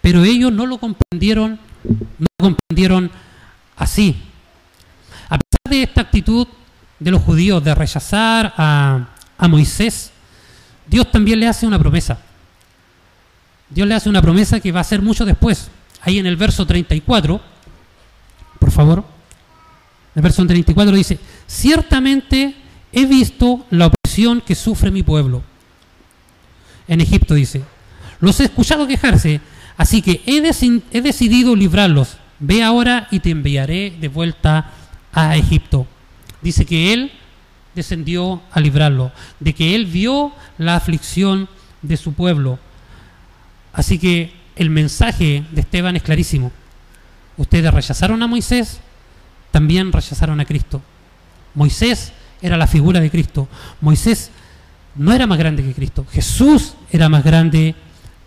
pero 0.00 0.24
ellos 0.24 0.52
no 0.52 0.66
lo 0.66 0.78
comprendieron, 0.78 1.58
no 2.18 2.26
lo 2.38 2.44
comprendieron 2.44 3.10
así. 3.76 4.16
A 5.28 5.38
pesar 5.38 5.60
de 5.70 5.82
esta 5.82 6.00
actitud 6.02 6.46
de 6.98 7.10
los 7.10 7.22
judíos 7.22 7.62
de 7.62 7.74
rechazar 7.74 8.54
a, 8.56 9.08
a 9.36 9.48
Moisés, 9.48 10.12
Dios 10.86 11.10
también 11.10 11.40
le 11.40 11.48
hace 11.48 11.66
una 11.66 11.78
promesa. 11.78 12.18
Dios 13.68 13.88
le 13.88 13.94
hace 13.94 14.08
una 14.08 14.22
promesa 14.22 14.60
que 14.60 14.70
va 14.70 14.80
a 14.80 14.84
ser 14.84 15.02
mucho 15.02 15.24
después 15.24 15.70
ahí 16.06 16.18
en 16.18 16.26
el 16.26 16.36
verso 16.36 16.64
34, 16.64 17.40
por 18.60 18.70
favor, 18.70 19.04
el 20.14 20.22
verso 20.22 20.46
34 20.46 20.94
dice, 20.94 21.18
ciertamente 21.46 22.54
he 22.96 23.04
visto 23.04 23.66
la 23.70 23.88
opresión 23.88 24.40
que 24.40 24.54
sufre 24.54 24.90
mi 24.90 25.02
pueblo. 25.02 25.42
En 26.88 27.02
Egipto 27.02 27.34
dice, 27.34 27.62
los 28.20 28.40
he 28.40 28.44
escuchado 28.44 28.86
quejarse, 28.86 29.42
así 29.76 30.00
que 30.00 30.22
he, 30.24 30.40
decidido 31.02 31.54
librarlos. 31.54 32.16
Ve 32.38 32.62
ahora 32.62 33.06
y 33.10 33.20
te 33.20 33.30
enviaré 33.30 33.94
de 34.00 34.08
vuelta 34.08 34.72
a 35.12 35.36
Egipto. 35.36 35.86
Dice 36.40 36.64
que 36.64 36.94
él 36.94 37.12
descendió 37.74 38.40
a 38.50 38.60
librarlo, 38.60 39.12
de 39.40 39.54
que 39.54 39.74
él 39.74 39.84
vio 39.84 40.32
la 40.56 40.76
aflicción 40.76 41.50
de 41.82 41.98
su 41.98 42.14
pueblo. 42.14 42.58
Así 43.74 43.98
que 43.98 44.32
el 44.56 44.70
mensaje 44.70 45.44
de 45.50 45.60
Esteban 45.60 45.96
es 45.96 46.02
clarísimo. 46.02 46.50
Ustedes 47.36 47.74
rechazaron 47.74 48.22
a 48.22 48.26
Moisés, 48.26 48.80
también 49.50 49.92
rechazaron 49.92 50.40
a 50.40 50.46
Cristo. 50.46 50.80
Moisés 51.54 52.14
era 52.42 52.56
la 52.56 52.66
figura 52.66 53.00
de 53.00 53.10
Cristo. 53.10 53.48
Moisés 53.80 54.30
no 54.96 55.12
era 55.12 55.26
más 55.26 55.38
grande 55.38 55.62
que 55.62 55.72
Cristo. 55.72 56.06
Jesús 56.10 56.74
era 56.90 57.08
más 57.08 57.24
grande 57.24 57.74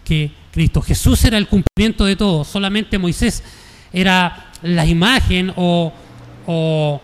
que 0.03 0.31
Cristo. 0.51 0.81
Jesús 0.81 1.23
era 1.25 1.37
el 1.37 1.47
cumplimiento 1.47 2.05
de 2.05 2.15
todo. 2.15 2.43
Solamente 2.43 2.97
Moisés 2.97 3.43
era 3.91 4.51
la 4.63 4.85
imagen 4.85 5.53
o, 5.55 5.93
o, 6.45 7.01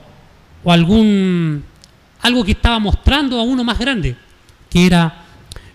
algún 0.66 1.64
algo 2.22 2.44
que 2.44 2.54
estaba 2.54 2.80
mostrando 2.80 3.40
a 3.40 3.44
uno 3.44 3.64
más 3.64 3.78
grande, 3.78 4.16
que 4.70 4.88
era, 4.88 5.26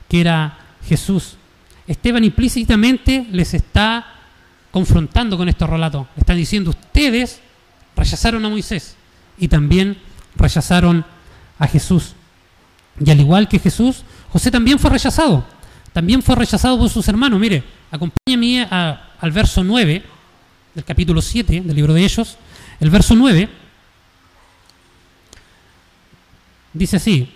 que 0.08 0.20
era 0.20 0.58
Jesús. 0.84 1.36
Esteban 1.86 2.24
implícitamente 2.24 3.26
les 3.30 3.54
está 3.54 4.04
confrontando 4.72 5.36
con 5.36 5.48
estos 5.48 5.70
relatos. 5.70 6.06
Están 6.16 6.36
diciendo, 6.36 6.70
ustedes 6.70 7.40
rechazaron 7.96 8.44
a 8.44 8.48
Moisés 8.48 8.96
y 9.38 9.46
también 9.46 9.96
rechazaron 10.36 10.98
a 11.00 11.19
Jesús. 11.66 12.14
Y 12.98 13.11
al 13.11 13.20
igual 13.20 13.48
que 13.48 13.58
Jesús, 13.58 14.02
José 14.30 14.50
también 14.50 14.78
fue 14.78 14.90
rechazado. 14.90 15.44
También 15.92 16.22
fue 16.22 16.36
rechazado 16.36 16.78
por 16.78 16.88
sus 16.88 17.06
hermanos. 17.08 17.40
Mire, 17.40 17.64
acompáñame 17.90 18.64
al 18.64 19.32
verso 19.32 19.64
9 19.64 20.02
del 20.74 20.84
capítulo 20.84 21.20
7 21.20 21.62
del 21.62 21.76
libro 21.76 21.92
de 21.92 22.04
ellos. 22.04 22.36
El 22.78 22.90
verso 22.90 23.14
9 23.14 23.48
dice 26.72 26.96
así, 26.96 27.32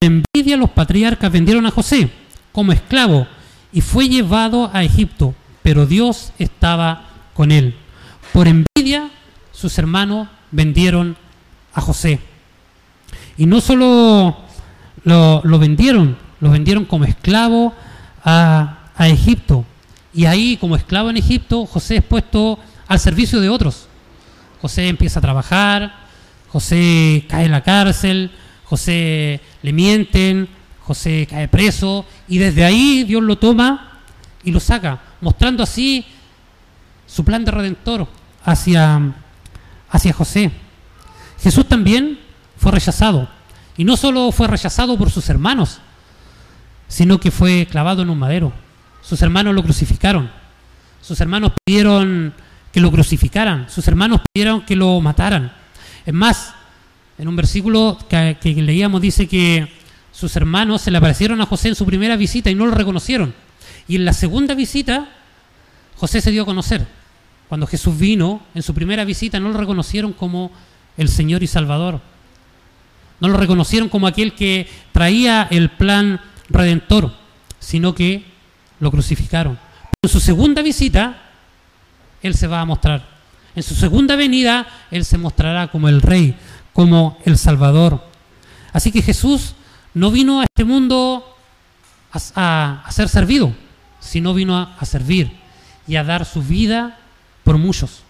por 0.00 0.10
envidia 0.10 0.56
los 0.56 0.70
patriarcas 0.70 1.32
vendieron 1.32 1.66
a 1.66 1.70
José 1.70 2.10
como 2.52 2.72
esclavo 2.72 3.26
y 3.72 3.80
fue 3.80 4.08
llevado 4.08 4.70
a 4.72 4.84
Egipto, 4.84 5.34
pero 5.62 5.86
Dios 5.86 6.32
estaba 6.38 7.08
con 7.34 7.50
él. 7.50 7.74
Por 8.32 8.46
envidia, 8.46 9.10
sus 9.52 9.76
hermanos 9.78 10.28
vendieron 10.50 11.16
a 11.74 11.80
José. 11.80 12.20
Y 13.38 13.46
no 13.46 13.60
solo 13.60 14.36
lo, 15.04 15.58
vendieron, 15.58 16.18
lo 16.40 16.50
vendieron 16.50 16.84
como 16.84 17.04
esclavo 17.04 17.72
a, 18.24 18.90
a 18.96 19.08
Egipto. 19.08 19.64
Y 20.12 20.26
ahí, 20.26 20.56
como 20.56 20.76
esclavo 20.76 21.08
en 21.08 21.16
Egipto, 21.16 21.64
José 21.64 21.96
es 21.96 22.04
puesto 22.04 22.58
al 22.88 22.98
servicio 22.98 23.40
de 23.40 23.48
otros. 23.48 23.86
José 24.60 24.88
empieza 24.88 25.20
a 25.20 25.22
trabajar, 25.22 25.94
José 26.48 27.24
cae 27.28 27.44
en 27.44 27.52
la 27.52 27.62
cárcel, 27.62 28.32
José 28.64 29.40
le 29.62 29.72
mienten, 29.72 30.48
José 30.82 31.26
cae 31.30 31.48
preso 31.48 32.04
y 32.26 32.38
desde 32.38 32.64
ahí 32.64 33.04
Dios 33.04 33.22
lo 33.22 33.38
toma 33.38 34.00
y 34.42 34.50
lo 34.50 34.58
saca, 34.58 35.00
mostrando 35.20 35.62
así 35.62 36.04
su 37.06 37.24
plan 37.24 37.44
de 37.44 37.50
redentor 37.50 38.08
hacia, 38.44 39.14
hacia 39.90 40.12
José. 40.12 40.50
Jesús 41.40 41.66
también 41.66 42.18
fue 42.58 42.72
rechazado. 42.72 43.28
Y 43.76 43.84
no 43.84 43.96
solo 43.96 44.32
fue 44.32 44.48
rechazado 44.48 44.98
por 44.98 45.10
sus 45.10 45.28
hermanos, 45.28 45.80
sino 46.88 47.18
que 47.18 47.30
fue 47.30 47.66
clavado 47.70 48.02
en 48.02 48.10
un 48.10 48.18
madero. 48.18 48.52
Sus 49.02 49.22
hermanos 49.22 49.54
lo 49.54 49.62
crucificaron. 49.62 50.30
Sus 51.00 51.20
hermanos 51.20 51.52
pidieron 51.64 52.34
que 52.72 52.80
lo 52.80 52.90
crucificaran. 52.90 53.70
Sus 53.70 53.86
hermanos 53.88 54.20
pidieron 54.32 54.62
que 54.62 54.76
lo 54.76 55.00
mataran. 55.00 55.52
Es 56.04 56.14
más, 56.14 56.54
en 57.18 57.28
un 57.28 57.36
versículo 57.36 57.98
que, 58.08 58.36
que 58.40 58.54
leíamos 58.54 59.00
dice 59.00 59.28
que 59.28 59.68
sus 60.12 60.34
hermanos 60.36 60.82
se 60.82 60.90
le 60.90 60.98
aparecieron 60.98 61.40
a 61.40 61.46
José 61.46 61.68
en 61.68 61.74
su 61.74 61.86
primera 61.86 62.16
visita 62.16 62.50
y 62.50 62.54
no 62.54 62.66
lo 62.66 62.72
reconocieron. 62.72 63.34
Y 63.86 63.96
en 63.96 64.04
la 64.04 64.12
segunda 64.12 64.54
visita, 64.54 65.08
José 65.96 66.20
se 66.20 66.30
dio 66.30 66.42
a 66.42 66.46
conocer. 66.46 66.86
Cuando 67.48 67.66
Jesús 67.66 67.98
vino, 67.98 68.42
en 68.54 68.62
su 68.62 68.74
primera 68.74 69.04
visita 69.04 69.40
no 69.40 69.50
lo 69.50 69.58
reconocieron 69.58 70.12
como 70.12 70.50
el 70.96 71.08
Señor 71.08 71.42
y 71.42 71.46
Salvador. 71.46 72.00
No 73.20 73.28
lo 73.28 73.36
reconocieron 73.36 73.88
como 73.88 74.06
aquel 74.06 74.34
que 74.34 74.68
traía 74.92 75.48
el 75.50 75.70
plan 75.70 76.20
redentor, 76.48 77.12
sino 77.58 77.94
que 77.94 78.24
lo 78.80 78.90
crucificaron. 78.90 79.58
En 80.02 80.10
su 80.10 80.20
segunda 80.20 80.62
visita, 80.62 81.22
Él 82.22 82.34
se 82.34 82.46
va 82.46 82.60
a 82.60 82.64
mostrar. 82.64 83.04
En 83.54 83.62
su 83.62 83.74
segunda 83.74 84.14
venida, 84.16 84.66
Él 84.90 85.04
se 85.04 85.18
mostrará 85.18 85.68
como 85.68 85.88
el 85.88 86.00
Rey, 86.00 86.36
como 86.72 87.18
el 87.24 87.36
Salvador. 87.36 88.04
Así 88.72 88.92
que 88.92 89.02
Jesús 89.02 89.54
no 89.94 90.10
vino 90.10 90.40
a 90.40 90.44
este 90.44 90.64
mundo 90.64 91.24
a, 92.12 92.86
ser 92.90 93.08
servido, 93.08 93.52
sino 94.00 94.34
vino 94.34 94.56
a 94.56 94.84
servir 94.84 95.32
y 95.86 95.96
a 95.96 96.04
dar 96.04 96.24
su 96.24 96.42
vida 96.42 96.98
por 97.42 97.58
muchos. 97.58 98.02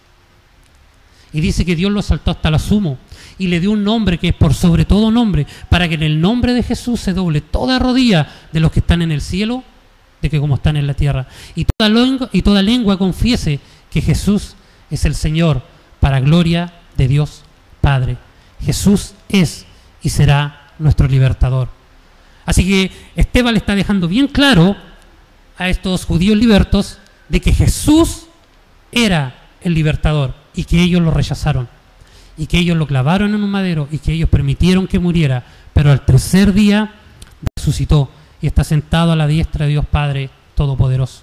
Y 1.31 1.41
dice 1.41 1.63
que 1.63 1.75
Dios 1.75 1.91
lo 1.91 2.01
saltó 2.01 2.31
hasta 2.31 2.49
la 2.49 2.59
sumo 2.59 2.97
y 3.37 3.47
le 3.47 3.59
dio 3.59 3.71
un 3.71 3.83
nombre 3.83 4.17
que 4.17 4.29
es 4.29 4.33
por 4.33 4.53
sobre 4.53 4.85
todo 4.85 5.11
nombre, 5.11 5.45
para 5.69 5.87
que 5.87 5.95
en 5.95 6.03
el 6.03 6.19
nombre 6.19 6.53
de 6.53 6.63
Jesús 6.63 6.99
se 6.99 7.13
doble 7.13 7.41
toda 7.41 7.79
rodilla 7.79 8.27
de 8.51 8.59
los 8.59 8.71
que 8.71 8.79
están 8.79 9.01
en 9.01 9.11
el 9.11 9.21
cielo, 9.21 9.63
de 10.21 10.29
que 10.29 10.39
como 10.39 10.55
están 10.55 10.75
en 10.75 10.87
la 10.87 10.95
tierra. 10.95 11.27
Y 11.55 11.65
toda 11.65 11.89
lengua, 11.89 12.29
y 12.33 12.41
toda 12.41 12.61
lengua 12.61 12.97
confiese 12.97 13.59
que 13.91 14.01
Jesús 14.01 14.55
es 14.89 15.05
el 15.05 15.15
Señor, 15.15 15.61
para 15.99 16.19
gloria 16.19 16.73
de 16.97 17.07
Dios 17.07 17.43
Padre. 17.81 18.17
Jesús 18.61 19.13
es 19.29 19.65
y 20.01 20.09
será 20.09 20.73
nuestro 20.79 21.07
libertador. 21.07 21.69
Así 22.45 22.67
que 22.67 22.91
Esteban 23.15 23.53
le 23.53 23.59
está 23.59 23.75
dejando 23.75 24.07
bien 24.07 24.27
claro 24.27 24.75
a 25.57 25.69
estos 25.69 26.05
judíos 26.05 26.37
libertos 26.37 26.97
de 27.27 27.39
que 27.39 27.53
Jesús 27.53 28.23
era 28.91 29.35
el 29.61 29.75
libertador 29.75 30.38
y 30.53 30.63
que 30.63 30.81
ellos 30.81 31.01
lo 31.01 31.11
rechazaron 31.11 31.67
y 32.39 32.47
que 32.47 32.57
ellos 32.57 32.77
lo 32.77 32.87
clavaron 32.87 33.35
en 33.35 33.43
un 33.43 33.51
madero 33.51 33.89
y 33.91 33.99
que 33.99 34.13
ellos 34.13 34.29
permitieron 34.29 34.87
que 34.87 34.97
muriera, 34.97 35.43
pero 35.73 35.91
al 35.91 36.05
tercer 36.05 36.53
día 36.53 36.93
resucitó 37.55 38.09
y 38.41 38.47
está 38.47 38.63
sentado 38.63 39.11
a 39.11 39.15
la 39.17 39.27
diestra 39.27 39.65
de 39.65 39.71
Dios 39.71 39.85
Padre 39.85 40.29
Todopoderoso. 40.55 41.21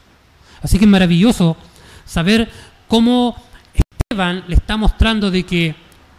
Así 0.63 0.79
que 0.79 0.85
es 0.85 0.91
maravilloso 0.91 1.57
saber 2.05 2.51
cómo 2.87 3.35
Esteban 3.73 4.45
le 4.47 4.57
está 4.57 4.77
mostrando 4.77 5.31
de 5.31 5.45
que 5.45 5.75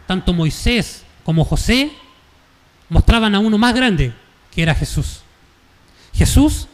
tanto 0.08 0.32
Moisés 0.32 1.04
como 1.24 1.44
José 1.44 1.92
mostraban 2.88 3.36
a 3.36 3.38
uno 3.38 3.56
más 3.56 3.74
grande, 3.74 4.12
que 4.52 4.62
era 4.62 4.74
Jesús. 4.74 5.20
Jesús 6.12 6.66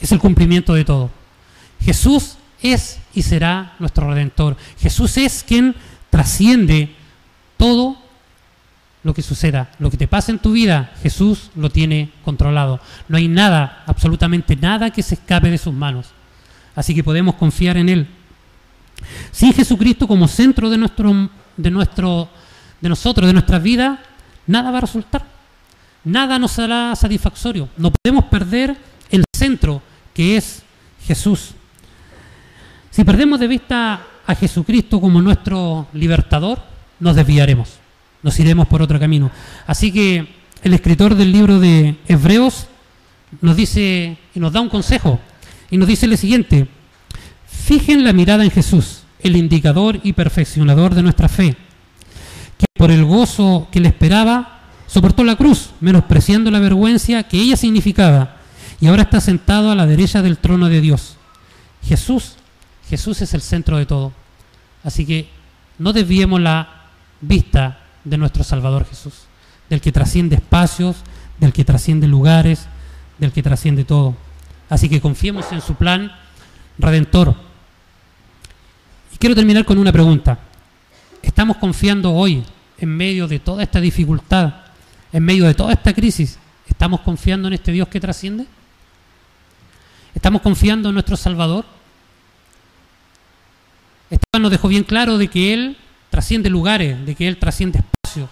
es 0.00 0.10
el 0.10 0.18
cumplimiento 0.18 0.72
de 0.72 0.84
todo. 0.84 1.10
Jesús 1.84 2.36
es 2.62 2.98
y 3.14 3.22
será 3.22 3.74
nuestro 3.78 4.08
redentor. 4.08 4.56
Jesús 4.78 5.16
es 5.16 5.44
quien 5.46 5.74
trasciende 6.10 6.94
todo 7.56 7.96
lo 9.04 9.14
que 9.14 9.22
suceda, 9.22 9.70
lo 9.78 9.90
que 9.90 9.96
te 9.96 10.06
pasa 10.06 10.30
en 10.30 10.38
tu 10.38 10.52
vida, 10.52 10.92
Jesús 11.02 11.50
lo 11.56 11.70
tiene 11.70 12.12
controlado. 12.24 12.80
No 13.08 13.16
hay 13.16 13.28
nada, 13.28 13.82
absolutamente 13.86 14.54
nada 14.54 14.90
que 14.90 15.02
se 15.02 15.14
escape 15.14 15.50
de 15.50 15.58
sus 15.58 15.74
manos. 15.74 16.06
Así 16.74 16.94
que 16.94 17.02
podemos 17.02 17.34
confiar 17.34 17.76
en 17.76 17.88
Él. 17.88 18.06
Sin 19.32 19.52
Jesucristo 19.52 20.06
como 20.06 20.28
centro 20.28 20.70
de, 20.70 20.78
nuestro, 20.78 21.30
de, 21.56 21.70
nuestro, 21.70 22.28
de 22.80 22.88
nosotros, 22.88 23.26
de 23.26 23.32
nuestra 23.32 23.58
vida, 23.58 24.00
nada 24.46 24.70
va 24.70 24.78
a 24.78 24.82
resultar. 24.82 25.24
Nada 26.04 26.38
nos 26.38 26.52
será 26.52 26.94
satisfactorio. 26.94 27.68
No 27.76 27.92
podemos 27.92 28.24
perder 28.26 28.76
el 29.10 29.24
centro 29.36 29.82
que 30.14 30.36
es 30.36 30.62
Jesús. 31.04 31.54
Si 32.92 33.04
perdemos 33.04 33.40
de 33.40 33.48
vista 33.48 34.02
a 34.26 34.34
Jesucristo 34.34 35.00
como 35.00 35.22
nuestro 35.22 35.86
libertador, 35.94 36.58
nos 37.00 37.16
desviaremos, 37.16 37.70
nos 38.22 38.38
iremos 38.38 38.68
por 38.68 38.82
otro 38.82 39.00
camino. 39.00 39.30
Así 39.66 39.90
que 39.90 40.28
el 40.62 40.74
escritor 40.74 41.14
del 41.14 41.32
libro 41.32 41.58
de 41.58 41.96
Hebreos 42.06 42.66
nos 43.40 43.56
dice 43.56 44.18
y 44.34 44.38
nos 44.38 44.52
da 44.52 44.60
un 44.60 44.68
consejo 44.68 45.18
y 45.70 45.78
nos 45.78 45.88
dice 45.88 46.06
lo 46.06 46.18
siguiente, 46.18 46.68
fijen 47.46 48.04
la 48.04 48.12
mirada 48.12 48.44
en 48.44 48.50
Jesús, 48.50 49.04
el 49.20 49.36
indicador 49.36 49.98
y 50.02 50.12
perfeccionador 50.12 50.94
de 50.94 51.02
nuestra 51.02 51.30
fe, 51.30 51.56
que 52.58 52.66
por 52.74 52.90
el 52.90 53.06
gozo 53.06 53.68
que 53.72 53.80
le 53.80 53.88
esperaba 53.88 54.64
soportó 54.86 55.24
la 55.24 55.36
cruz, 55.36 55.70
menospreciando 55.80 56.50
la 56.50 56.58
vergüenza 56.58 57.22
que 57.22 57.38
ella 57.38 57.56
significaba, 57.56 58.36
y 58.82 58.86
ahora 58.88 59.04
está 59.04 59.18
sentado 59.18 59.70
a 59.70 59.74
la 59.74 59.86
derecha 59.86 60.20
del 60.20 60.36
trono 60.36 60.68
de 60.68 60.82
Dios. 60.82 61.16
Jesús 61.82 62.36
Jesús 62.88 63.22
es 63.22 63.34
el 63.34 63.40
centro 63.40 63.76
de 63.78 63.86
todo. 63.86 64.12
Así 64.84 65.06
que 65.06 65.28
no 65.78 65.92
desviemos 65.92 66.40
la 66.40 66.82
vista 67.20 67.78
de 68.04 68.18
nuestro 68.18 68.44
Salvador 68.44 68.86
Jesús, 68.86 69.14
del 69.68 69.80
que 69.80 69.92
trasciende 69.92 70.36
espacios, 70.36 70.96
del 71.38 71.52
que 71.52 71.64
trasciende 71.64 72.06
lugares, 72.06 72.66
del 73.18 73.32
que 73.32 73.42
trasciende 73.42 73.84
todo. 73.84 74.16
Así 74.68 74.88
que 74.88 75.00
confiemos 75.00 75.50
en 75.52 75.60
su 75.60 75.74
plan 75.74 76.12
redentor. 76.78 77.34
Y 79.14 79.16
quiero 79.18 79.34
terminar 79.34 79.64
con 79.64 79.78
una 79.78 79.92
pregunta. 79.92 80.38
¿Estamos 81.22 81.56
confiando 81.58 82.12
hoy, 82.12 82.44
en 82.78 82.88
medio 82.88 83.28
de 83.28 83.38
toda 83.38 83.62
esta 83.62 83.80
dificultad, 83.80 84.54
en 85.12 85.22
medio 85.22 85.44
de 85.44 85.54
toda 85.54 85.72
esta 85.72 85.92
crisis, 85.92 86.38
¿estamos 86.66 87.00
confiando 87.00 87.48
en 87.48 87.54
este 87.54 87.70
Dios 87.70 87.88
que 87.88 88.00
trasciende? 88.00 88.46
¿Estamos 90.14 90.42
confiando 90.42 90.88
en 90.88 90.94
nuestro 90.94 91.16
Salvador? 91.16 91.64
Esteban 94.12 94.42
nos 94.42 94.50
dejó 94.50 94.68
bien 94.68 94.84
claro 94.84 95.16
de 95.16 95.28
que 95.28 95.54
Él 95.54 95.78
trasciende 96.10 96.50
lugares, 96.50 97.04
de 97.06 97.14
que 97.14 97.26
Él 97.26 97.38
trasciende 97.38 97.78
espacios, 97.78 98.28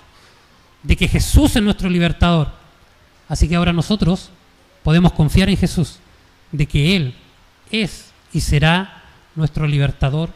de 0.82 0.94
que 0.94 1.08
Jesús 1.08 1.56
es 1.56 1.62
nuestro 1.62 1.88
libertador. 1.88 2.48
Así 3.28 3.48
que 3.48 3.56
ahora 3.56 3.72
nosotros 3.72 4.28
podemos 4.82 5.12
confiar 5.12 5.48
en 5.48 5.56
Jesús, 5.56 5.98
de 6.52 6.66
que 6.66 6.96
Él 6.96 7.14
es 7.70 8.12
y 8.34 8.42
será 8.42 9.04
nuestro 9.34 9.66
libertador 9.66 10.28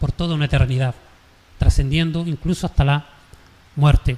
por 0.00 0.10
toda 0.10 0.34
una 0.34 0.46
eternidad, 0.46 0.96
trascendiendo 1.58 2.26
incluso 2.26 2.66
hasta 2.66 2.84
la 2.84 3.06
muerte. 3.76 4.16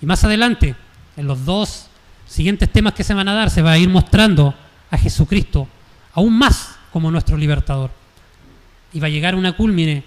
Y 0.00 0.06
más 0.06 0.24
adelante, 0.24 0.74
en 1.14 1.26
los 1.26 1.44
dos 1.44 1.88
siguientes 2.26 2.72
temas 2.72 2.94
que 2.94 3.04
se 3.04 3.12
van 3.12 3.28
a 3.28 3.34
dar, 3.34 3.50
se 3.50 3.60
va 3.60 3.72
a 3.72 3.78
ir 3.78 3.90
mostrando 3.90 4.54
a 4.90 4.96
Jesucristo 4.96 5.68
aún 6.14 6.38
más 6.38 6.76
como 6.90 7.10
nuestro 7.10 7.36
libertador 7.36 7.90
y 8.94 9.00
va 9.00 9.08
a 9.08 9.10
llegar 9.10 9.34
una 9.34 9.52
culmine 9.52 10.04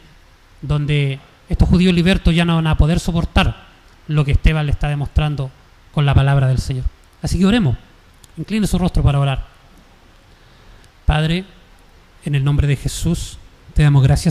donde 0.62 1.20
estos 1.50 1.70
judíos 1.70 1.94
libertos 1.94 2.34
ya 2.34 2.46
no 2.46 2.56
van 2.56 2.68
a 2.68 2.78
poder 2.78 3.00
soportar 3.00 3.68
lo 4.08 4.26
que 4.26 4.32
Esteban 4.32 4.66
le 4.66 4.72
está 4.72 4.88
demostrando 4.88 5.52
con 5.92 6.06
la 6.06 6.16
palabra 6.16 6.48
del 6.48 6.58
Señor. 6.58 6.86
Así 7.22 7.38
que 7.38 7.46
oremos. 7.46 7.78
Incline 8.38 8.66
su 8.66 8.78
rostro 8.78 9.04
para 9.04 9.20
orar. 9.20 9.46
Padre, 11.06 11.46
en 12.24 12.36
el 12.36 12.44
nombre 12.44 12.68
de 12.68 12.76
Jesús, 12.76 13.38
te 13.74 13.84
damos 13.84 14.04
gracias. 14.04 14.26